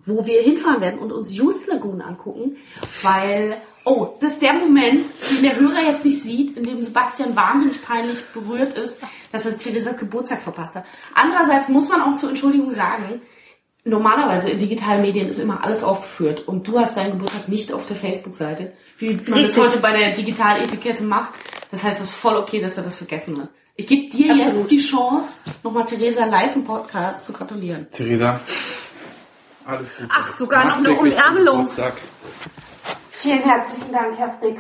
[0.06, 2.58] wo wir hinfahren werden und uns Youth Lagoon angucken,
[3.02, 7.36] weil, oh, das ist der Moment, den der Hörer jetzt nicht sieht, in dem Sebastian
[7.36, 9.00] wahnsinnig peinlich berührt ist,
[9.32, 10.86] dass er Theresas Geburtstag verpasst hat.
[11.16, 13.22] Andererseits muss man auch zur Entschuldigung sagen,
[13.86, 17.86] Normalerweise in digitalen Medien ist immer alles aufgeführt und du hast deinen Geburtstag nicht auf
[17.86, 19.58] der Facebook-Seite, wie man das Richtig.
[19.58, 21.34] heute bei der Digitaletikette macht.
[21.70, 23.50] Das heißt, es ist voll okay, dass er das vergessen hat.
[23.76, 24.60] Ich gebe dir Absolut.
[24.60, 27.88] jetzt die Chance, nochmal Theresa live im Podcast zu gratulieren.
[27.92, 28.40] Theresa,
[29.66, 30.10] alles Gute.
[30.12, 31.58] Ach, sogar noch eine Umärmelung.
[31.60, 31.96] Geburtstag.
[33.10, 34.60] Vielen herzlichen Dank, Herr Frick.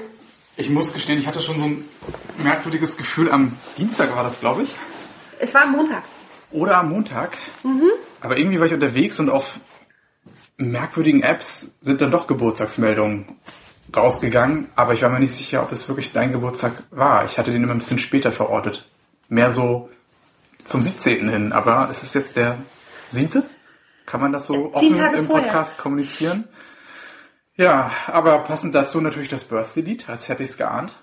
[0.57, 1.86] Ich muss gestehen, ich hatte schon so ein
[2.43, 3.32] merkwürdiges Gefühl.
[3.32, 4.74] Am Dienstag war das, glaube ich.
[5.38, 6.03] Es war Montag.
[6.51, 7.38] Oder am Montag.
[8.22, 9.59] Aber irgendwie war ich unterwegs und auf
[10.57, 13.38] merkwürdigen Apps sind dann doch Geburtstagsmeldungen
[13.95, 14.70] rausgegangen.
[14.76, 17.26] Aber ich war mir nicht sicher, ob es wirklich dein Geburtstag war.
[17.26, 18.88] Ich hatte den immer ein bisschen später verortet.
[19.34, 19.89] Mehr so
[20.63, 21.27] zum 17.
[21.27, 21.53] hin.
[21.53, 22.57] Aber ist es jetzt der
[23.09, 23.41] 7.?
[24.05, 25.45] Kann man das so offen Tage im vorher.
[25.45, 26.43] Podcast kommunizieren?
[27.55, 30.95] Ja, aber passend dazu natürlich das Birthday-Lied, als hätte ich es geahnt.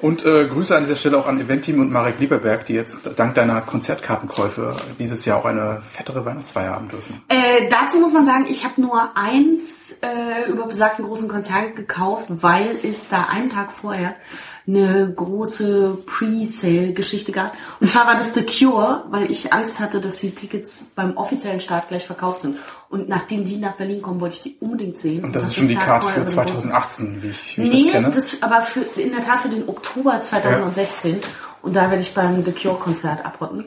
[0.00, 3.34] Und äh, Grüße an dieser Stelle auch an Eventim und Marek Lieberberg, die jetzt dank
[3.34, 7.22] deiner Konzertkartenkäufe dieses Jahr auch eine fettere Weihnachtsfeier haben dürfen.
[7.28, 12.26] Äh, dazu muss man sagen, ich habe nur eins äh, über besagten großen Konzert gekauft,
[12.28, 14.14] weil es da einen Tag vorher
[14.66, 17.54] eine große Pre-Sale-Geschichte gab.
[17.80, 21.60] Und zwar war das The Cure, weil ich Angst hatte, dass die Tickets beim offiziellen
[21.60, 22.56] Start gleich verkauft sind.
[22.88, 25.24] Und nachdem die nach Berlin kommen, wollte ich die unbedingt sehen.
[25.24, 27.62] Und das hab ist schon die Karte für über den Bus- 2018, wie ich, wie
[27.62, 28.10] ich Nee, das kenne.
[28.10, 31.18] das aber für, in der Tat für den Oktober 2016.
[31.62, 33.66] Und da werde ich beim The Cure Konzert abrotten.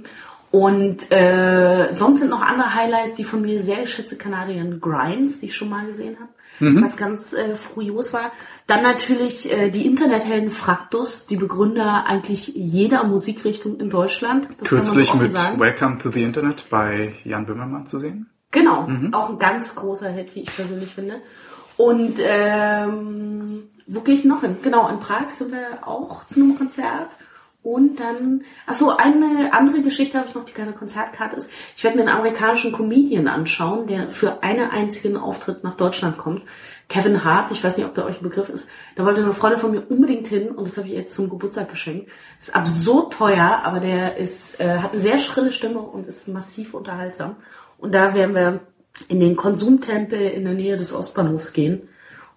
[0.50, 5.48] Und äh, sonst sind noch andere Highlights, die von mir sehr geschätzte Kanadierin Grimes, die
[5.48, 6.30] ich schon mal gesehen habe.
[6.60, 6.84] Mhm.
[6.84, 8.32] Was ganz äh, furios war.
[8.66, 14.50] Dann natürlich äh, die Internethelden Fraktus, die Begründer eigentlich jeder Musikrichtung in Deutschland.
[14.60, 15.60] Das Kürzlich so mit sagen.
[15.60, 18.30] Welcome to the Internet bei Jan Böhmermann zu sehen.
[18.52, 19.14] Genau, Mhm.
[19.14, 21.22] auch ein ganz großer Hit, wie ich persönlich finde.
[21.76, 24.58] Und ähm, wo gehe ich noch hin?
[24.64, 27.16] Genau, in Prag sind wir auch zu einem Konzert.
[27.64, 31.50] Und dann, ach so, eine andere Geschichte habe ich noch, die keine Konzertkarte ist.
[31.76, 36.44] Ich werde mir einen amerikanischen Comedian anschauen, der für einen einzigen Auftritt nach Deutschland kommt.
[36.88, 38.70] Kevin Hart, ich weiß nicht, ob der euch ein Begriff ist.
[38.96, 41.70] Da wollte eine Freundin von mir unbedingt hin und das habe ich jetzt zum Geburtstag
[41.70, 42.10] geschenkt.
[42.40, 46.74] Ist absurd teuer, aber der ist, äh, hat eine sehr schrille Stimme und ist massiv
[46.74, 47.36] unterhaltsam.
[47.78, 48.62] Und da werden wir
[49.10, 51.90] in den Konsumtempel in der Nähe des Ostbahnhofs gehen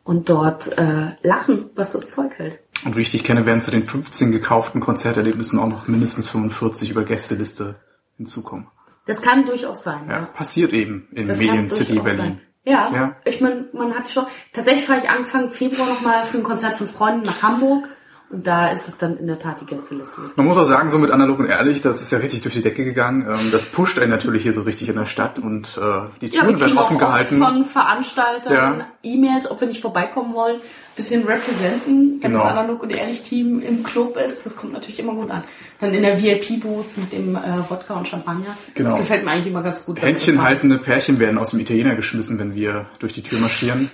[0.03, 2.59] und dort äh, lachen, was das Zeug hält.
[2.85, 6.91] Und wie ich dich kenne, werden zu den 15 gekauften Konzerterlebnissen auch noch mindestens 45
[6.91, 7.77] über Gästeliste
[8.17, 8.69] hinzukommen.
[9.07, 10.07] Das kann durchaus sein.
[10.09, 10.25] Ja, Ja.
[10.27, 12.17] passiert eben in Das Medium City Berlin.
[12.19, 12.41] sein.
[12.65, 13.17] Ja, Ja.
[13.25, 14.27] ich meine, man hat schon.
[14.53, 17.89] Tatsächlich fahre ich Anfang Februar nochmal für ein Konzert von Freunden nach Hamburg
[18.31, 20.21] und da ist es dann in der Tat die Gästeliste.
[20.37, 22.63] Man muss auch sagen, so mit analog und ehrlich, das ist ja richtig durch die
[22.63, 23.27] Decke gegangen.
[23.29, 25.81] Ähm, Das pusht einen natürlich hier so richtig in der Stadt und äh,
[26.21, 27.39] die Ja, Türen werden kriegen auch offen gehalten.
[27.39, 28.87] von Veranstaltern Ja.
[29.03, 30.61] E-Mails, ob wir nicht vorbeikommen wollen,
[30.95, 32.43] bisschen representen, wenn Genau.
[32.45, 34.47] das analog und ehrlich Team im Club ist.
[34.47, 35.43] Das kommt natürlich immer gut an.
[35.81, 38.57] Dann in der VIP-Booth mit dem äh, Wodka und Champagner.
[38.75, 38.91] Genau.
[38.91, 40.01] Das gefällt mir eigentlich immer ganz gut.
[40.01, 43.91] Händchen haltende Pärchen werden aus dem Italiener geschmissen, wenn wir durch die Tür marschieren.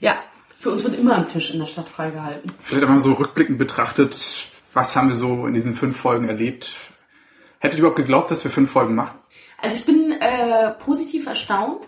[0.00, 0.14] Ja,
[0.64, 2.50] für uns wird immer ein Tisch in der Stadt freigehalten.
[2.62, 6.76] Vielleicht einmal so rückblickend betrachtet, was haben wir so in diesen fünf Folgen erlebt?
[7.58, 9.18] Hättet ihr überhaupt geglaubt, dass wir fünf Folgen machen?
[9.58, 11.86] Also ich bin äh, positiv erstaunt.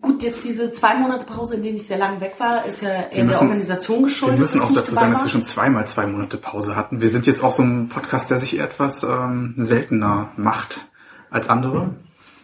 [0.00, 2.88] Gut, jetzt diese zwei Monate Pause, in denen ich sehr lange weg war, ist ja
[2.90, 4.38] eher der Organisation geschuldet.
[4.38, 7.00] Wir müssen auch dazu sagen, dass wir schon zweimal zwei Monate Pause hatten.
[7.00, 10.80] Wir sind jetzt auch so ein Podcast, der sich etwas ähm, seltener macht
[11.30, 11.94] als andere.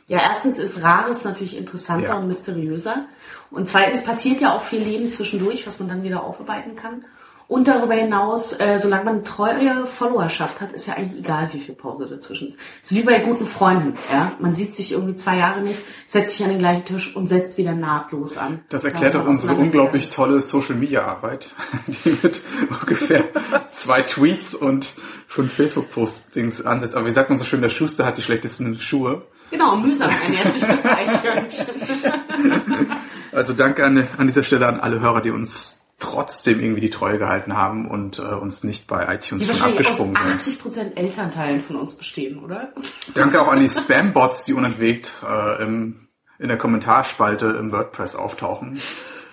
[0.07, 2.19] Ja, erstens ist Rares natürlich interessanter Ja.
[2.19, 3.07] und mysteriöser.
[3.53, 7.05] Und zweitens passiert ja auch viel Leben zwischendurch, was man dann wieder aufarbeiten kann.
[7.53, 11.75] Und darüber hinaus, äh, solange man treue Followerschaft hat, ist ja eigentlich egal, wie viel
[11.75, 12.59] Pause dazwischen ist.
[12.83, 13.93] Es ist wie bei guten Freunden.
[14.11, 14.33] Ja?
[14.39, 17.59] Man sieht sich irgendwie zwei Jahre nicht, setzt sich an den gleichen Tisch und setzt
[17.59, 18.61] wieder nahtlos an.
[18.71, 21.51] Das erklärt auch unsere unglaublich tolle Social-Media-Arbeit,
[22.05, 22.41] die mit
[22.71, 23.25] ungefähr
[23.71, 24.95] zwei Tweets und
[25.29, 26.95] fünf Facebook-Postings ansetzt.
[26.95, 29.27] Aber wie sagt man so schön, der Schuster hat die schlechtesten Schuhe.
[29.51, 31.67] Genau, mühsam ernährt sich das Eichhörnchen.
[33.33, 37.19] Also danke an, an dieser Stelle an alle Hörer, die uns trotzdem irgendwie die Treue
[37.19, 40.61] gehalten haben und äh, uns nicht bei iTunes Die schon abgesprungen aus sind.
[40.61, 42.73] 80% Elternteilen von uns bestehen, oder?
[43.15, 46.09] Danke auch an die Spam-Bots, die unentwegt äh, im,
[46.39, 48.81] in der Kommentarspalte im WordPress auftauchen.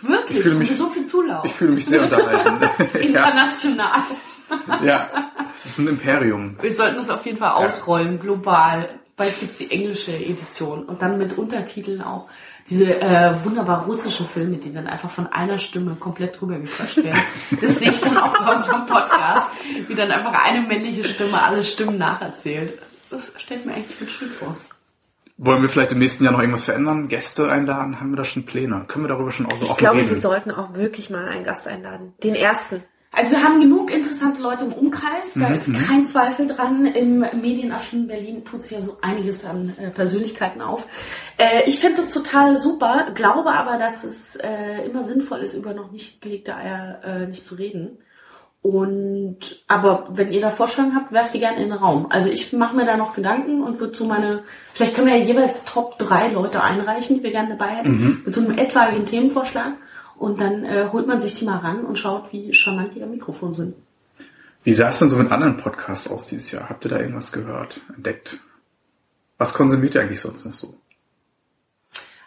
[0.02, 0.38] Wirklich?
[0.38, 1.44] Ich fühle mich- so viel Zulauf.
[1.44, 2.60] Ich fühle mich sehr unterhalten.
[2.94, 4.00] ja, International.
[4.84, 5.10] ja,
[5.56, 6.56] es ist ein Imperium.
[6.62, 8.88] Wir sollten das auf jeden Fall ausrollen, global.
[9.18, 12.30] Bald gibt's die englische Edition und dann mit Untertiteln auch.
[12.70, 17.20] Diese äh, wunderbar russische Filme, die dann einfach von einer Stimme komplett drüber gequatscht werden.
[17.62, 19.50] Das sehe ich dann auch bei unserem Podcast,
[19.88, 22.78] wie dann einfach eine männliche Stimme alle Stimmen nacherzählt.
[23.10, 24.56] Das stellt mir eigentlich ganz schön vor.
[25.38, 27.08] Wollen wir vielleicht im nächsten Jahr noch irgendwas verändern?
[27.08, 28.00] Gäste einladen?
[28.00, 28.84] Haben wir da schon Pläne?
[28.88, 30.10] Können wir darüber schon auch so Ich offen glaube, reden?
[30.10, 32.14] wir sollten auch wirklich mal einen Gast einladen.
[32.24, 32.84] Den ersten.
[33.12, 36.86] Also wir haben genug interessante Leute im Umkreis, da ist kein Zweifel dran.
[36.86, 40.86] Im medienaffinen Berlin tut sich ja so einiges an äh, Persönlichkeiten auf.
[41.38, 45.74] Äh, ich finde das total super, glaube aber, dass es äh, immer sinnvoll ist, über
[45.74, 47.98] noch nicht gelegte Eier äh, nicht zu reden.
[48.62, 52.08] Und aber wenn ihr da Vorstellungen habt, werft die gerne in den Raum.
[52.10, 54.44] Also ich mache mir da noch Gedanken und würde so meine,
[54.74, 58.34] vielleicht können wir ja jeweils Top drei Leute einreichen, die wir gerne dabei hätten, mit
[58.34, 59.74] so einem etwaigen Themenvorschlag.
[60.20, 63.12] Und dann äh, holt man sich die mal ran und schaut, wie charmant die am
[63.12, 63.74] Mikrofon sind.
[64.66, 66.68] Wie sah es denn so mit anderen Podcasts aus dieses Jahr?
[66.68, 68.38] Habt ihr da irgendwas gehört, entdeckt?
[69.38, 70.74] Was konsumiert ihr eigentlich sonst noch so?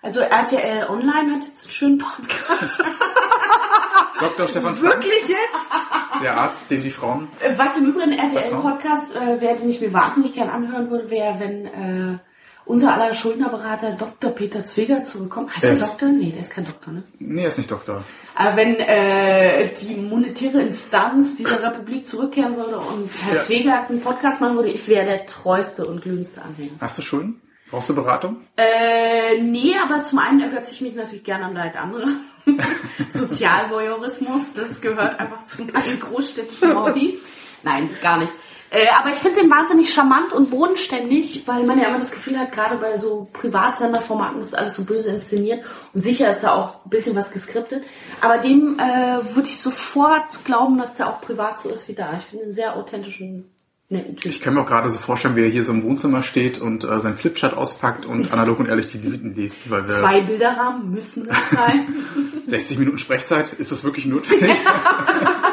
[0.00, 2.80] Also RTL Online hat jetzt einen schönen Podcast.
[4.20, 4.48] Dr.
[4.48, 6.22] Stefan Frank, Wirklich jetzt?
[6.22, 7.28] der Arzt, den die Frauen...
[7.40, 11.38] Äh, Was im Übrigen RTL-Podcast äh, wäre, den ich mir wahnsinnig gern anhören würde, wäre,
[11.40, 12.18] wenn äh,
[12.64, 14.30] unser aller Schuldnerberater Dr.
[14.30, 15.54] Peter Zwegert zurückkommt.
[15.56, 16.08] Heißt Er Doktor?
[16.08, 17.02] Nee, der ist kein Doktor, ne?
[17.18, 18.04] Nee, er ist nicht Doktor.
[18.34, 23.40] Aber wenn äh, die monetäre Instanz dieser Republik zurückkehren würde und Herr Ja.
[23.40, 26.72] Zwegert einen Podcast machen würde, ich wäre der treueste und glühendste Anhänger.
[26.80, 27.40] Hast du Schulden?
[27.70, 28.36] Brauchst du Beratung?
[28.56, 32.08] Äh, nee, aber zum einen ergötze ich mich natürlich gerne am Leid anderer.
[33.08, 37.14] Sozialvoyeurismus, das gehört einfach zu meinen großstädtischen Hobbys.
[37.62, 38.32] Nein, gar nicht.
[38.72, 42.38] Äh, aber ich finde den wahnsinnig charmant und bodenständig, weil man ja immer das Gefühl
[42.38, 45.62] hat, gerade bei so Privatsenderformaten ist alles so böse inszeniert
[45.92, 47.84] und sicher ist da auch ein bisschen was geskriptet.
[48.22, 52.14] Aber dem äh, würde ich sofort glauben, dass der auch privat so ist wie da.
[52.16, 53.50] Ich finde einen sehr authentischen,
[53.90, 54.32] netten Typ.
[54.32, 56.84] Ich kann mir auch gerade so vorstellen, wie er hier so im Wohnzimmer steht und
[56.84, 60.90] äh, sein Flipchart auspackt und analog und ehrlich die Lieden liest, weil wir Zwei Bilderrahmen
[60.90, 61.88] müssen das sein.
[62.46, 64.56] 60 Minuten Sprechzeit, ist das wirklich notwendig?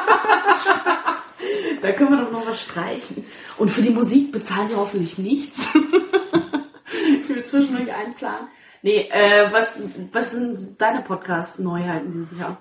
[1.81, 3.25] Da können wir doch noch was streichen.
[3.57, 5.67] Und für die Musik bezahlen sie hoffentlich nichts.
[7.27, 8.47] für zwischendurch einplanen.
[8.81, 9.79] Nee, äh, was,
[10.11, 12.57] was sind deine Podcast-Neuheiten dieses Jahr?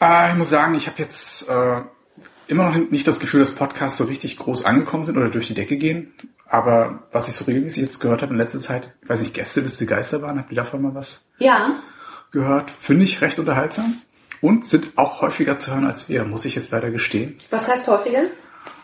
[0.00, 1.82] äh, ich muss sagen, ich habe jetzt äh,
[2.46, 5.54] immer noch nicht das Gefühl, dass Podcasts so richtig groß angekommen sind oder durch die
[5.54, 6.12] Decke gehen.
[6.46, 9.84] Aber was ich so regelmäßig jetzt gehört habe in letzter Zeit, ich weiß nicht, Gästeliste
[9.84, 11.82] Geisterbahn, habt ihr davon mal was Ja,
[12.30, 12.70] gehört?
[12.70, 13.98] Finde ich recht unterhaltsam.
[14.40, 17.36] Und sind auch häufiger zu hören als wir, muss ich jetzt leider gestehen.
[17.50, 18.22] Was heißt häufiger?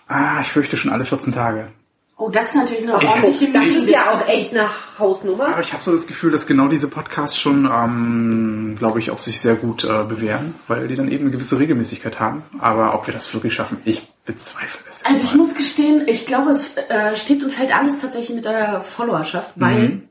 [0.09, 1.69] Ah, ich fürchte schon alle 14 Tage.
[2.17, 5.49] oh, das ist natürlich eine Ich- ordentliche Das ist ja auch echt eine Hausnummer.
[5.49, 9.19] Aber ich habe so das Gefühl, dass genau diese Podcasts schon, ähm, glaube ich, auch
[9.19, 12.43] sich sehr gut äh, bewähren, weil die dann eben eine gewisse Regelmäßigkeit haben.
[12.61, 15.05] Aber ob wir das wirklich schaffen, ich bezweifle es.
[15.05, 15.39] Also ich mal.
[15.39, 20.03] muss gestehen, ich glaube, es äh, steht und fällt alles tatsächlich mit der Followerschaft, weil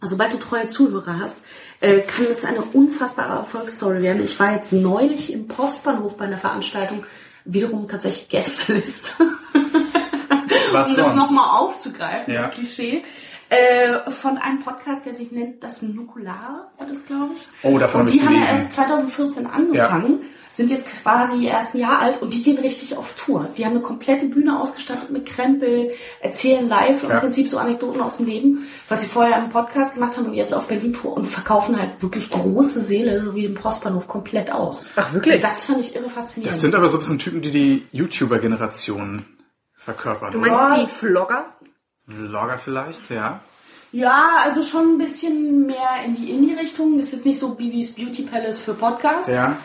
[0.00, 1.38] sobald du treue Zuhörer hast,
[1.80, 4.22] äh, kann es eine unfassbare Erfolgsstory werden.
[4.24, 7.04] Ich war jetzt neulich im Postbahnhof bei einer Veranstaltung,
[7.52, 9.12] wiederum tatsächlich Gästeliste.
[10.72, 11.16] Was um das sonst?
[11.16, 12.42] nochmal aufzugreifen, Ja.
[12.42, 13.02] das Klischee.
[13.50, 17.48] Äh, von einem Podcast, der sich nennt Das Nukular, war das, glaube ich.
[17.62, 20.20] Oh, davon Und die haben ja erst 2014 angefangen,
[20.52, 23.48] sind jetzt quasi erst ein Jahr alt und die gehen richtig auf Tour.
[23.56, 27.20] Die haben eine komplette Bühne ausgestattet mit Krempel, erzählen live im Ja.
[27.20, 30.52] Prinzip so Anekdoten aus dem Leben, was sie vorher im Podcast gemacht haben und jetzt
[30.52, 34.84] auf Berlin-Tour und verkaufen halt wirklich große Seele, so wie im Postbahnhof, komplett aus.
[34.96, 35.36] Ach, wirklich?
[35.36, 36.54] Und das fand ich irre faszinierend.
[36.54, 39.24] Das sind aber so ein bisschen Typen, die die YouTuber-Generation
[39.76, 40.32] verkörpern.
[40.32, 40.50] Du oder?
[40.50, 41.46] meinst die Vlogger?
[42.08, 43.40] Vlogger vielleicht, ja.
[43.92, 46.98] Ja, also schon ein bisschen mehr in die Indie-Richtung.
[46.98, 49.28] Ist jetzt nicht so Bibis Beauty Palace für Podcast.
[49.28, 49.56] Ja.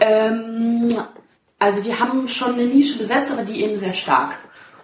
[0.00, 0.88] Ähm,
[1.58, 4.36] also die haben schon eine Nische besetzt, aber die eben sehr stark.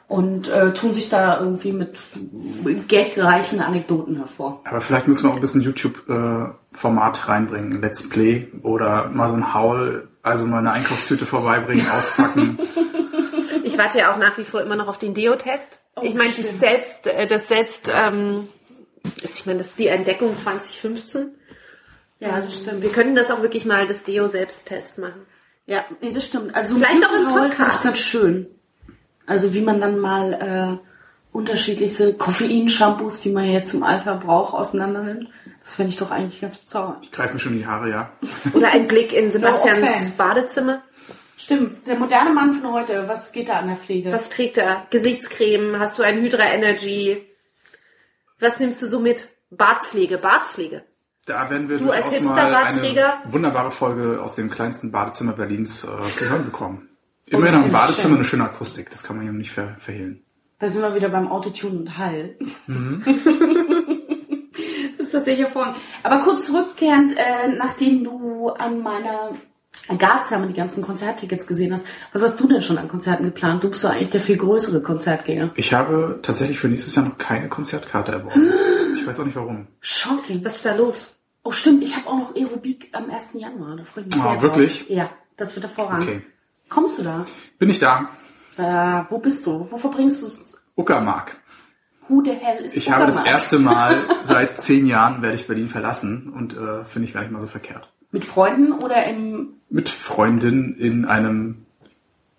[0.09, 1.99] und äh, tun sich da irgendwie mit
[2.89, 4.61] gagreichen Anekdoten hervor.
[4.65, 7.81] Aber vielleicht müssen wir auch ein bisschen YouTube-Format reinbringen.
[7.81, 12.59] Let's Play oder mal so ein Haul, also mal eine Einkaufstüte vorbeibringen, auspacken.
[13.65, 15.79] Ich warte ja auch nach wie vor immer noch auf den Deo-Test.
[15.97, 18.49] Oh, ich meine, selbst, äh, das selbst, ähm,
[19.23, 21.35] ich meine, das ist die Entdeckung 2015.
[22.21, 22.83] Ja, das stimmt.
[22.83, 25.27] Wir können das auch wirklich mal das Deo-Selbsttest machen.
[25.67, 26.55] Ja, nee, das stimmt.
[26.55, 27.79] Also Vielleicht auch im Podcast.
[27.79, 28.47] ich ganz schön.
[29.27, 30.89] Also wie man dann mal äh,
[31.37, 35.31] unterschiedlichste Koffein-Shampoos, die man jetzt im Alter braucht, auseinander nimmt.
[35.63, 37.05] Das fände ich doch eigentlich ganz bezaubernd.
[37.05, 38.13] Ich greife mir schon in die Haare, ja.
[38.53, 40.17] Oder ein Blick in Sebastians offense.
[40.19, 40.83] Badezimmer.
[41.43, 44.13] Stimmt, der moderne Mann von heute, was geht da an der Pflege?
[44.13, 44.87] Was trägt er?
[44.91, 45.77] Gesichtscreme?
[45.81, 47.27] Hast du ein Hydra Energy?
[48.39, 49.29] Was nimmst du so mit?
[49.51, 50.85] Bartpflege, Bartpflege.
[51.27, 55.83] Da werden wir Du als durchaus mal eine wunderbare Folge aus dem kleinsten Badezimmer Berlins
[55.83, 56.89] äh, zu hören bekommen.
[57.27, 58.15] Immerhin finde ich Badezimmer schön.
[58.15, 60.23] eine schöne Akustik, das kann man ja nicht ver verhehlen.
[60.61, 62.37] Da sind wir wieder beim Autotune und Hall.
[62.69, 63.03] Mhm.
[64.97, 65.79] das ist tatsächlich hervorragend.
[66.05, 69.33] Aber kurz zurückkehrend, äh, nachdem du an meiner
[69.99, 73.65] Gastherme die ganzen Konzerttickets gesehen hast, was hast du denn schon an Konzerten geplant?
[73.65, 75.51] Du bist doch eigentlich der viel größere Konzertgänger.
[75.57, 78.41] Ich habe tatsächlich für nächstes Jahr noch keine Konzertkarte erworben.
[79.03, 79.67] Ich weiß auch nicht warum.
[79.81, 80.45] Shocking.
[80.45, 81.17] Was ist da los?
[81.43, 83.31] Oh stimmt, ich habe auch noch Aerobik am 1.
[83.35, 83.77] Januar.
[83.77, 84.79] Da freue ich mich Ah, sehr wirklich?
[84.79, 84.91] Drauf.
[84.91, 86.09] Ja, das wird hervorragend.
[86.09, 86.23] Okay.
[86.69, 87.25] Kommst du da?
[87.59, 88.09] Bin ich da?
[88.57, 89.67] Äh, wo bist du?
[89.69, 90.63] Wo verbringst du es?
[90.77, 91.37] Uckermark.
[92.09, 95.69] Who the hell ist Ich habe das erste Mal seit zehn Jahren werde ich Berlin
[95.69, 97.92] verlassen und äh, finde ich gar nicht mal so verkehrt.
[98.13, 99.55] Mit Freunden oder im...
[99.71, 101.67] Mit Freundin in einem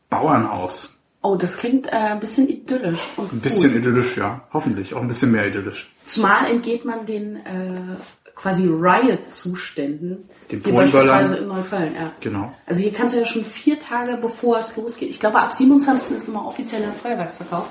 [0.09, 0.97] Bauernhaus.
[1.23, 2.99] Oh, das klingt äh, ein bisschen idyllisch.
[3.17, 3.81] Und Ein bisschen gut.
[3.81, 4.41] idyllisch, ja.
[4.53, 4.93] Hoffentlich.
[4.93, 5.91] Auch ein bisschen mehr idyllisch.
[6.05, 7.95] Zumal entgeht man den äh,
[8.35, 10.29] quasi Riot-Zuständen.
[10.51, 12.11] Den hier beispielsweise in Neukölln, ja.
[12.19, 12.53] Genau.
[12.65, 16.17] Also hier kannst du ja schon vier Tage bevor es losgeht, ich glaube ab 27.
[16.17, 17.67] ist immer offizieller Feuerwerksverkauf,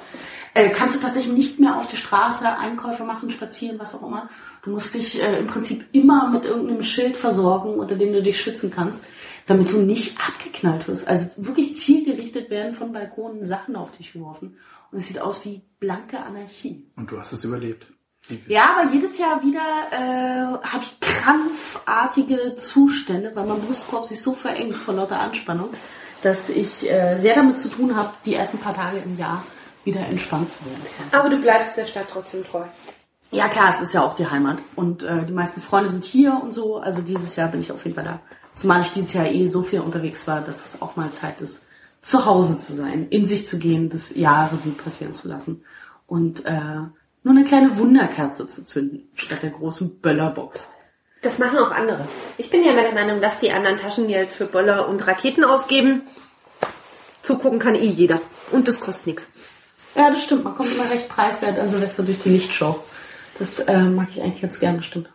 [0.55, 4.29] äh, kannst du tatsächlich nicht mehr auf die Straße Einkäufe machen, spazieren, was auch immer.
[4.63, 8.41] Du musst dich äh, im Prinzip immer mit irgendeinem Schild versorgen, unter dem du dich
[8.41, 9.05] schützen kannst,
[9.47, 11.09] damit du nicht abgeknallt wirst.
[11.09, 14.57] Also wirklich zielgerichtet werden von Balkonen Sachen auf dich geworfen.
[14.91, 16.87] Und es sieht aus wie blanke Anarchie.
[16.97, 17.87] Und du hast es überlebt.
[18.47, 19.59] Ja, aber jedes Jahr wieder
[19.91, 25.71] äh, habe ich krampfartige Zustände, weil mein Brustkorb sich so verengt vor lauter Anspannung,
[26.23, 29.43] dass ich äh, sehr damit zu tun habe, die ersten paar Tage im Jahr
[29.85, 30.83] wieder entspannt zu werden.
[31.13, 32.65] Aber du bleibst der Stadt trotzdem treu.
[33.31, 36.39] Ja klar, es ist ja auch die Heimat und äh, die meisten Freunde sind hier
[36.43, 36.79] und so.
[36.79, 38.21] Also dieses Jahr bin ich auf jeden Fall da.
[38.55, 41.65] Zumal ich dieses Jahr eh so viel unterwegs war, dass es auch mal Zeit ist,
[42.03, 45.65] zu Hause zu sein, in sich zu gehen, das Jahr Revue passieren zu lassen
[46.07, 46.61] und äh,
[47.25, 50.69] nur eine kleine Wunderkerze zu zünden, statt der großen Böllerbox.
[51.23, 52.05] Das machen auch andere.
[52.37, 56.03] Ich bin ja immer der Meinung, dass die anderen Taschengeld für Böller und Raketen ausgeben.
[57.23, 58.21] Zugucken kann eh jeder.
[58.51, 59.29] Und das kostet nichts.
[59.95, 60.45] Ja, das stimmt.
[60.45, 62.83] Man kommt immer recht preiswert an Silvester durch die Lichtshow.
[63.39, 65.11] Das äh, mag ich eigentlich ganz gerne, stimmt.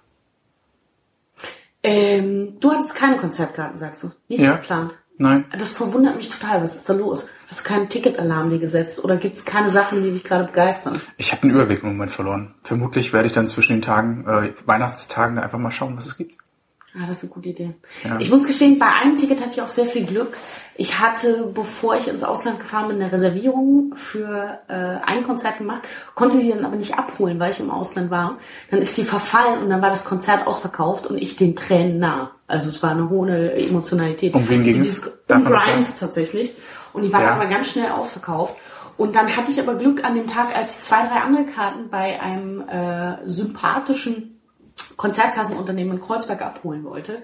[1.83, 4.11] Ähm, du hattest keine Konzertkarten, sagst du?
[4.27, 4.55] Nichts Ja.
[4.57, 4.95] geplant?
[5.19, 5.45] Nein.
[5.57, 6.61] Das verwundert mich total.
[6.61, 7.29] Was ist da los?
[7.47, 9.03] Hast du keinen Ticketalarm dir gesetzt?
[9.03, 11.01] Oder gibt es keine Sachen, die dich gerade begeistern?
[11.17, 12.53] Ich habe den Überblick im Moment verloren.
[12.63, 16.17] Vermutlich werde ich dann zwischen den Tagen, äh, Weihnachtstagen, da einfach mal schauen, was es
[16.17, 16.35] gibt.
[16.99, 17.73] Ah, das ist eine gute Idee.
[18.03, 18.17] Ja.
[18.19, 20.35] Ich muss gestehen, bei einem Ticket hatte ich auch sehr viel Glück.
[20.75, 24.73] Ich hatte, bevor ich ins Ausland gefahren bin, eine Reservierung für äh,
[25.05, 28.37] ein Konzert gemacht, konnte die dann aber nicht abholen, weil ich im Ausland war.
[28.71, 32.31] Dann ist die verfallen und dann war das Konzert ausverkauft und ich den Tränen nah.
[32.47, 34.33] Also es war eine hohe Emotionalität.
[34.33, 35.05] Um wen ging es?
[35.29, 35.45] Um?
[35.45, 36.55] Grimes tatsächlich.
[36.93, 37.33] Und die waren Ja.
[37.35, 38.55] aber ganz schnell ausverkauft.
[38.97, 41.89] Und dann hatte ich aber Glück an dem Tag, als ich zwei, drei andere Karten
[41.91, 44.36] bei einem äh, sympathischen
[44.97, 47.23] Konzertkassenunternehmen in Kreuzberg abholen wollte,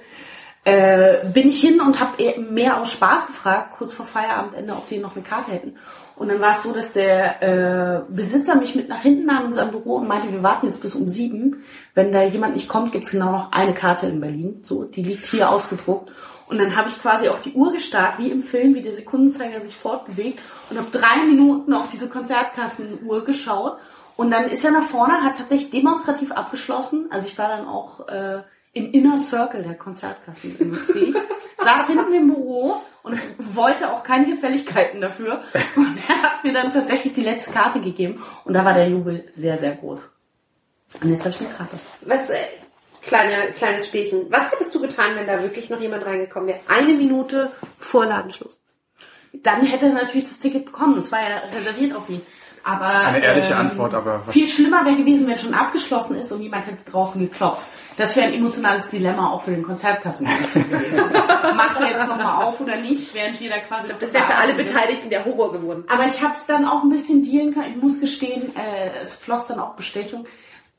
[0.63, 4.97] äh, bin ich hin und habe mehr aus Spaß gefragt, kurz vor Feierabendende, ob die
[4.97, 5.75] noch eine Karte hätten.
[6.15, 9.53] Und dann war es so, dass der äh, Besitzer mich mit nach hinten nahm in
[9.53, 11.63] sein Büro und meinte, wir warten jetzt bis um sieben.
[11.95, 14.59] Wenn da jemand nicht kommt, gibt's genau noch eine Karte in Berlin.
[14.61, 16.11] So, die liegt hier ausgedruckt.
[16.47, 19.59] Und dann habe ich quasi auf die Uhr gestarrt, wie im Film, wie der Sekundenzeiger
[19.61, 23.77] sich fortbewegt und habe drei Minuten auf diese Konzertkassenuhr geschaut.
[24.15, 27.07] Und dann ist er nach vorne, hat tatsächlich demonstrativ abgeschlossen.
[27.11, 28.43] Also ich war dann auch äh,
[28.73, 31.15] im Inner Circle der Konzertkassenindustrie,
[31.57, 35.43] saß hinten im Büro und es wollte auch keine Gefälligkeiten dafür.
[35.75, 39.29] Und er hat mir dann tatsächlich die letzte Karte gegeben und da war der Jubel
[39.33, 40.11] sehr, sehr groß.
[41.01, 41.79] Und jetzt habe ich eine Karte.
[42.05, 42.37] Was, äh,
[43.01, 44.31] kleiner, kleines Spielchen.
[44.31, 46.59] Was hättest du getan, wenn da wirklich noch jemand reingekommen wäre?
[46.67, 48.59] Eine Minute vor Ladenschluss.
[49.33, 50.99] Dann hätte er natürlich das Ticket bekommen.
[50.99, 52.21] Es war ja reserviert auf ihn.
[52.63, 56.41] Aber Eine ehrliche ähm, Antwort, aber viel schlimmer wäre gewesen, wenn schon abgeschlossen ist und
[56.41, 57.67] jemand hätte draußen geklopft.
[57.97, 60.25] Das wäre ein emotionales Dilemma auch für den Konzertkasten.
[61.55, 63.89] Macht er jetzt nochmal auf oder nicht, während wir da quasi...
[63.99, 65.83] Das wäre für alle Beteiligten der Horror geworden.
[65.89, 67.75] Aber ich habe es dann auch ein bisschen dealen können.
[67.75, 70.25] Ich muss gestehen, äh, es floss dann auch Bestechung.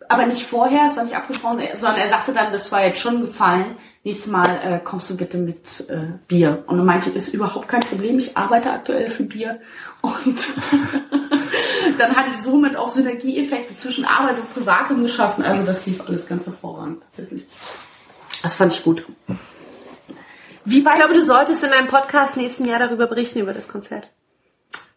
[0.09, 3.23] Aber nicht vorher, es war nicht abgesprochen, sondern er sagte dann, das war jetzt schon
[3.23, 3.77] gefallen.
[4.03, 6.65] Nächstes Mal äh, kommst du bitte mit äh, Bier.
[6.67, 9.61] Und dann meinte ich, ist überhaupt kein Problem, ich arbeite aktuell für Bier.
[10.03, 10.39] Und
[12.05, 15.45] dann hatte ich somit auch Synergieeffekte zwischen Arbeit und Privatem geschaffen.
[15.45, 17.47] Also das lief alles ganz hervorragend, tatsächlich.
[18.43, 19.05] Das fand ich gut.
[20.65, 23.69] Wie weit Ich glaube, du solltest in einem Podcast nächsten Jahr darüber berichten, über das
[23.69, 24.09] Konzert.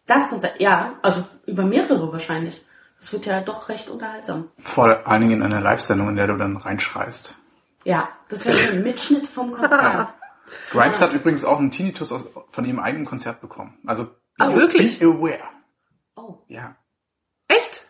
[0.06, 2.64] das Konzert, ja, also über mehrere wahrscheinlich.
[3.00, 4.48] Das wird ja doch recht unterhaltsam.
[4.58, 7.36] Vor allen Dingen in einer Live-Sendung, in der du dann reinschreist.
[7.84, 10.12] Ja, das wäre so ein Mitschnitt vom Konzert.
[10.70, 13.78] Grimes hat übrigens auch einen Tinnitus aus, von ihrem eigenen Konzert bekommen.
[13.86, 14.98] Also Ah, wirklich?
[14.98, 15.40] be aware.
[16.16, 16.76] Oh, Ja.
[17.48, 17.82] Echt?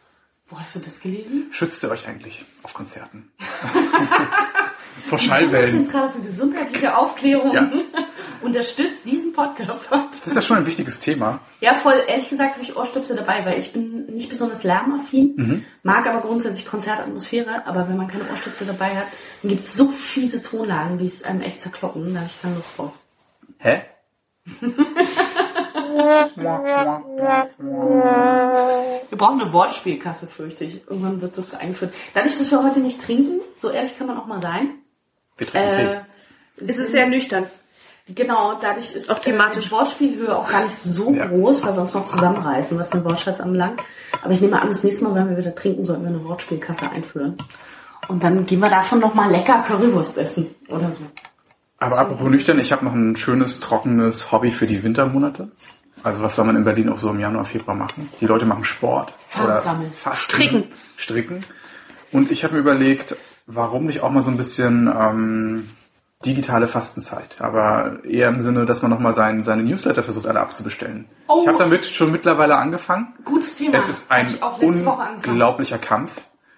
[0.48, 1.48] wo hast du das gelesen?
[1.50, 3.30] Schützt ihr euch eigentlich auf Konzerten?
[5.08, 5.70] Vor Schallwellen.
[5.70, 7.52] sind gerade für gesundheitliche Aufklärung?
[7.52, 7.70] Ja.
[8.40, 9.90] Unterstützt diesen Podcast.
[9.90, 11.40] Das ist ja schon ein wichtiges Thema.
[11.60, 12.02] Ja, voll.
[12.06, 16.66] Ehrlich gesagt habe ich Ohrstöpsel dabei, weil ich bin nicht besonders lärmaffin, mag aber grundsätzlich
[16.66, 17.66] Konzertatmosphäre.
[17.66, 19.06] Aber wenn man keine Ohrstöpsel dabei hat,
[19.42, 22.14] dann gibt es so fiese Tonlagen, die es einem echt zerkloppen.
[22.14, 22.92] Da habe ich keine Lust drauf.
[23.58, 23.82] Hä?
[29.10, 30.82] Wir brauchen eine Wortspielkasse, fürchte ich.
[30.88, 31.92] Irgendwann wird das eingeführt.
[32.14, 34.70] Dadurch, dass wir heute nicht trinken, so ehrlich kann man auch mal sein,
[35.36, 36.00] Wir trinken äh, Tee.
[36.70, 37.44] Es ist sehr nüchtern.
[38.14, 39.64] Genau, dadurch ist Auch thematisch.
[39.64, 41.26] äh, die Wortspielhöhe auch gar nicht so Ja.
[41.26, 43.80] groß, weil wir uns noch zusammenreißen, was den Wortschatz anbelangt.
[44.22, 46.90] Aber ich nehme an, das nächste Mal, wenn wir wieder trinken, sollten wir eine Wortspielkasse
[46.90, 47.36] einführen.
[48.08, 51.02] Und dann gehen wir davon nochmal lecker Currywurst essen oder so.
[51.76, 55.50] Aber apropos nüchtern, ich habe noch ein schönes, trockenes Hobby für die Wintermonate.
[56.02, 58.08] Also was soll man in Berlin auch so im Januar, Februar machen?
[58.20, 59.12] Die Leute machen Sport.
[59.42, 59.90] Oder sammeln.
[59.92, 60.64] Fasten, Stricken.
[60.96, 61.44] Stricken.
[62.12, 65.68] Und ich habe mir überlegt, warum nicht auch mal so ein bisschen ähm,
[66.24, 67.40] digitale Fastenzeit.
[67.40, 71.06] Aber eher im Sinne, dass man nochmal sein, seine Newsletter versucht, alle abzubestellen.
[71.28, 71.40] Oh.
[71.42, 73.14] Ich habe damit schon mittlerweile angefangen.
[73.24, 73.76] Gutes Thema.
[73.76, 76.12] Es ist ein unglaublicher Kampf.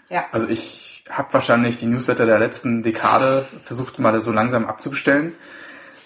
[0.09, 0.25] Ja.
[0.33, 5.35] Also ich habe wahrscheinlich die Newsletter der letzten Dekade versucht mal so langsam abzubestellen.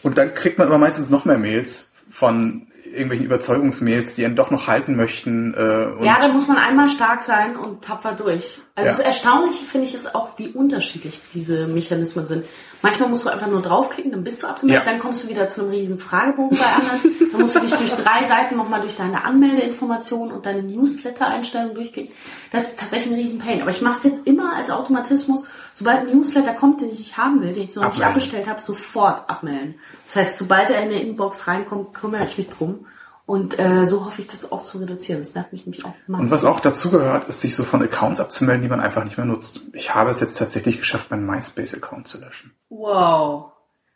[0.02, 4.50] Und dann kriegt man aber meistens noch mehr Mails von irgendwelchen Überzeugungsmails, die einen doch
[4.50, 5.54] noch halten möchten.
[5.54, 8.60] Äh, Ja, da muss man einmal stark sein und tapfer durch.
[8.74, 8.96] Also Ja.
[8.96, 12.44] das Erstaunliche finde ich ist auch, wie unterschiedlich diese Mechanismen sind.
[12.84, 14.90] Manchmal musst du einfach nur draufklicken, dann bist du abgemeldet, Ja.
[14.92, 17.00] dann kommst du wieder zu einem riesen Fragebogen bei anderen.
[17.32, 22.14] dann musst du dich durch drei Seiten nochmal durch deine Anmeldeinformationen und deine Newsletter-Einstellungen durchklicken.
[22.52, 23.60] Das ist tatsächlich ein riesen Pain.
[23.62, 25.46] Aber ich mache es jetzt immer als Automatismus.
[25.72, 28.60] Sobald ein Newsletter kommt, den ich nicht haben will, den ich noch nicht abbestellt habe,
[28.60, 29.74] sofort abmelden.
[30.06, 32.86] Das heißt, sobald er in der Inbox reinkommt, kümmere ich mich drum.
[33.26, 35.20] Und äh, so hoffe ich, das auch zu reduzieren.
[35.20, 36.24] Das nervt mich nämlich auch massiv.
[36.24, 39.16] Und was auch dazu gehört, ist, sich so von Accounts abzumelden, die man einfach nicht
[39.16, 39.62] mehr nutzt.
[39.72, 42.52] Ich habe es jetzt tatsächlich geschafft, meinen MySpace-Account zu löschen.
[42.68, 43.52] Wow.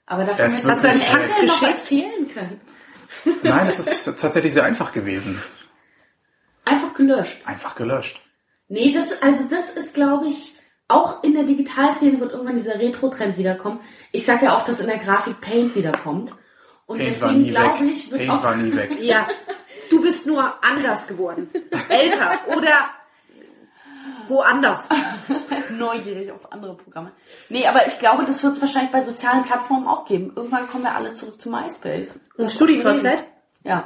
[0.06, 2.60] Aber davon Es hättest du deinen nicht Enkeln noch erzählen können.
[3.42, 5.42] Nein, es ist tatsächlich sehr einfach gewesen.
[6.64, 7.46] Einfach gelöscht.
[7.46, 8.22] Einfach gelöscht.
[8.68, 10.54] Nee, das, also das ist, glaube ich,
[10.88, 13.80] auch in der Digitalszene wird irgendwann dieser Retro-Trend wiederkommen.
[14.12, 16.34] Ich sage ja auch, dass in der Grafik Paint wiederkommt.
[16.88, 17.90] Und Paint deswegen glaube weg.
[17.92, 18.96] ich, wird Paint auch war nie weg.
[19.00, 19.28] Ja.
[19.90, 21.48] Du bist nur anders geworden.
[21.88, 22.40] Älter.
[22.56, 22.90] Oder
[24.28, 24.88] woanders.
[25.70, 27.12] neugierig auf andere Programme.
[27.48, 30.32] Nee, aber ich glaube, das wird es wahrscheinlich bei sozialen Plattformen auch geben.
[30.34, 32.20] Irgendwann kommen wir alle zurück zu MySpace.
[32.36, 33.22] Und StudiVZ?
[33.64, 33.84] Ja.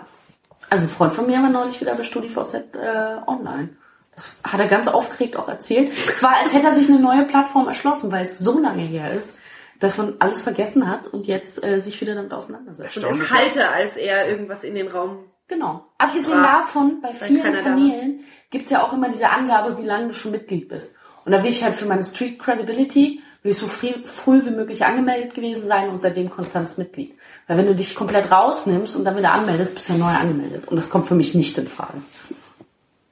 [0.71, 3.71] Also ein Freund von mir war neulich wieder bei StudiVZ äh, online.
[4.15, 5.93] Das hat er ganz aufgeregt auch erzählt.
[6.13, 9.13] Es war, als hätte er sich eine neue Plattform erschlossen, weil es so lange her
[9.13, 9.39] ist,
[9.83, 12.99] dass man alles vergessen hat und jetzt äh, sich wieder damit auseinandersetzt.
[12.99, 15.25] Und es halte, als er irgendwas in den Raum.
[15.49, 15.87] Genau.
[15.99, 17.63] Abgesehen Sprach, davon, bei vielen da war.
[17.65, 18.21] Kanälen
[18.51, 20.95] gibt's ja auch immer diese Angabe, wie lange du schon Mitglied bist.
[21.25, 24.51] Und da will ich halt für meine Street Credibility, will ich so früh, früh wie
[24.51, 27.17] möglich angemeldet gewesen sein und seitdem konstantes Mitglied.
[27.49, 30.69] Weil wenn du dich komplett rausnimmst und dann wieder anmeldest, bist du ja neu angemeldet.
[30.69, 32.01] Und das kommt für mich nicht in Frage.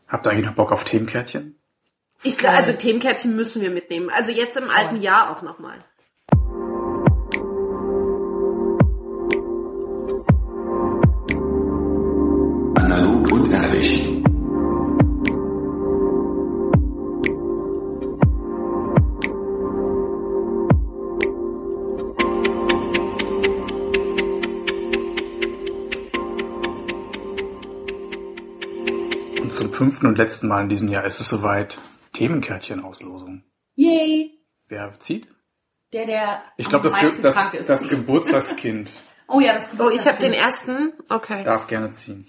[0.06, 1.56] Habt ihr eigentlich noch Bock auf Themenkärtchen?
[2.22, 4.08] Ich, glaub, also Themenkärtchen müssen wir mitnehmen.
[4.10, 5.84] Also jetzt im alten Jahr auch nochmal.
[12.90, 14.08] Analog und ehrlich.
[29.40, 31.78] Und zum fünften und letzten Mal in diesem Jahr ist es soweit.
[32.14, 33.44] Themenkärtchen-Auslosung.
[33.76, 34.32] Yay!
[34.66, 35.28] Wer zieht?
[35.92, 38.90] Der, der Ich glaube, das, Ge das, das Geburtstagskind
[39.28, 40.34] oh ja, das Oh, ich habe den Geburtstagskind.
[40.34, 40.92] ersten.
[41.08, 41.44] Okay.
[41.44, 42.26] darf gerne ziehen.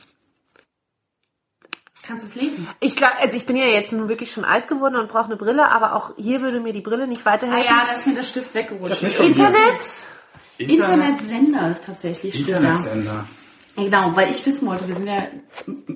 [2.12, 2.68] Kannst es lesen.
[2.80, 5.38] Ich glaube, also ich bin ja jetzt nun wirklich schon alt geworden und brauche eine
[5.38, 7.66] Brille, aber auch hier würde mir die Brille nicht Ah weiterhelfen.
[7.66, 9.02] ja, da ist mir der Stift weggerutscht.
[9.02, 9.82] Internet?
[10.58, 12.50] Internetsender tatsächlich steht.
[12.50, 13.26] Internetsender.
[13.76, 15.24] Genau, weil ich wissen wollte, wir sind ja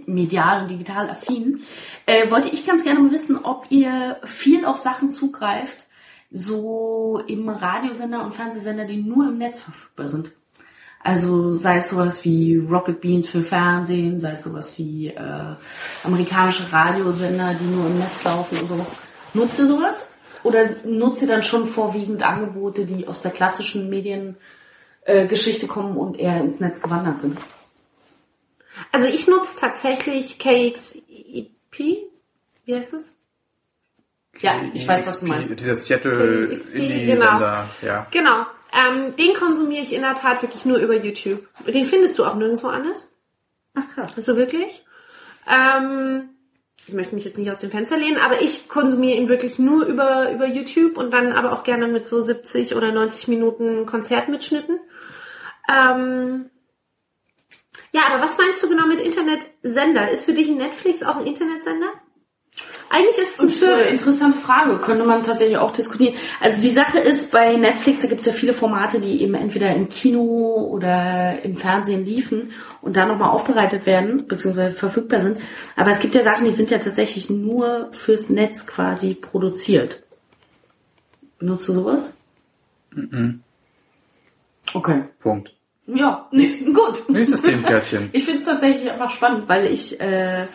[0.06, 1.62] medial und digital affin,
[2.06, 5.86] äh, wollte ich ganz gerne mal wissen, ob ihr viel auf Sachen zugreift,
[6.32, 10.32] so im Radiosender und Fernsehsender, die nur im Netz verfügbar sind.
[11.06, 15.56] Also sei es sowas wie Rocket Beans für Fernsehen, sei es sowas wie äh,
[16.04, 18.88] amerikanische Radiosender, die nur im Netz laufen und so.
[19.36, 20.08] Nutzt ihr sowas?
[20.42, 24.40] Oder nutzt ihr dann schon vorwiegend Angebote, die aus der klassischen Mediengeschichte
[25.06, 27.38] äh, Geschichte kommen und eher ins Netz gewandert sind?
[28.92, 31.52] Also ich nutze tatsächlich KXEP.
[32.66, 33.14] Wie heißt es?
[34.40, 35.60] Ja, ich weiß, was du meinst.
[35.60, 38.08] Dieser Seattle KXP, Indie-Sender, ja.
[38.10, 38.48] Genau.
[38.76, 41.48] Ähm, den konsumiere ich in der Tat wirklich nur über YouTube.
[41.66, 43.10] Den findest du auch nirgendwo anders.
[43.74, 44.14] Ach krass.
[44.18, 44.86] So wirklich.
[45.50, 46.30] Ähm,
[46.88, 49.86] ich möchte mich jetzt nicht aus dem Fenster lehnen, aber ich konsumiere ihn wirklich nur
[49.86, 54.80] über, über YouTube und dann aber auch gerne mit so 70 oder 90 Minuten Konzertmitschnitten.
[55.72, 56.50] Ähm,
[57.92, 60.12] ja, aber was meinst du genau mit Internetsender?
[60.12, 61.94] Ist für dich ein Netflix auch ein Internetsender?
[62.96, 66.16] Eigentlich ist es eine interessante Frage, könnte man tatsächlich auch diskutieren.
[66.40, 69.76] Also die Sache ist, bei Netflix, da gibt es ja viele Formate, die eben entweder
[69.76, 75.40] im Kino oder im Fernsehen liefen und da nochmal aufbereitet werden, beziehungsweise verfügbar sind.
[75.76, 80.02] Aber es gibt ja Sachen, die sind ja tatsächlich nur fürs Netz quasi produziert.
[81.38, 82.16] Benutzt du sowas?
[84.74, 85.02] Okay.
[85.20, 85.52] Punkt.
[85.88, 87.10] Ja, nicht, gut.
[87.10, 88.10] Nächstes Themenkärtchen.
[88.14, 90.46] Ich finde es tatsächlich einfach spannend, weil ich äh,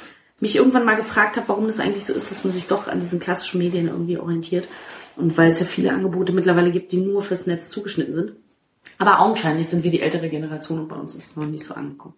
[0.41, 3.01] mich irgendwann mal gefragt habe, warum das eigentlich so ist, dass man sich doch an
[3.01, 4.69] diesen klassischen Medien irgendwie orientiert.
[5.17, 8.33] Und weil es ja viele Angebote mittlerweile gibt, die nur fürs Netz zugeschnitten sind.
[8.99, 11.75] Aber augenscheinlich sind wir die ältere Generation und bei uns ist es noch nicht so
[11.75, 12.15] angekommen.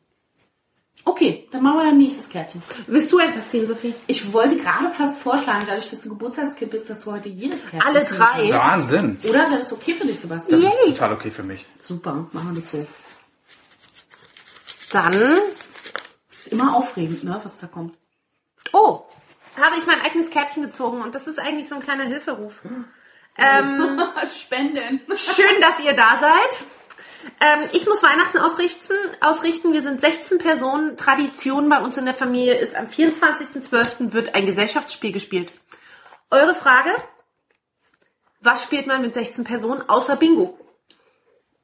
[1.04, 2.62] Okay, dann machen wir ein nächstes Kärtchen.
[2.86, 3.92] Willst du einfach ziehen, Sophie?
[4.06, 7.96] Ich wollte gerade fast vorschlagen, dadurch, dass du Geburtstagskind bist, dass du heute jedes Kärtchen
[7.96, 8.50] Alle drei?
[8.50, 9.18] Wahnsinn.
[9.24, 10.62] Oder wäre das okay für dich, Sebastian?
[10.62, 11.64] Das ist total okay für mich.
[11.80, 12.86] Super, machen wir das so.
[14.92, 15.14] Dann,
[16.30, 17.96] Ist immer aufregend, ne, was da kommt.
[18.72, 19.04] Oh,
[19.60, 22.60] habe ich mein eigenes Kärtchen gezogen und das ist eigentlich so ein kleiner Hilferuf.
[23.36, 24.00] Ähm,
[24.40, 25.00] Spenden.
[25.16, 26.66] Schön, dass ihr da seid.
[27.40, 29.72] Ähm, ich muss Weihnachten ausrichten, ausrichten.
[29.72, 30.96] Wir sind 16 Personen.
[30.96, 34.12] Tradition bei uns in der Familie ist, am 24.12.
[34.12, 35.52] wird ein Gesellschaftsspiel gespielt.
[36.30, 36.90] Eure Frage?
[38.40, 40.58] Was spielt man mit 16 Personen außer Bingo?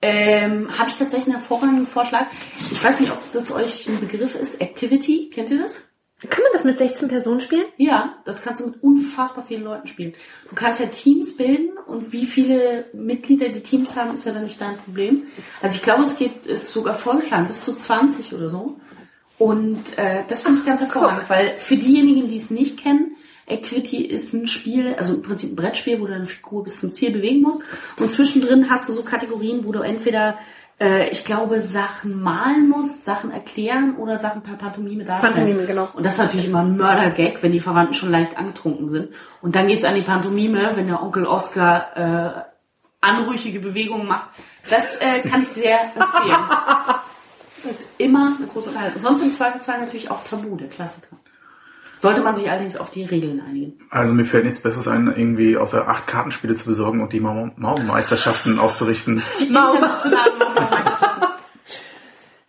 [0.00, 2.26] Ähm, habe ich tatsächlich einen hervorragenden Vorschlag.
[2.70, 4.60] Ich weiß nicht, ob das euch ein Begriff ist.
[4.60, 5.87] Activity, kennt ihr das?
[6.20, 7.66] Kann man das mit 16 Personen spielen?
[7.76, 10.14] Ja, das kannst du mit unfassbar vielen Leuten spielen.
[10.48, 14.42] Du kannst ja Teams bilden und wie viele Mitglieder die Teams haben, ist ja dann
[14.42, 15.22] nicht dein Problem.
[15.62, 18.80] Also ich glaube, es geht, ist sogar vorgeschlagen, bis zu 20 oder so.
[19.38, 23.16] Und äh, das finde ich ganz hervorragend, weil für diejenigen, die es nicht kennen,
[23.46, 26.92] Activity ist ein Spiel, also im Prinzip ein Brettspiel, wo du deine Figur bis zum
[26.92, 27.62] Ziel bewegen musst.
[27.98, 30.36] Und zwischendrin hast du so Kategorien, wo du entweder,
[30.80, 35.34] äh, ich glaube, Sachen malen musst, Sachen erklären oder Sachen per Pantomime darstellen.
[35.34, 35.88] Pantomime, genau.
[35.94, 39.10] Und das ist natürlich immer ein Mördergag, wenn die Verwandten schon leicht angetrunken sind.
[39.42, 42.42] Und dann geht's an die Pantomime, wenn der Onkel Oscar äh,
[43.00, 44.30] anrüchige Bewegungen macht.
[44.70, 46.36] Das äh, kann ich sehr empfehlen.
[47.64, 49.02] Das ist immer eine große Unterhaltung.
[49.02, 51.16] Sonst im Zweifelsfall natürlich auch Tabu, der Klassiker.
[52.00, 53.78] Sollte man sich allerdings auf die Regeln einigen.
[53.90, 57.50] Also mir fällt nichts Besseres ein, irgendwie außer acht Kartenspiele zu besorgen und die Mau-
[57.56, 59.22] Mauermeisterschaften auszurichten.
[59.40, 61.24] Die internationalen Mauermeisterschaften.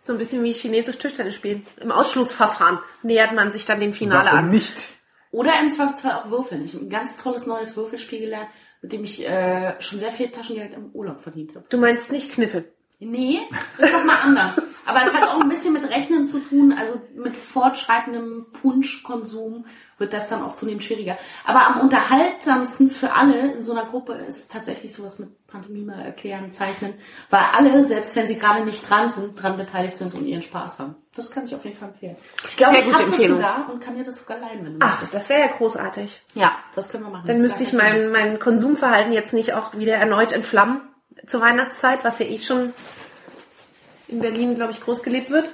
[0.02, 1.64] So ein bisschen wie chinesisch Tischtennis spielen.
[1.78, 4.50] Im Ausschlussverfahren nähert man sich dann dem Finale Warum an.
[4.50, 4.94] nicht?
[5.30, 6.64] Oder im Zweifelsfall auch Würfeln.
[6.64, 8.48] Ich habe ein ganz tolles neues Würfelspiel gelernt,
[8.82, 11.66] mit dem ich äh, schon sehr viel Taschengeld im Urlaub verdient habe.
[11.68, 12.72] Du meinst nicht Kniffel.
[13.00, 13.40] Nee,
[13.78, 14.60] das ist doch mal anders.
[14.84, 19.64] Aber es hat auch ein bisschen mit Rechnen zu tun, also mit fortschreitendem Punschkonsum
[19.98, 21.16] wird das dann auch zunehmend schwieriger.
[21.44, 26.52] Aber am unterhaltsamsten für alle in so einer Gruppe ist tatsächlich sowas mit Pantomime erklären,
[26.52, 26.94] zeichnen,
[27.28, 30.80] weil alle, selbst wenn sie gerade nicht dran sind, dran beteiligt sind und ihren Spaß
[30.80, 30.96] haben.
[31.14, 32.16] Das kann ich auf jeden Fall empfehlen.
[32.48, 34.92] Ich glaube, ich habe das sogar und kann dir das sogar leihen, wenn du Ach,
[34.92, 35.14] möchtest.
[35.14, 36.22] das wäre ja großartig.
[36.34, 37.26] Ja, das können wir machen.
[37.26, 40.82] Dann müsste ich mein, mein Konsumverhalten jetzt nicht auch wieder erneut entflammen
[41.26, 42.72] zur Weihnachtszeit, was ja eh schon
[44.08, 45.50] in Berlin, glaube ich, groß gelebt wird.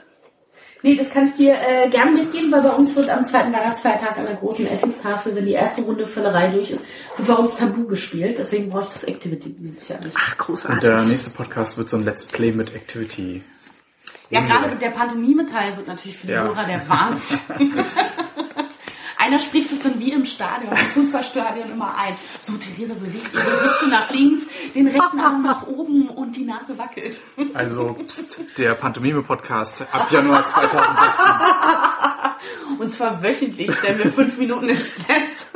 [0.82, 4.18] Nee, das kann ich dir äh, gerne mitgeben, weil bei uns wird am zweiten Weihnachtsfeiertag
[4.18, 6.84] an der großen Essenstafel, wenn die erste Runde Völlerei durch ist,
[7.16, 8.38] wird bei uns Tabu gespielt.
[8.38, 10.14] Deswegen brauche ich das Activity dieses Jahr nicht.
[10.16, 10.80] Ach, Und großartig.
[10.80, 13.42] der nächste Podcast wird so ein Let's Play mit Activity.
[14.30, 16.42] Ja, gerade mit der Pantomime-Teil wird natürlich für die Ja.
[16.44, 17.38] Hörer der Wahnsinn.
[19.27, 22.14] Einer spricht es dann wie im Stadion, im Fußballstadion immer ein.
[22.41, 26.79] So, Theresa bewegt ihre Hüfte nach links, den rechten Arm nach oben und die Nase
[26.79, 27.18] wackelt.
[27.53, 32.79] Also pst, der Pantomime-Podcast ab Januar 2016.
[32.79, 35.51] Und zwar wöchentlich stellen wir fünf Minuten ins Netz.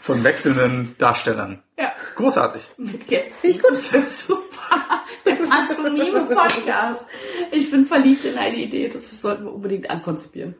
[0.00, 1.62] Von wechselnden Darstellern.
[1.78, 1.92] Ja.
[2.16, 2.62] Großartig.
[2.78, 3.34] Mit Gästen.
[3.38, 3.72] Finde ich gut.
[3.72, 5.04] Das ist super.
[5.26, 7.04] Der Pantomime-Podcast.
[7.52, 8.88] Ich bin verliebt in eine Idee.
[8.88, 10.54] Das sollten wir unbedingt ankonzipieren.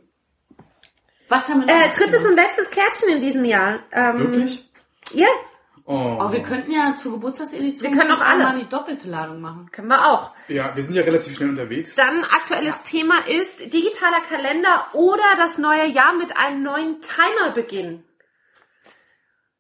[1.31, 1.83] Was haben wir noch?
[1.85, 3.79] Äh, drittes und letztes Kärtchen in diesem Jahr.
[3.93, 4.69] Ähm, Wirklich?
[5.13, 5.29] Ja,
[5.87, 6.19] Oh.
[6.21, 8.45] Oh, wir könnten ja zur Geburtstagsedition Wir können auch alle.
[8.45, 9.69] mal die doppelte Ladung machen.
[9.73, 10.31] können wir auch.
[10.47, 11.97] Ja, wir sind ja relativ schnell unterwegs.
[11.97, 18.05] Dann aktuelles Thema ist digitaler Kalender oder das neue Jahr mit einem neuen Timer beginnen.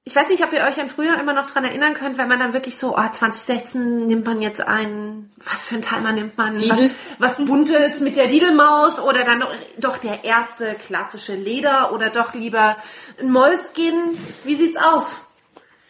[0.05, 2.40] Ich weiß nicht, ob ihr euch an früher immer noch dran erinnern könnt, wenn man
[2.40, 6.57] dann wirklich so, oh, 2016 nimmt man jetzt einen, was für einen Timer nimmt man?
[6.57, 6.90] Didel.
[7.18, 12.09] Was, was Buntes mit der Didelmaus oder dann doch, doch der erste klassische Leder oder
[12.09, 12.76] doch lieber
[13.20, 13.94] ein Moleskin?
[14.44, 15.26] Wie sieht's aus?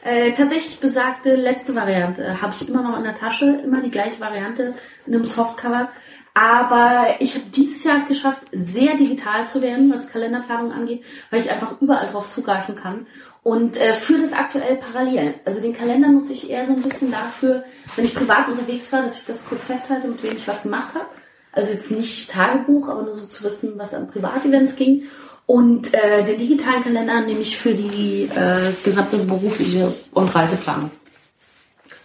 [0.03, 4.19] Äh, tatsächlich besagte letzte Variante habe ich immer noch in der Tasche, immer die gleiche
[4.19, 4.75] Variante
[5.07, 5.89] in einem Softcover.
[6.33, 11.41] Aber ich habe dieses Jahr es geschafft, sehr digital zu werden, was Kalenderplanung angeht, weil
[11.41, 13.07] ich einfach überall drauf zugreifen kann.
[13.43, 15.35] Und äh, führe das aktuell parallel.
[15.45, 17.65] Also den Kalender nutze ich eher so ein bisschen dafür,
[17.97, 20.95] wenn ich privat unterwegs war, dass ich das kurz festhalte, mit wem ich was gemacht
[20.95, 21.07] habe.
[21.53, 25.05] Also jetzt nicht Tagebuch, aber nur so zu wissen, was an Privatevents ging.
[25.47, 30.91] Und äh, den digitalen Kalender nehme ich für die äh, gesamte berufliche und Reiseplanung.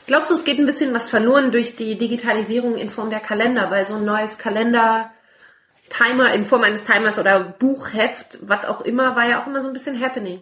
[0.07, 3.69] Glaubst du, es geht ein bisschen was verloren durch die Digitalisierung in Form der Kalender,
[3.71, 5.11] weil so ein neues Kalender
[5.89, 9.67] Timer in Form eines Timers oder Buchheft, was auch immer, war ja auch immer so
[9.67, 10.41] ein bisschen happening.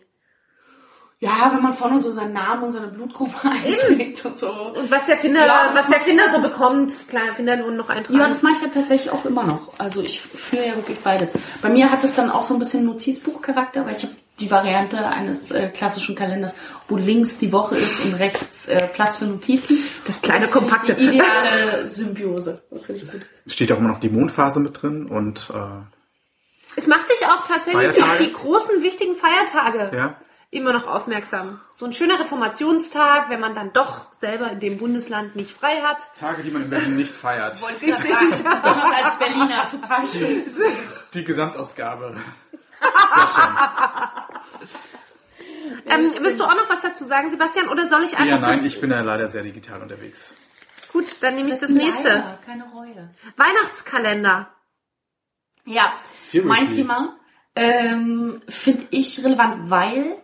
[1.23, 4.51] Ja, wenn man vorne so seinen Namen und seine Blutgruppe einträgt und so.
[4.51, 8.19] Und was der Finder, Ja, das was der Finder so bekommt, kleiner Finderlohn noch eintragen.
[8.19, 9.79] Ja, das mache ich ja tatsächlich auch immer noch.
[9.79, 11.31] Also ich führe ja wirklich beides.
[11.61, 14.97] Bei mir hat es dann auch so ein bisschen Notizbuchcharakter, weil ich habe die Variante
[15.07, 16.55] eines äh, klassischen Kalenders,
[16.89, 19.77] wo links die Woche ist und rechts äh, Platz für Notizen.
[20.05, 20.93] Das kleine, ich kompakte.
[20.93, 22.63] Die ideale Symbiose.
[22.69, 23.21] Das finde ich gut.
[23.47, 25.59] Steht auch immer noch die Mondphase mit drin und äh,
[26.75, 28.23] es macht dich auch tatsächlich auf Feiertage?
[28.25, 30.17] die großen, wichtigen Feiertage ja.
[30.53, 31.59] Immer noch aufmerksam.
[31.73, 36.15] So ein schöner Reformationstag, wenn man dann doch selber in dem Bundesland nicht frei hat.
[36.15, 37.61] Tage, die man in Berlin nicht feiert.
[37.81, 37.93] Richtig.
[38.43, 40.43] Das ist als Berliner total schön.
[41.13, 42.15] Die Gesamtausgabe.
[45.85, 48.65] Ähm, willst du auch noch was dazu sagen, Sebastian, oder soll ich einfach Ja, nein,
[48.65, 50.33] ich bin ja leider sehr digital unterwegs.
[50.91, 52.07] Gut, dann nehme ich das nächste.
[52.07, 53.09] Leider, keine Reue.
[53.35, 54.49] Weihnachtskalender.
[55.65, 56.43] Ja, Seriously?
[56.43, 57.17] mein Thema
[57.55, 60.22] ähm, finde ich relevant, weil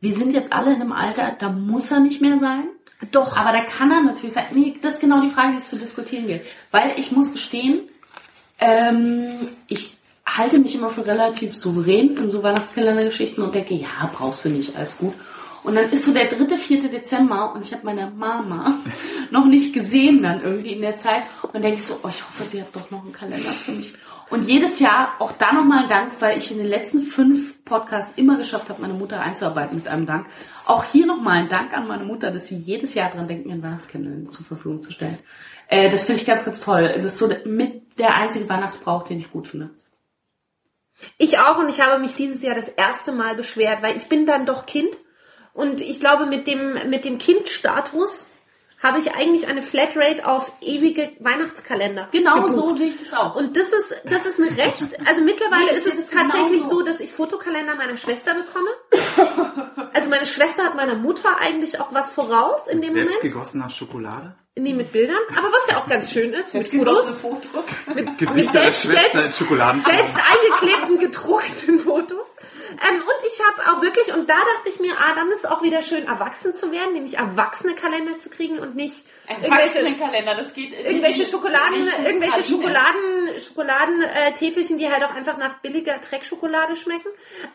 [0.00, 2.64] wir sind jetzt alle in einem Alter, da muss er nicht mehr sein.
[3.12, 3.36] Doch.
[3.36, 4.44] Aber da kann er natürlich sein.
[4.52, 6.42] Nee, das ist genau die Frage, die es zu diskutieren gilt.
[6.70, 7.80] Weil ich muss gestehen,
[8.58, 9.32] ähm,
[9.68, 9.96] ich
[10.26, 14.76] halte mich immer für relativ souverän in so Weihnachtskalendergeschichten und denke, ja, brauchst du nicht,
[14.76, 15.14] alles gut.
[15.62, 18.78] Und dann ist so der dritte, vierte Dezember und ich habe meine Mama
[19.30, 21.22] noch nicht gesehen dann irgendwie in der Zeit.
[21.42, 23.72] Und dann denke ich so, oh, ich hoffe, sie hat doch noch einen Kalender für
[23.72, 23.94] mich.
[24.30, 28.16] Und jedes Jahr auch da nochmal ein Dank, weil ich in den letzten fünf Podcasts
[28.16, 30.26] immer geschafft habe, meine Mutter einzuarbeiten mit einem Dank.
[30.66, 33.54] Auch hier nochmal ein Dank an meine Mutter, dass sie jedes Jahr dran denkt, mir
[33.54, 35.18] einen Weihnachtskalender zur Verfügung zu stellen.
[35.66, 36.92] Äh, das finde ich ganz, ganz toll.
[36.94, 39.70] Das ist so mit der einzige Weihnachtsbrauch, den ich gut finde.
[41.18, 44.26] Ich auch und ich habe mich dieses Jahr das erste Mal beschwert, weil ich bin
[44.26, 44.96] dann doch Kind
[45.54, 48.28] und ich glaube mit dem mit dem Kindstatus
[48.82, 52.08] habe ich eigentlich eine Flatrate auf ewige Weihnachtskalender.
[52.12, 52.52] Genau gebucht.
[52.54, 53.34] so sehe ich das auch.
[53.36, 55.06] Und das ist, das ist ein Recht.
[55.06, 56.76] Also mittlerweile Nee, ist es tatsächlich genauso.
[56.78, 58.70] so, dass ich Fotokalender meiner Schwester bekomme.
[59.92, 63.32] Also meine Schwester hat meiner Mutter eigentlich auch was voraus in dem Selbst Moment.
[63.34, 64.34] gegossener Schokolade?
[64.56, 65.18] Nee, mit Bildern.
[65.36, 67.10] Aber was ja auch ganz schön ist, mit Fotos.
[67.12, 67.64] Fotos.
[67.94, 69.96] Mit, Gesichter der selbst- Schwester in Schokoladenform.
[69.96, 72.26] selbst eingeklebten, gedruckten Fotos.
[72.88, 75.44] Ähm, und ich habe auch wirklich, und da dachte ich mir, ah, dann ist es
[75.44, 80.34] auch wieder schön, erwachsen zu werden, nämlich erwachsene Kalender zu kriegen und nicht irgendwelche, Kalender,
[80.34, 82.42] das geht in irgendwelche Schokoladen, irgendwelche.
[82.42, 87.08] Schokoladen, Schokoladen, äh, Täfelchen, die halt auch einfach nach billiger Dreckschokolade schmecken.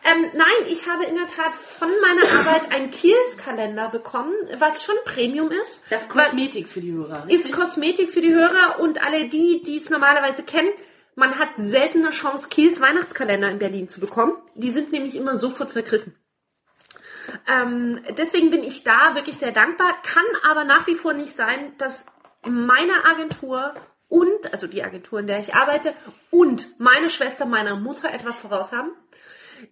[0.04, 4.94] Ähm, nein, ich habe in der Tat von meiner Arbeit einen Kiehlskalender bekommen, was schon
[5.04, 5.84] Premium ist.
[5.90, 7.24] Das ist Kosmetik für die Hörer.
[7.28, 10.70] ist Kosmetik für die Hörer und alle die, die es normalerweise kennen.
[11.16, 14.34] Man hat seltener Chance, Kiels Weihnachtskalender in Berlin zu bekommen.
[14.54, 16.14] Die sind nämlich immer sofort vergriffen.
[17.48, 19.94] Ähm, deswegen bin ich da wirklich sehr dankbar.
[20.04, 22.04] Kann aber nach wie vor nicht sein, dass
[22.46, 23.74] meine Agentur
[24.08, 25.94] und, also die Agentur, in der ich arbeite,
[26.30, 28.90] und meine Schwester meiner Mutter etwas voraus haben.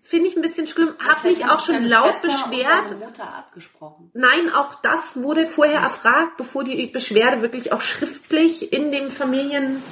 [0.01, 0.95] Finde ich ein bisschen schlimm.
[0.99, 2.91] Hab Vielleicht mich auch schon laut Schwester und beschwert.
[2.91, 4.11] deine Mutter abgesprochen.
[4.15, 9.83] Nein, auch das wurde vorher erfragt, bevor die Beschwerde wirklich auch schriftlich in dem Familien,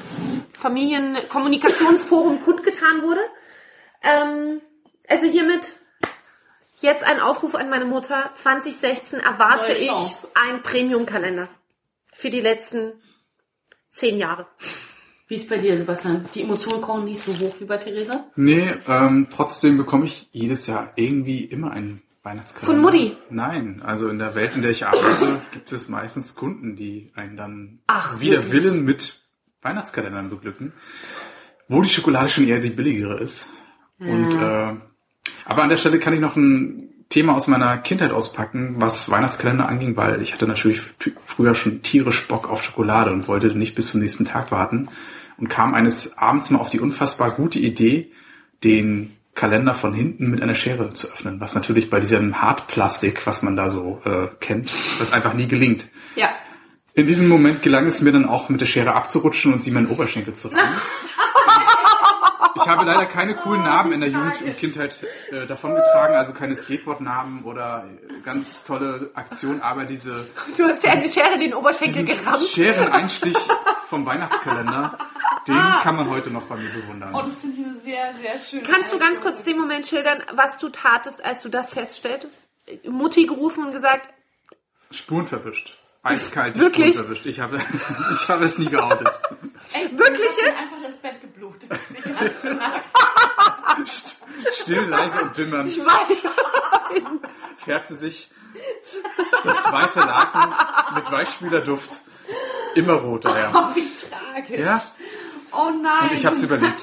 [0.52, 3.20] Familienkommunikationsforum kundgetan wurde.
[4.02, 4.60] Ähm,
[5.08, 5.72] also hiermit
[6.80, 8.30] jetzt ein Aufruf an meine Mutter.
[8.34, 9.90] 2016 erwarte ich
[10.34, 11.48] einen Premium-Kalender
[12.12, 12.92] für die letzten
[13.92, 14.46] zehn Jahre.
[15.28, 16.26] Wie ist bei dir, Sebastian?
[16.34, 18.26] Die Emotionen kochen nicht so hoch wie bei Theresa?
[18.36, 22.74] Nee, ähm, trotzdem bekomme ich jedes Jahr irgendwie immer einen Weihnachtskalender.
[22.74, 23.16] Von Mutti?
[23.30, 27.36] Nein, also in der Welt, in der ich arbeite, gibt es meistens Kunden, die einen
[27.36, 28.64] dann Ach, wider wirklich?
[28.64, 29.22] Willen mit
[29.62, 30.72] Weihnachtskalendern beglücken,
[31.68, 33.48] wo die Schokolade schon eher die billigere ist.
[33.98, 34.74] Und äh,
[35.44, 39.68] aber an der Stelle kann ich noch ein Thema aus meiner Kindheit auspacken, was Weihnachtskalender
[39.68, 40.80] anging, weil ich hatte natürlich
[41.24, 44.88] früher schon tierisch Bock auf Schokolade und wollte nicht bis zum nächsten Tag warten
[45.36, 48.10] und kam eines Abends mal auf die unfassbar gute Idee,
[48.64, 53.42] den Kalender von hinten mit einer Schere zu öffnen, was natürlich bei diesem Hartplastik, was
[53.42, 55.88] man da so äh, kennt, das einfach nie gelingt.
[56.16, 56.30] Ja.
[56.94, 59.88] In diesem Moment gelang es mir dann auch mit der Schere abzurutschen und sie meinen
[59.88, 60.76] Oberschenkel zu rammen.
[62.54, 64.98] Ich habe leider keine coolen Namen in der Jugend und Kindheit
[65.30, 70.92] äh, davongetragen, also keine Skateboard-Namen oder äh, ganz tolle Aktionen, aber diese Du hast ja
[70.92, 72.46] eine Schere in den Oberschenkel gerammt.
[72.46, 73.36] Schereneinstich
[73.86, 74.96] vom Weihnachtskalender,
[75.48, 77.14] den kann man heute noch bei mir bewundern.
[77.14, 80.22] Oh, das finde ich eine sehr, sehr schöne Kannst du ganz kurz den Moment schildern,
[80.34, 82.42] was du tatest, als du das feststelltest?
[82.84, 84.08] Mutti gerufen und gesagt,
[84.90, 85.81] Spuren verwischt.
[86.04, 86.94] Eiskalt Wirklich?
[86.94, 87.26] Spuren verwischt.
[87.26, 87.60] Ich habe,
[88.14, 89.08] ich habe es nie geoutet.
[89.72, 90.58] Echt, Wirklich jetzt?
[90.58, 91.70] einfach ins Bett geblutet.
[94.62, 96.18] Still, leise und wimmernd ich weiß.
[97.64, 98.30] färbte sich
[99.44, 100.54] das weiße Laken
[100.94, 101.90] mit Weichspülerduft
[102.74, 103.38] immer roter.
[103.38, 103.50] Ja.
[103.54, 104.58] Oh, wie tragisch.
[104.60, 104.82] ja,
[105.52, 106.10] Oh nein.
[106.10, 106.82] und ich habe es überlebt.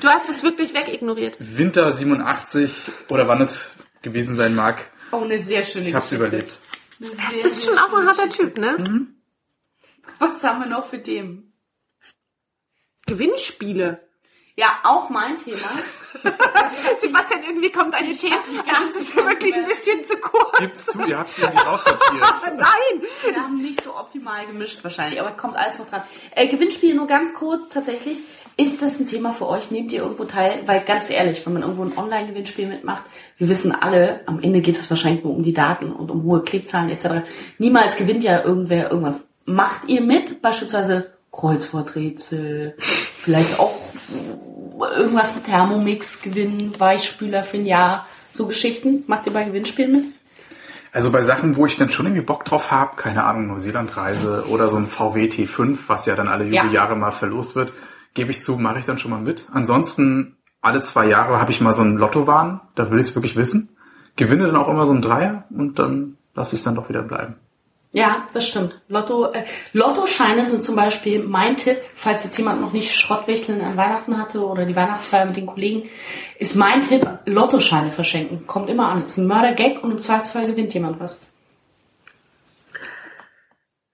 [0.00, 1.36] Du hast es wirklich wegignoriert.
[1.38, 2.74] Winter 87
[3.08, 3.70] oder wann es
[4.02, 6.58] gewesen sein mag, Oh, eine sehr schöne ich habe es überlebt.
[6.98, 8.30] Sehr, Das ist schon auch ein harter.
[8.30, 9.06] Typ, ne?
[10.18, 11.52] Was haben wir noch für Themen?
[13.06, 14.06] Gewinnspiele.
[14.58, 15.58] Ja, auch mein Thema.
[17.00, 18.36] Sebastian, irgendwie kommt eine Thema.
[18.66, 20.58] Das ist wirklich ein bisschen zu kurz.
[20.58, 22.22] Gibt's zu, ihr habt irgendwie raussortiert.
[22.56, 23.02] Nein.
[23.22, 26.04] Wir haben nicht so optimal gemischt wahrscheinlich, aber kommt alles noch dran.
[26.30, 28.20] Äh, Gewinnspiel nur ganz kurz tatsächlich.
[28.58, 29.70] Ist das ein Thema für euch?
[29.70, 30.60] Nehmt ihr irgendwo teil?
[30.64, 33.02] Weil ganz ehrlich, wenn man irgendwo ein Online-Gewinnspiel mitmacht,
[33.36, 36.42] wir wissen alle, am Ende geht es wahrscheinlich nur um die Daten und um hohe
[36.42, 37.26] Klickzahlen etc.
[37.58, 39.24] Niemals gewinnt ja irgendwer irgendwas.
[39.44, 40.40] Macht ihr mit?
[40.40, 43.76] Beispielsweise Kreuzworträtsel, vielleicht auch
[44.96, 49.04] irgendwas, ein Thermomix gewinnen, Weichspüler für ein Jahr, so Geschichten.
[49.06, 50.04] Macht ihr bei Gewinnspielen mit?
[50.92, 54.68] Also bei Sachen, wo ich dann schon irgendwie Bock drauf habe, keine Ahnung, Neuseeland-Reise oder
[54.68, 56.66] so ein VW T5, was ja dann alle Ja.
[56.70, 57.74] Jahre mal verlost wird,
[58.16, 59.46] gebe ich zu, mache ich dann schon mal mit.
[59.52, 63.36] Ansonsten, alle zwei Jahre habe ich mal so einen Lottowahn, da will ich es wirklich
[63.36, 63.76] wissen.
[64.16, 67.02] Gewinne dann auch immer so einen Dreier und dann lasse ich es dann doch wieder
[67.02, 67.36] bleiben.
[67.92, 68.78] Ja, das stimmt.
[68.88, 73.76] Lotto, äh, Lottoscheine sind zum Beispiel mein Tipp, falls jetzt jemand noch nicht Schrottwichteln an
[73.76, 75.88] Weihnachten hatte oder die Weihnachtsfeier mit den Kollegen,
[76.38, 78.46] ist mein Tipp, Lottoscheine verschenken.
[78.46, 79.04] Kommt immer an.
[79.04, 81.20] Ist ein Mördergag und im Zweifelsfall gewinnt jemand was.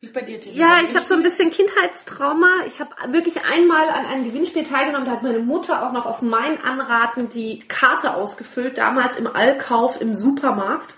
[0.03, 0.61] Wie ist bei dir, Theresa?
[0.61, 2.49] Ja, ich habe so ein bisschen Kindheitstrauma.
[2.67, 5.07] Ich habe wirklich einmal an einem Gewinnspiel teilgenommen.
[5.07, 10.01] Da hat meine Mutter auch noch auf mein Anraten die Karte ausgefüllt, damals im Allkauf
[10.01, 10.95] im Supermarkt.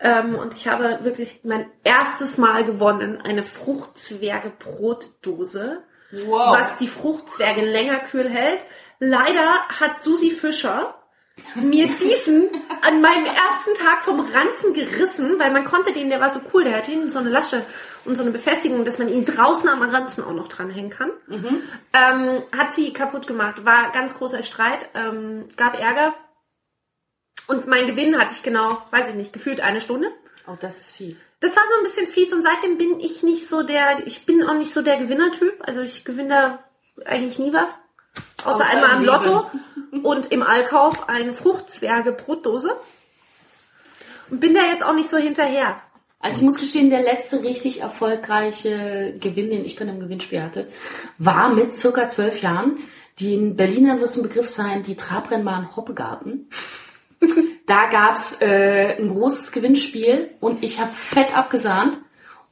[0.00, 5.78] Ähm, und ich habe wirklich mein erstes Mal gewonnen, eine Fruchtzwerge-Brotdose,
[6.26, 6.58] Wow.
[6.58, 8.58] was die Fruchtzwerge länger kühl hält.
[8.98, 10.96] Leider hat Susi Fischer
[11.54, 12.48] mir diesen
[12.82, 16.64] an meinem ersten Tag vom Ranzen gerissen, weil man konnte den, der war so cool,
[16.64, 17.64] der hatte hinten so eine Lasche
[18.04, 21.10] und so eine Befestigung, dass man ihn draußen am Ranzen auch noch dranhängen kann.
[21.92, 26.14] Ähm, hat sie kaputt gemacht, war ganz großer Streit, ähm, gab Ärger.
[27.48, 30.08] Und mein Gewinn hatte ich genau, weiß ich nicht, gefühlt eine Stunde.
[30.46, 31.24] Oh, das ist fies.
[31.40, 34.42] Das war so ein bisschen fies und seitdem bin ich nicht so der, ich bin
[34.42, 35.54] auch nicht so der Gewinnertyp.
[35.60, 36.64] Also ich gewinne da
[37.04, 37.70] eigentlich nie was.
[38.44, 39.04] Außer, einmal im am.
[39.04, 39.50] Lotto
[40.02, 42.76] und im Allkauf eine Fruchtzwerge-Brotdose.
[44.30, 45.76] Und bin da jetzt auch nicht so hinterher.
[46.20, 50.68] Also ich muss gestehen, der letzte richtig erfolgreiche Gewinn, den ich bei einem Gewinnspiel hatte,
[51.18, 52.78] war mit circa zwölf Jahren.
[53.18, 56.48] Die in Berlinern wird es ein Begriff sein, die Trabrennbahn Hoppegarten.
[57.64, 61.96] Da gab's äh, ein großes Gewinnspiel und ich habe fett abgesahnt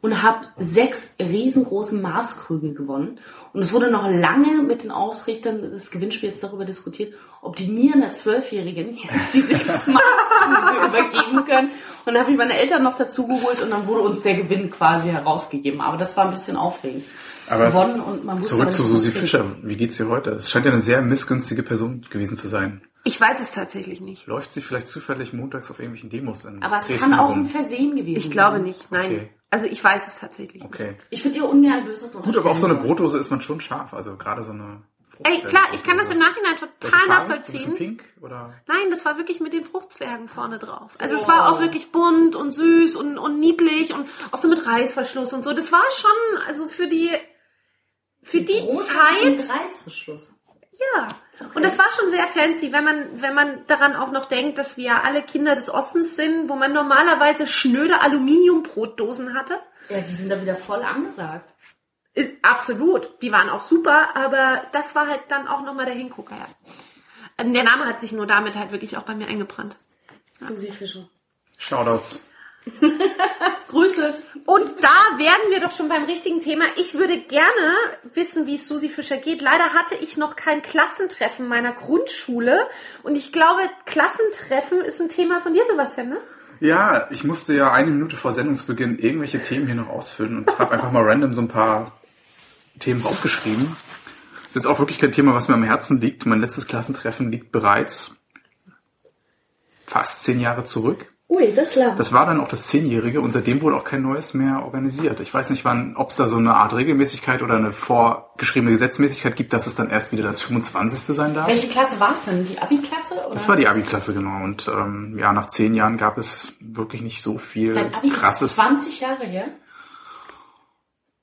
[0.01, 3.19] und habe sechs riesengroße Maßkrüge gewonnen.
[3.53, 7.95] Und es wurde noch lange mit den Ausrichtern des Gewinnspiels darüber diskutiert, ob die mir,
[7.95, 11.71] einer Zwölfjährigen, jetzt die sechs Maßkrüge übergeben können.
[12.05, 14.71] Und da habe ich meine Eltern noch dazu geholt und dann wurde uns der Gewinn
[14.71, 15.81] quasi herausgegeben.
[15.81, 17.05] Aber das war ein bisschen aufregend.
[17.49, 19.11] Aber gewonnen und man wusste Zurück zu Susi.
[19.11, 19.45] Fischer.
[19.63, 20.31] Wie geht's ihr heute?
[20.31, 22.83] Es scheint ja eine sehr missgünstige Person gewesen zu sein.
[23.03, 24.27] Ich weiß es tatsächlich nicht.
[24.27, 27.41] Läuft sie vielleicht zufällig montags auf irgendwelchen Demos in Aber es Dresden kann auch rum?
[27.41, 28.65] ein Versehen gewesen Ich glaube sein.
[28.67, 29.07] nicht, nein.
[29.07, 29.31] Okay.
[29.51, 30.73] Also ich weiß es tatsächlich nicht.
[30.73, 30.97] Okay.
[31.11, 32.77] Ich würde ihr ungern Böses Gut, aber auf so eine.
[32.77, 33.93] Brotdose ist man schon scharf.
[33.93, 34.83] Also gerade so eine
[35.23, 37.75] Ey, klar, ich kann das im Nachhinein total nachvollziehen.
[37.75, 38.55] pink oder?
[38.67, 40.93] Nein, das war wirklich mit den Fruchtzwergen vorne drauf.
[40.99, 44.65] Also es war auch wirklich bunt und süß und, und niedlich und auch so mit
[44.65, 45.53] Reißverschluss und so.
[45.53, 47.11] Das war schon, also für die
[48.23, 50.35] für die Rot Zeit, Reißverschluss.
[50.95, 51.09] ja.
[51.55, 54.77] Und das war schon sehr fancy, wenn man, wenn man daran auch noch denkt, dass
[54.77, 59.59] wir ja alle Kinder des Ostens sind, wo man normalerweise schnöde Aluminiumbrotdosen hatte.
[59.89, 61.55] Ja, die sind da wieder voll angesagt.
[62.13, 63.23] Ist, absolut.
[63.23, 66.37] Die waren auch super, aber das war halt dann auch nochmal der Hingucker.
[66.37, 66.47] Ja.
[67.39, 69.77] Ähm, Der Name hat sich nur damit halt wirklich auch bei mir eingebrannt.
[70.39, 71.09] Susi Fischer.
[71.57, 72.23] Shoutouts.
[73.69, 74.15] Grüße.
[74.45, 76.65] Und da werden wir doch schon beim richtigen Thema.
[76.77, 77.75] Ich würde gerne
[78.15, 79.41] wissen, wie es Susi Fischer geht.
[79.41, 82.69] Leider hatte ich noch kein Klassentreffen meiner Grundschule.
[83.03, 86.19] Und ich glaube, Klassentreffen ist ein Thema von dir, Sebastian, ne?
[86.61, 90.73] Ja, ich musste ja eine Minute vor Sendungsbeginn irgendwelche Themen hier noch ausfüllen und habe
[90.73, 91.99] einfach mal random so ein paar
[92.79, 93.75] Themen aufgeschrieben.
[94.47, 96.27] Ist jetzt auch wirklich kein Thema, was mir am Herzen liegt.
[96.27, 98.17] Mein letztes Klassentreffen liegt bereits
[99.87, 101.11] fast zehn Jahre zurück.
[101.31, 101.97] Ui, das lang.
[101.97, 105.21] Das war dann auch das Zehnjährige und seitdem wurde auch kein neues mehr organisiert.
[105.21, 109.37] Ich weiß nicht, wann, ob es da so eine Art Regelmäßigkeit oder eine vorgeschriebene Gesetzmäßigkeit
[109.37, 111.17] gibt, dass es dann erst wieder das 25.
[111.17, 111.47] sein darf.
[111.47, 112.45] Welche Klasse war es denn?
[112.45, 113.15] Die Abi-Klasse?
[113.33, 114.43] Das war die Abi-Klasse, genau.
[114.43, 118.51] Und ähm, ja, nach zehn Jahren gab es wirklich nicht so viel Dein Abi krasses.
[118.51, 119.45] ist 20 Jahre her.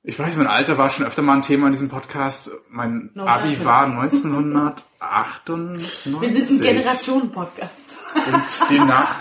[0.08, 2.50] Ich weiß, mein Alter war schon öfter mal ein Thema in diesem Podcast.
[2.70, 3.66] Mein No Abi judgment.
[3.66, 6.22] war 1998.
[6.22, 8.00] Wir sind ein Generationen-Podcast.
[8.16, 9.16] Und demnach,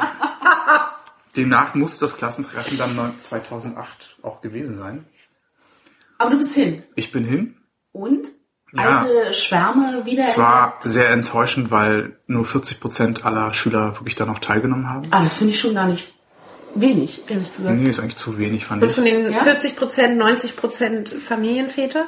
[1.34, 5.04] demnach muss das Klassentreffen dann 2008 auch gewesen sein.
[6.18, 6.84] Aber du bist hin.
[6.94, 7.56] Ich bin hin.
[7.90, 8.28] Und?
[8.72, 8.98] Ja.
[8.98, 10.22] Alte Schwärme wieder.
[10.22, 15.08] Es war sehr enttäuschend, weil nur 40 Prozent aller Schüler wirklich da noch teilgenommen haben.
[15.10, 16.12] Ah, das finde ich schon gar nicht
[16.74, 17.76] wenig, ehrlich gesagt.
[17.78, 18.94] Nee, ist eigentlich zu wenig, fand Und ich.
[18.94, 19.42] von den Ja?
[19.44, 22.06] 40 Prozent, 90 Prozent Familienväter?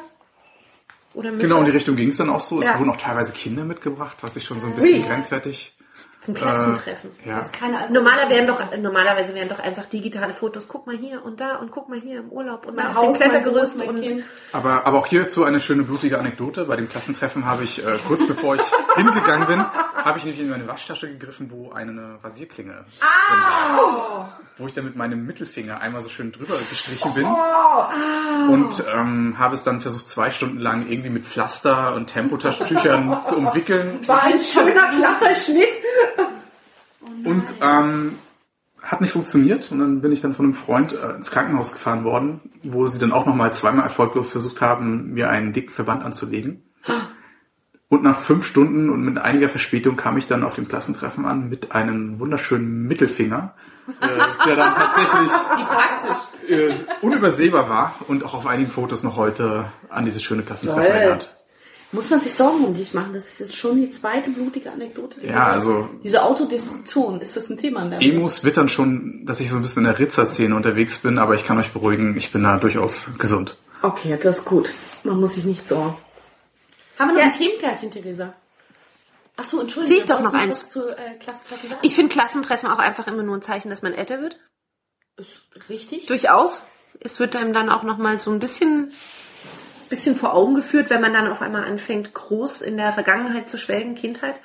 [1.15, 1.43] Oder Mütter?
[1.43, 2.61] Genau, in die Richtung ging es dann auch so.
[2.61, 2.79] Es Ja.
[2.79, 5.07] wurden auch teilweise Kinder mitgebracht, was ich schon so ein bisschen Ui.
[5.09, 5.75] grenzwertig.
[6.21, 7.11] Zum Klassentreffen.
[7.25, 7.37] Äh, ja.
[7.39, 10.67] Das ist keine Alkohol- Normaler wären doch, normalerweise wären doch einfach digitale Fotos.
[10.67, 13.01] Guck mal hier und da und guck mal hier im Urlaub und Mein mal auf
[13.01, 14.25] dem Haus, mein Klettergerüst und Kind.
[14.53, 16.65] Aber, aber auch hierzu eine schöne blutige Anekdote.
[16.65, 18.63] Bei dem Klassentreffen habe ich, äh, kurz bevor ich
[18.97, 19.65] hingegangen bin,
[20.05, 24.39] habe ich nämlich in meine Waschtasche gegriffen, wo eine Rasierklinge war.
[24.59, 27.27] Wo ich dann mit meinem Mittelfinger einmal so schön drüber gestrichen bin.
[28.51, 33.37] Und ähm, habe es dann versucht, zwei Stunden lang irgendwie mit Pflaster und Tempotaschentüchern zu
[33.37, 34.01] umwickeln.
[34.09, 35.69] war ein schöner glatter Schnitt.
[37.25, 38.15] Und ähm,
[38.83, 39.71] hat nicht funktioniert.
[39.71, 42.99] Und dann bin ich dann von einem Freund äh, ins Krankenhaus gefahren worden, wo sie
[42.99, 46.63] dann auch nochmal zweimal erfolglos versucht haben, mir einen dicken Verband anzulegen.
[47.91, 51.49] Und nach fünf Stunden und mit einiger Verspätung kam ich dann auf dem Klassentreffen an
[51.49, 53.55] mit einem wunderschönen Mittelfinger,
[54.03, 56.51] äh, der dann tatsächlich Wie praktisch.
[56.51, 61.38] äh, unübersehbar war und auch auf einigen Fotos noch heute an dieses schöne Klassentreffen erinnert.
[61.91, 63.15] Muss man sich Sorgen um dich machen?
[63.15, 65.21] Das ist jetzt schon die zweite blutige Anekdote.
[65.21, 69.41] die Ja, also- Diese Autodestruktion, ist das ein Thema in der Emos wittern schon, dass
[69.41, 72.31] ich so ein bisschen in der Ritzer-Szene unterwegs bin, aber ich kann euch beruhigen, ich
[72.31, 73.57] bin da durchaus gesund.
[73.81, 74.71] Okay, das ist gut.
[75.05, 75.97] Man muss sich nicht sorgen.
[76.99, 77.27] Haben wir noch Ja.
[77.27, 78.35] ein Themenkärtchen, Theresa?
[79.39, 79.95] Ach so, Entschuldigung.
[79.97, 80.69] Sehe ich doch noch eins.
[80.69, 81.81] Zu, äh, Klassentreffen sagen?
[81.85, 84.39] Ich finde Klassentreffen auch einfach immer nur ein Zeichen, dass man älter wird.
[85.17, 86.07] Ist richtig.
[86.07, 86.61] Durchaus.
[87.01, 88.91] Es wird einem dann auch nochmal so ein bisschen,
[89.89, 93.59] bisschen vor Augen geführt, wenn man dann auf einmal anfängt, groß in der Vergangenheit zu
[93.59, 94.37] schwelgen, Kindheit.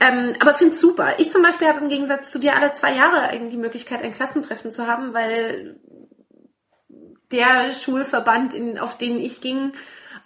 [0.00, 1.18] Ähm, aber finde es super.
[1.18, 4.14] Ich zum Beispiel habe im Gegensatz zu dir alle zwei Jahre eigentlich die Möglichkeit, ein
[4.14, 5.78] Klassentreffen zu haben, weil
[7.32, 9.72] der Schulverband, in, auf den ich ging,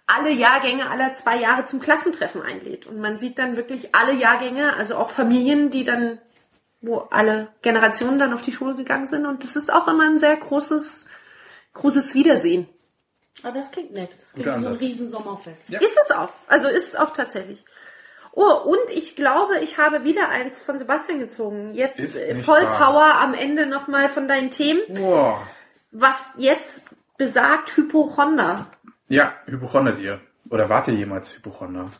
[0.06, 2.86] alle Jahrgänge aller zwei Jahre zum Klassentreffen einlädt.
[2.86, 6.18] Und man sieht dann wirklich alle Jahrgänge, also auch Familien, die dann,
[6.80, 9.26] wo alle Generationen dann auf die Schule gegangen sind.
[9.26, 11.08] Und das ist auch immer ein sehr großes,
[11.74, 12.68] großes Wiedersehen.
[13.42, 14.10] Ah, das klingt nett.
[14.20, 14.80] Das klingt Guter wie so ein Ansatz.
[14.88, 15.68] riesen Sommerfest.
[15.68, 15.80] Ja.
[15.80, 16.30] Ist es auch.
[16.46, 17.64] Also ist es auch tatsächlich.
[18.32, 21.74] Oh, und ich glaube, ich habe wieder eins von Sebastian gezogen.
[21.74, 24.80] Jetzt äh, Vollpower am Ende nochmal von deinen Themen.
[24.88, 25.40] Boah.
[25.90, 26.82] Was jetzt
[27.16, 28.66] besagt Hypochonder.
[29.08, 30.20] Ja, hypochondert ihr.
[30.50, 31.90] Oder wart ihr jemals Hypochonder?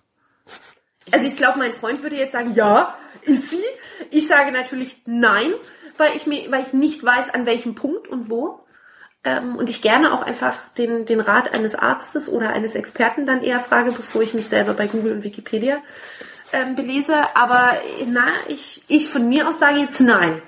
[1.11, 3.65] Also ich glaube, mein Freund würde jetzt sagen, ja, ist sie.
[4.11, 5.53] Ich sage natürlich nein,
[5.97, 8.65] weil ich mir, weil ich nicht weiß, an welchem Punkt und wo.
[9.23, 13.43] Ähm, und ich gerne auch einfach den, den Rat eines Arztes oder eines Experten dann
[13.43, 15.79] eher frage, bevor ich mich selber bei Google und Wikipedia
[16.53, 17.37] ähm, belese.
[17.37, 20.41] Aber äh, na, ich, ich von mir aus sage jetzt nein.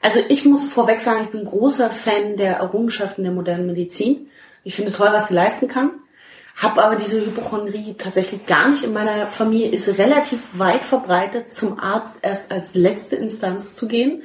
[0.00, 4.30] Also ich muss vorweg sagen, ich bin großer Fan der Errungenschaften der modernen Medizin.
[4.64, 5.90] Ich finde toll, was sie leisten kann.
[6.60, 9.70] Hab aber diese Hypochondrie tatsächlich gar nicht in meiner Familie.
[9.70, 14.22] Ist relativ weit verbreitet, zum Arzt erst als letzte Instanz zu gehen.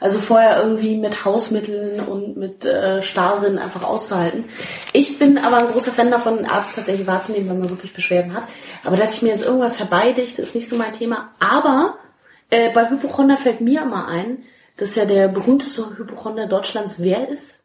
[0.00, 4.44] Also vorher irgendwie mit Hausmitteln und mit äh, Starrsinn einfach auszuhalten.
[4.92, 8.34] Ich bin aber ein großer Fan davon, einen Arzt tatsächlich wahrzunehmen, wenn man wirklich Beschwerden
[8.34, 8.44] hat.
[8.84, 11.32] Aber dass ich mir jetzt irgendwas herbeidichte, ist nicht so mein Thema.
[11.40, 11.98] Aber
[12.50, 14.44] äh, bei Hypochonder fällt mir immer ein,
[14.76, 17.56] dass ja der berühmteste Hypochonder Deutschlands wer ist?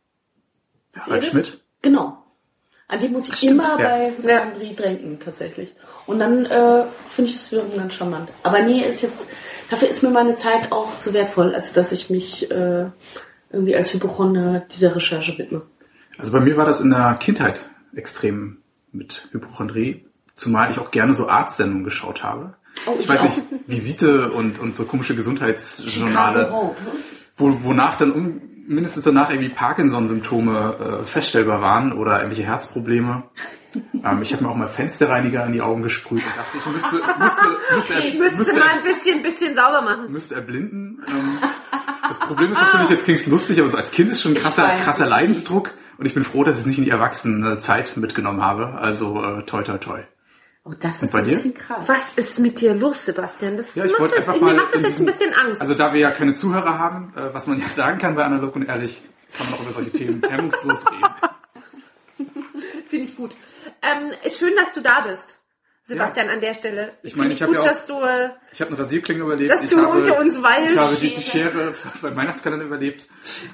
[0.96, 1.30] Ihr Harald das?
[1.30, 1.64] Schmidt?
[1.82, 2.18] Genau.
[2.88, 3.90] An die muss ich immer ja.
[3.90, 5.74] bei Hypochondrie denken, tatsächlich.
[6.06, 8.30] Und dann äh, finde ich es wiederum ganz charmant.
[8.44, 9.28] Aber nee, ist jetzt,
[9.74, 12.86] dafür ist mir meine Zeit auch zu wertvoll, als dass ich mich äh,
[13.52, 15.64] irgendwie als Hypochonder dieser Recherche widme.
[16.18, 17.60] Also bei mir war das in der Kindheit
[17.96, 18.58] extrem
[18.92, 20.06] mit Hypochondrie,
[20.36, 22.54] zumal ich auch gerne so Arztsendungen geschaut habe.
[22.86, 23.24] Oh, ich ich weiß auch.
[23.26, 26.76] nicht, Visite und, und so komische Gesundheitsjournale, ne?
[27.36, 33.24] wo, wonach dann um, mindestens danach irgendwie Parkinson-Symptome äh, feststellbar waren oder irgendwelche Herzprobleme.
[34.04, 36.96] ähm, ich habe mir auch mal Fensterreiniger in die Augen gesprüht und dachte, ich müsste,
[37.20, 40.12] müsste, müsste, er, Müsste müsste, mal ein bisschen, bisschen sauber machen.
[40.12, 41.04] müsste erblinden.
[41.08, 41.40] Ähm,
[42.08, 44.64] das Problem ist natürlich, jetzt klingt's lustig, aber so als Kind ist schon ein krasser,
[44.64, 45.72] weiß, krasser Leidensdruck.
[45.98, 48.74] Und ich bin froh, dass ich es nicht in die erwachsene Zeit mitgenommen habe.
[48.80, 50.00] Also äh, toi toi toi.
[50.66, 51.32] Oh, das Und ist bei ein dir?
[51.32, 51.80] bisschen krass.
[51.88, 53.58] Was ist mit dir los, Sebastian?
[53.58, 55.62] Das Ja, ich macht einfach mir macht das jetzt ein bisschen Angst.
[55.62, 58.56] Also da wir ja keine Zuhörer haben, äh, was man ja sagen kann bei Analog
[58.56, 59.02] und Ehrlich,
[59.38, 62.30] kann man auch über solche Themen hemmungslos reden.
[62.88, 63.36] Finde ich gut.
[63.82, 65.40] Ähm, schön, dass du da bist,
[65.84, 66.94] Sebastian, an der Stelle.
[67.04, 69.22] Ich meine, Finde ich hab gut, ja auch- dass du äh, Ich habe eine Rasierklinge
[69.24, 69.52] überlebt.
[69.52, 70.72] Dass ich du habe, unter uns weilst.
[70.72, 73.06] Ich habe die, die Schere beim Weihnachtskalender überlebt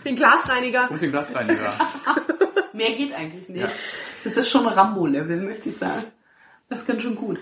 [0.06, 0.92] den Glasreiniger.
[0.92, 1.74] und den Glasreiniger.
[2.74, 3.68] Mehr geht eigentlich nicht.
[4.24, 6.04] Das ist schon Rambo-Level, möchte ich sagen.
[6.70, 7.40] Das ist ganz schön gut.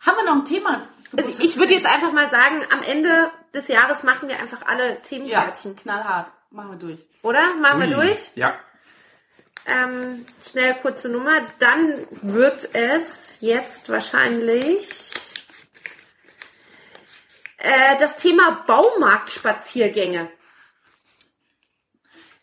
[0.00, 0.86] Haben wir noch ein Thema?
[1.16, 4.88] Also ich würde jetzt einfach mal sagen, am Ende des Jahres machen wir einfach alle
[4.88, 5.76] ja, Themenkärtchen.
[5.76, 6.30] knallhart.
[6.50, 6.98] Machen wir durch.
[7.22, 7.54] Oder?
[7.56, 8.06] Machen wir Ui.
[8.06, 8.18] durch?
[8.34, 8.54] Ja.
[9.66, 11.40] Ähm, schnell kurze Nummer.
[11.58, 14.88] Dann wird es jetzt wahrscheinlich
[17.58, 20.30] äh, das Thema Baumarktspaziergänge.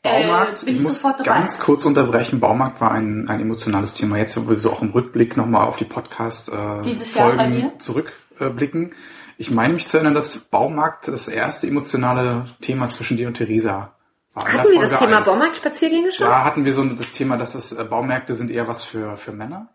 [0.01, 1.39] Baumarkt, Äh, bin ich ich muss sofort dabei.
[1.39, 2.39] ganz kurz unterbrechen.
[2.39, 4.17] Baumarkt war ein, ein emotionales Thema.
[4.17, 7.71] Jetzt, wo wir so auch im Rückblick nochmal auf die Podcast-Folgen Dieses Jahr bei dir?
[7.79, 8.93] zurückblicken.
[9.37, 13.93] Ich meine mich zu erinnern, dass Baumarkt das erste emotionale Thema zwischen dir und Theresa
[14.33, 14.45] war.
[14.53, 15.25] Hatten wir das Thema eins.
[15.27, 16.27] Baumarktspaziergänge schon?
[16.27, 19.31] Ja, hatten wir so das Thema, dass es äh, Baumärkte sind eher was für, für
[19.31, 19.67] Männer.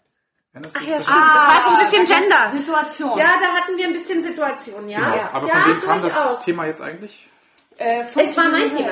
[0.55, 1.09] Ach ja, stimmt.
[1.09, 2.51] Das war so ein bisschen Gender.
[2.57, 3.19] Situation.
[3.19, 5.01] Ja, da hatten wir ein bisschen Situation, ja.
[5.01, 5.17] Genau.
[5.17, 5.31] ja.
[5.33, 7.29] Aber ja, von wem kam das Thema jetzt eigentlich?
[7.77, 8.91] Äh, Es war mein Thema.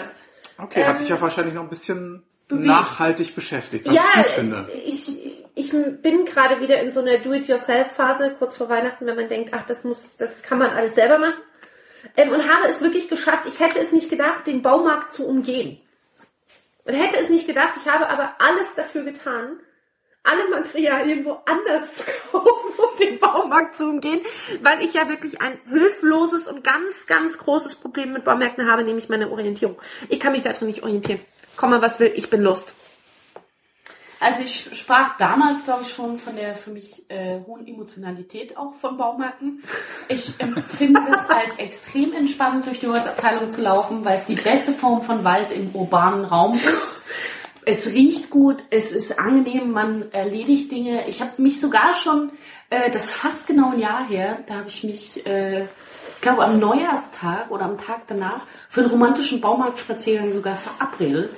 [0.63, 4.69] Okay, hat dich ja wahrscheinlich noch ein bisschen nachhaltig beschäftigt, was ich Ja, gut finde.
[4.87, 5.09] ich,
[5.55, 9.65] ich bin gerade wieder in so einer Do-it-yourself-Phase, kurz vor Weihnachten, wenn man denkt, ach,
[9.67, 11.41] das muss, das kann man alles selber machen.
[12.17, 13.47] Ähm, und habe es wirklich geschafft.
[13.47, 15.81] Ich hätte es nicht gedacht, den Baumarkt zu umgehen.
[16.85, 19.61] Und hätte es nicht gedacht, ich habe aber alles dafür getan,
[20.25, 24.21] alle Materialien woanders zu kaufen, um den Baumarkt zu umgehen,
[24.63, 29.09] weil ich ja wirklich ein hilfloses und ganz, ganz großes Problem mit Baumärkten habe, nämlich
[29.09, 29.81] meine Orientierung.
[30.09, 31.21] Ich kann mich da drin nicht orientieren.
[31.57, 32.75] Komm mal, was will, ich bin Lust.
[34.23, 38.73] Also ich sprach damals, glaube ich, schon von der für mich äh, hohen Emotionalität auch
[38.73, 39.65] von Baumärkten.
[40.07, 44.75] Ich empfinde es als extrem entspannend, durch die Holzabteilung zu laufen, weil es die beste
[44.75, 47.01] Form von Wald im urbanen Raum ist.
[47.65, 51.09] Es riecht gut, es ist angenehm, man erledigt Dinge.
[51.09, 52.31] Ich habe mich sogar schon,
[52.71, 56.59] äh, das fast genau ein Jahr her, da habe ich mich, äh, ich glaube am
[56.59, 61.31] Neujahrstag oder am Tag danach, für einen romantischen Baumarktspaziergang sogar verabredet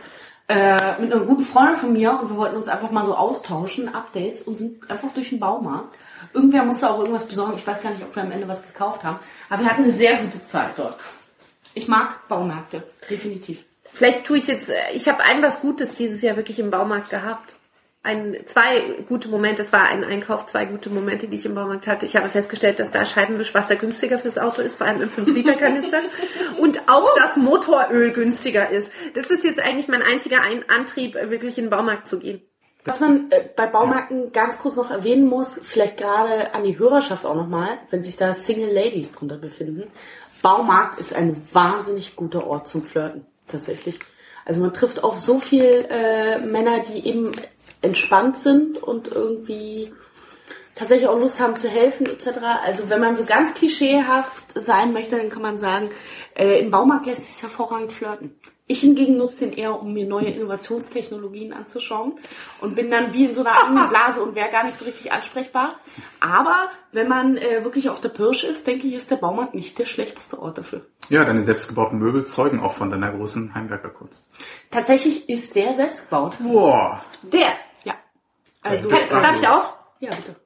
[0.48, 3.94] äh, mit einer guten Freundin von mir und wir wollten uns einfach mal so austauschen,
[3.94, 5.94] Updates und sind einfach durch den Baumarkt.
[6.32, 7.54] Irgendwer musste auch irgendwas besorgen.
[7.56, 9.18] Ich weiß gar nicht, ob wir am Ende was gekauft haben.
[9.48, 10.98] Aber wir hatten eine sehr gute Zeit dort.
[11.74, 13.64] Ich mag Baumärkte, definitiv.
[13.94, 17.10] Vielleicht tue ich jetzt, äh, ich habe ein was Gutes dieses Jahr wirklich im Baumarkt
[17.10, 17.54] gehabt.
[18.02, 21.86] Ein, zwei gute Momente, es war ein Einkauf, zwei gute Momente, die ich im Baumarkt
[21.86, 22.04] hatte.
[22.04, 26.00] Ich habe festgestellt, dass da Scheibenwischwasser günstiger fürs Auto ist, vor allem im 5-Liter-Kanister.
[26.58, 28.92] und auch das Motoröl günstiger ist.
[29.14, 32.42] Das ist jetzt eigentlich mein einziger ein Antrieb, äh, wirklich in den Baumarkt zu gehen.
[32.84, 37.24] Was man äh, bei Baumärkten ganz kurz noch erwähnen muss, vielleicht gerade an die Hörerschaft
[37.24, 39.84] auch nochmal, wenn sich da Single Ladies drunter befinden.
[40.42, 43.98] Baumarkt ist ein wahnsinnig guter Ort zum Flirten, tatsächlich.
[44.44, 47.32] Also man trifft auf so viel äh, Männer, die eben
[47.80, 49.92] entspannt sind und irgendwie
[50.74, 52.40] tatsächlich auch Lust haben zu helfen etc.
[52.64, 55.90] Also wenn man so ganz klischeehaft sein möchte, dann kann man sagen,
[56.34, 58.38] äh, im Baumarkt lässt sich hervorragend flirten.
[58.66, 62.18] Ich hingegen nutze den eher, um mir neue Innovationstechnologien anzuschauen
[62.62, 65.12] und bin dann wie in so einer eigenen Blase und wäre gar nicht so richtig
[65.12, 65.78] ansprechbar.
[66.20, 69.78] Aber wenn man äh, wirklich auf der Pirsch ist, denke ich, ist der Baumarkt nicht
[69.78, 70.86] der schlechteste Ort dafür.
[71.10, 74.30] Ja, deine selbstgebauten Möbel zeugen auch von deiner großen Heimwerkerkunst.
[74.70, 76.36] Tatsächlich ist der selbst gebaut.
[76.40, 77.52] Boah, Der.
[77.84, 77.94] Ja.
[78.62, 79.74] Also, Darf ich auch?
[80.00, 80.36] ja, bitte.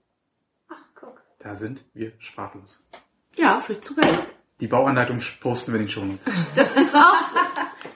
[0.69, 1.23] Ach, guck.
[1.39, 2.85] da sind wir sprachlos.
[3.37, 4.35] Ja, völlig zu Recht.
[4.61, 6.31] Die Bauanleitung posten wir in den Shownotes.
[6.57, 7.15] Das ist auch,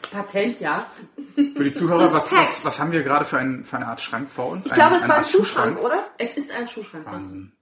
[0.01, 0.87] Das Patent, ja.
[1.35, 4.31] Für die Zuhörer, was, was, was haben wir gerade für, ein, für eine Art Schrank
[4.31, 4.67] vor uns?
[4.67, 6.07] ich glaube, es war ein Schuhschrank, oder?
[6.19, 7.05] Es ist ein Schuhschrank.
[7.07, 7.53] Wahnsinn.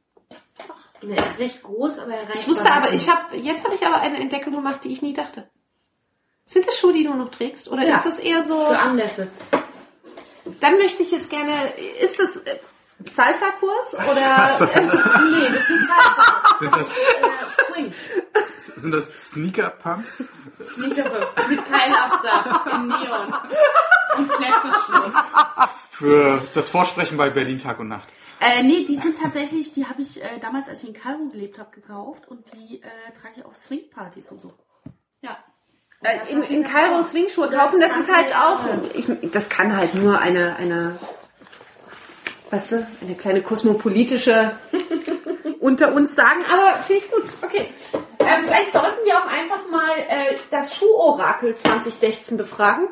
[1.02, 3.74] Und er ist recht groß, aber er reicht Ich wusste aber, ich habe, jetzt habe
[3.74, 5.48] ich aber eine Entdeckung gemacht, die ich nie dachte.
[6.44, 7.70] Sind das Schuhe, die du noch trägst?
[7.70, 7.96] Oder Ja.
[7.96, 9.28] ist das eher so, Für Anlässe.
[10.60, 11.52] dann möchte ich jetzt gerne,
[12.02, 12.58] ist es äh,
[13.04, 14.48] Salsa-Kurs oder?
[14.48, 14.66] Salsa.
[14.74, 16.58] Nee, das ist nicht Salsa.
[16.58, 16.88] Sind das,
[17.66, 17.94] Swing.
[18.76, 20.24] sind das Sneaker-Pumps?
[20.62, 23.34] Sneakerwürfel mit keinem Absatz in Neon.
[24.18, 25.14] Und Klettverschluss.
[25.90, 28.08] Für das Vorsprechen bei Berlin Tag und Nacht.
[28.40, 31.58] Äh, nee, die sind tatsächlich, die habe ich äh, damals, als ich in Kairo gelebt
[31.58, 34.54] habe, gekauft und die äh, trage ich auf Swing-Partys und so.
[35.20, 35.36] Ja.
[36.02, 38.60] Äh, in, in Kairo Swingschuhe kaufen, das ist halt auch,
[38.94, 40.98] ich, das kann halt nur eine, eine,
[42.50, 44.56] weißt du, eine kleine kosmopolitische
[45.60, 47.68] unter uns sagen, aber finde ich gut, okay.
[48.18, 52.88] Ähm, vielleicht sollten wir auch einfach mal äh, das Schuhorakel 2016 befragen.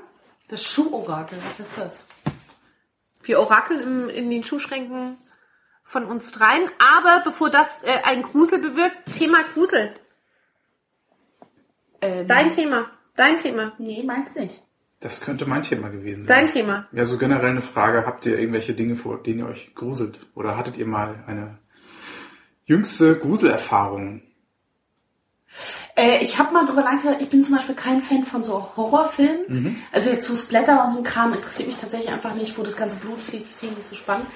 [0.48, 2.02] Das Schuhorakel, was ist das?
[3.22, 5.18] Wir orakeln im, in den Schuhschränken
[5.82, 9.92] von uns dreien, aber bevor das äh, ein Grusel bewirkt, Thema Grusel.
[12.00, 14.62] Ähm, Dein Thema, dein Thema, Nee, meinst nicht.
[15.00, 16.46] Das könnte mein Thema gewesen sein.
[16.46, 16.88] dein Thema.
[16.92, 18.04] Ja, so generell eine Frage.
[18.04, 20.18] Habt ihr irgendwelche Dinge, vor denen ihr euch gruselt?
[20.34, 21.58] Oder hattet ihr mal eine
[22.64, 24.22] jüngste Gruselerfahrung?
[25.96, 29.82] Äh, ich habe mal drüber nachgedacht, ich bin zum Beispiel kein Fan von so Horrorfilmen.
[29.92, 32.76] Also jetzt so Splatter und so ein Kram interessiert mich tatsächlich einfach nicht, wo das
[32.76, 34.26] ganze Blut fließt, finde ich nicht so spannend.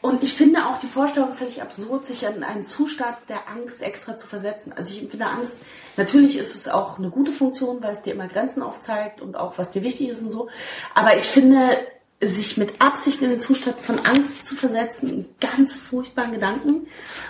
[0.00, 4.16] Und ich finde auch die Vorstellung völlig absurd, sich in einen Zustand der Angst extra
[4.16, 4.72] zu versetzen.
[4.72, 5.60] Also ich empfinde Angst,
[5.96, 9.58] natürlich ist es auch eine gute Funktion, weil es dir immer Grenzen aufzeigt und auch
[9.58, 10.48] was dir wichtig ist und so.
[10.94, 11.78] Aber ich finde,
[12.20, 16.88] sich mit Absicht in den Zustand von Angst zu versetzen, ganz furchtbaren Gedanken.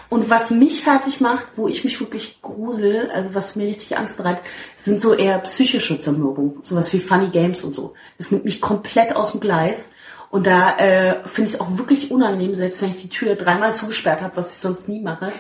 [0.09, 4.17] Und was mich fertig macht, wo ich mich wirklich grusel, also was mir richtig Angst
[4.17, 4.45] bereitet,
[4.77, 6.63] sind so eher psychische Zermürbungen.
[6.63, 7.93] Sowas wie Funny Games und so.
[8.17, 9.91] Das nimmt mich komplett aus dem Gleis.
[10.31, 13.75] Und da äh, finde ich es auch wirklich unangenehm, selbst wenn ich die Tür dreimal
[13.75, 15.33] zugesperrt habe, was ich sonst nie mache.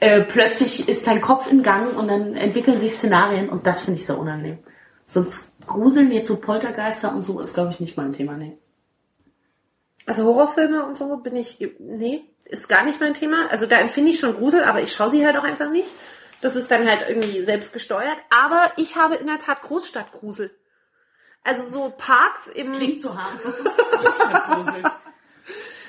[0.00, 4.00] Äh, plötzlich ist dein Kopf in Gang und dann entwickeln sich Szenarien und das finde
[4.00, 4.58] ich sehr unangenehm.
[5.06, 8.32] Sonst gruseln jetzt so Poltergeister und so ist, glaube ich, nicht mein Thema.
[8.32, 8.58] Nee.
[10.06, 13.48] Also Horrorfilme und so bin ich, nee, ist gar nicht mein Thema.
[13.50, 15.92] Also da empfinde ich schon Grusel, aber ich schaue sie halt auch einfach nicht.
[16.40, 18.18] Das ist dann halt irgendwie selbst gesteuert.
[18.30, 20.50] Aber ich habe in der Tat Großstadtgrusel.
[21.44, 22.72] Also so Parks im...
[22.72, 23.54] Klingt so harmlos.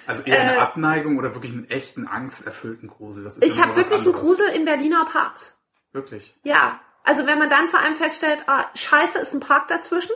[0.06, 3.24] Also eher eine Äh, Abneigung oder wirklich einen echten, angsterfüllten Grusel?
[3.24, 4.12] Das ist Ich habe wirklich einen.
[4.14, 5.58] Grusel in Berliner Parks.
[5.94, 6.36] Wirklich?
[6.44, 6.80] Ja.
[7.04, 10.16] Also wenn man dann vor allem feststellt, ah, scheiße, ist ein Park dazwischen.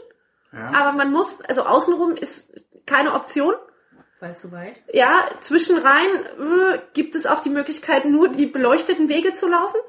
[0.54, 0.72] Ja.
[0.74, 2.52] Aber man muss, also außenrum ist
[2.86, 3.56] keine Option.
[4.20, 4.82] Weil zu weit.
[4.92, 6.08] Ja, zwischen rein
[6.40, 9.80] äh, gibt es auch die Möglichkeit, nur die beleuchteten Wege zu laufen.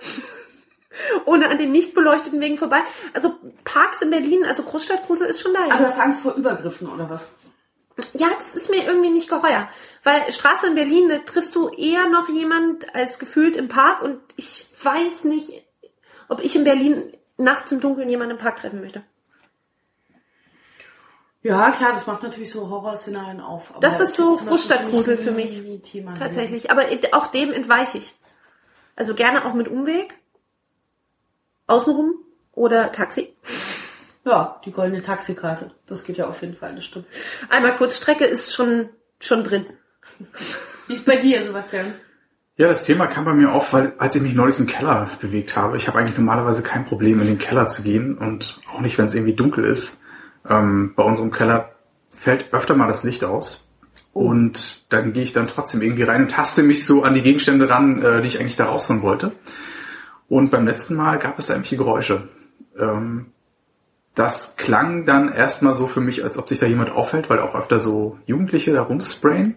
[1.26, 2.80] Ohne an den nicht beleuchteten Wegen vorbei.
[3.12, 3.34] Also
[3.64, 5.66] Parks in Berlin, also Großstadtgrusel ist schon da.
[5.66, 5.74] Ja.
[5.74, 7.30] Aber du hast Angst vor Übergriffen oder was?
[8.14, 9.68] Ja, das ist mir irgendwie nicht geheuer.
[10.04, 14.20] Weil Straße in Berlin, da triffst du eher noch jemand als gefühlt im Park und
[14.36, 15.64] ich weiß nicht,
[16.28, 19.02] ob ich in Berlin nachts im Dunkeln jemanden im Park treffen möchte.
[21.42, 23.72] Ja, klar, das macht natürlich so Horrorszenarien auf.
[23.80, 25.60] Das ist so Großstadtgrusel für mich.
[25.82, 26.70] Thema Tatsächlich.
[26.70, 28.14] Aber auch dem entweiche ich.
[28.96, 30.14] Also gerne auch mit Umweg.
[31.68, 32.14] Außenrum
[32.52, 33.34] oder Taxi.
[34.24, 35.70] Ja, die goldene Taxikarte.
[35.86, 37.06] Das geht ja auf jeden Fall, das stimmt.
[37.48, 38.88] Einmal Kurzstrecke ist schon,
[39.20, 39.66] schon drin.
[40.88, 41.94] Wie ist bei dir, Sebastian?
[42.56, 45.56] Ja, das Thema kam bei mir auf, weil als ich mich neulich im Keller bewegt
[45.56, 48.98] habe, ich habe eigentlich normalerweise kein Problem, in den Keller zu gehen und auch nicht,
[48.98, 50.00] wenn es irgendwie dunkel ist.
[50.48, 51.70] Ähm, bei unserem Keller
[52.10, 53.68] fällt öfter mal das Licht aus.
[54.12, 57.70] Und dann gehe ich dann trotzdem irgendwie rein und taste mich so an die Gegenstände
[57.70, 59.32] ran, äh, die ich eigentlich da rausholen wollte.
[60.28, 62.28] Und beim letzten Mal gab es da irgendwelche Geräusche.
[62.78, 63.32] Ähm,
[64.14, 67.54] das klang dann erstmal so für mich, als ob sich da jemand auffällt, weil auch
[67.54, 69.56] öfter so Jugendliche da rumsprayen.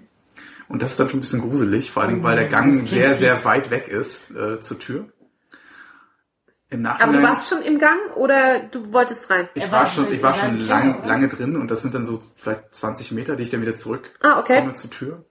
[0.70, 2.90] Und das ist dann schon ein bisschen gruselig, vor allem, weil der Gang das klingt
[2.90, 5.06] sehr, sehr weit weg ist äh, zur Tür.
[6.70, 7.22] Im Aber Nachhinein.
[7.22, 9.50] du warst schon im Gang oder du wolltest rein?
[9.56, 11.08] ich war war schon, ich war schon lang, oder?
[11.08, 14.12] lange drin und das sind dann so vielleicht 20 Meter, die ich dann wieder zurück
[14.22, 14.60] Ah, okay.
[14.62, 15.26] komme zur Tür.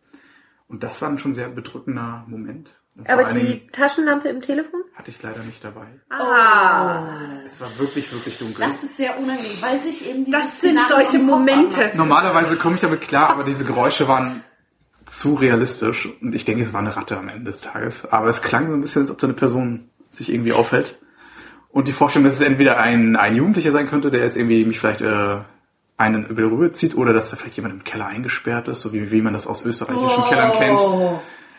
[0.69, 2.80] Und das war dann schon ein sehr bedrückender Moment.
[3.07, 4.81] Aber die Dingen Taschenlampe im Telefon?
[5.01, 5.87] hatte ich leider nicht dabei.
[6.11, 7.09] Ah.
[7.47, 8.67] Es war wirklich, wirklich dunkel.
[8.67, 11.91] Das ist sehr unangenehm, weil sich eben die Das sind solche Momente.
[11.95, 14.45] Normalerweise komme ich damit klar, aber diese Geräusche waren
[15.07, 18.07] zu realistisch und ich denke, es war eine Ratte am Ende des Tages.
[18.13, 20.99] Aber es klang so ein bisschen, als ob da eine Person sich irgendwie aufhält.
[21.71, 24.79] Und die Vorstellung, dass es entweder ein, ein Jugendlicher sein könnte, der jetzt irgendwie mich
[24.79, 25.39] vielleicht äh,
[25.97, 28.93] einen über die Rübe zieht, oder dass da vielleicht jemand im Keller eingesperrt ist, so
[28.93, 30.81] wie, wie man das aus österreichischen Kellern kennt,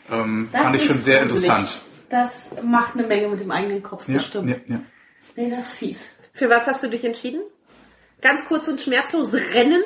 [0.09, 1.81] ähm, fand ich schon sehr interessant.
[2.09, 4.49] Das macht eine Menge mit dem eigenen Kopf, das Ja, stimmt.
[4.49, 4.81] ja, ja.
[5.35, 6.09] Nee, das ist fies.
[6.33, 7.41] Für was hast du dich entschieden?
[8.21, 9.81] Ganz kurz und schmerzlos rennen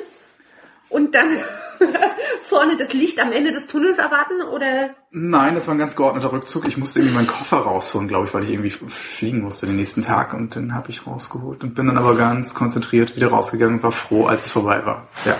[0.88, 1.28] und dann
[2.42, 6.32] vorne das Licht am Ende des Tunnels erwarten oder Nein, das war ein ganz geordneter
[6.32, 6.68] Rückzug.
[6.68, 10.04] Ich musste irgendwie meinen Koffer rausholen, glaube ich, weil ich irgendwie fliegen musste den nächsten
[10.04, 13.82] Tag und den habe ich rausgeholt und bin dann aber ganz konzentriert wieder rausgegangen und
[13.82, 15.08] war froh, als es vorbei war.
[15.24, 15.36] Ja.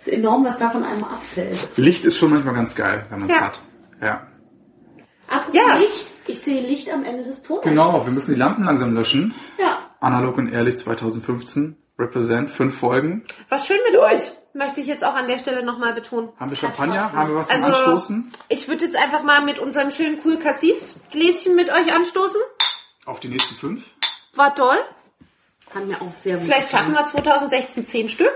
[0.00, 1.68] Ist enorm, was da von einem abfällt.
[1.76, 3.42] Licht ist schon manchmal ganz geil, wenn man es Ja.
[3.42, 3.60] hat.
[4.02, 4.26] Ja.
[5.28, 5.76] Apropos Ja.
[5.76, 7.64] Licht, ich sehe Licht am Ende des Tunnels.
[7.64, 9.34] Genau, wir müssen die Lampen langsam löschen.
[9.58, 9.78] Ja.
[10.00, 11.76] Analog und ehrlich 2015.
[11.98, 13.22] Represent, fünf Folgen.
[13.50, 14.22] War schön mit euch,
[14.54, 16.30] möchte ich jetzt auch an der Stelle nochmal betonen.
[16.40, 17.12] Haben wir Champagner?
[17.12, 18.32] Haben wir was zum Also, Anstoßen?
[18.48, 22.40] ich würde jetzt einfach mal mit unserem schönen cool Cassis Gläschen mit euch anstoßen.
[23.04, 23.84] Auf die nächsten fünf?
[24.34, 24.78] War toll.
[25.74, 28.32] Hat mir auch sehr gut Vielleicht schaffen wir 2016 10 Stück.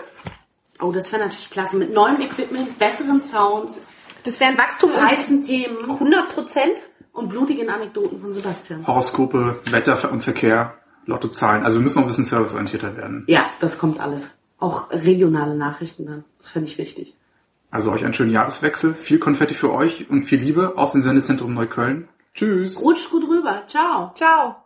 [0.85, 1.79] Oh, das wäre natürlich klasse.
[1.79, 3.87] Mit neuem Equipment, besseren Sounds,
[4.25, 6.75] Das wäre ein Wachstum um heißen Themen 100 Prozent.
[7.13, 8.87] und blutigen Anekdoten von Sebastian.
[8.87, 10.75] Horoskope, Wetter und Verkehr,
[11.07, 11.63] Lottozahlen.
[11.65, 13.25] Also wir müssen noch ein bisschen serviceorientierter werden.
[13.29, 14.35] Ja, das kommt alles.
[14.59, 16.25] Auch regionale Nachrichten dann.
[16.39, 17.15] Das fände ich wichtig.
[17.71, 21.55] Also euch einen schönen Jahreswechsel, viel Konfetti für euch und viel Liebe aus dem Sendezentrum
[21.55, 22.09] Neukölln.
[22.35, 22.81] Tschüss.
[22.83, 23.63] Rutscht gut rüber.
[23.69, 24.13] Ciao.
[24.17, 24.64] Ciao.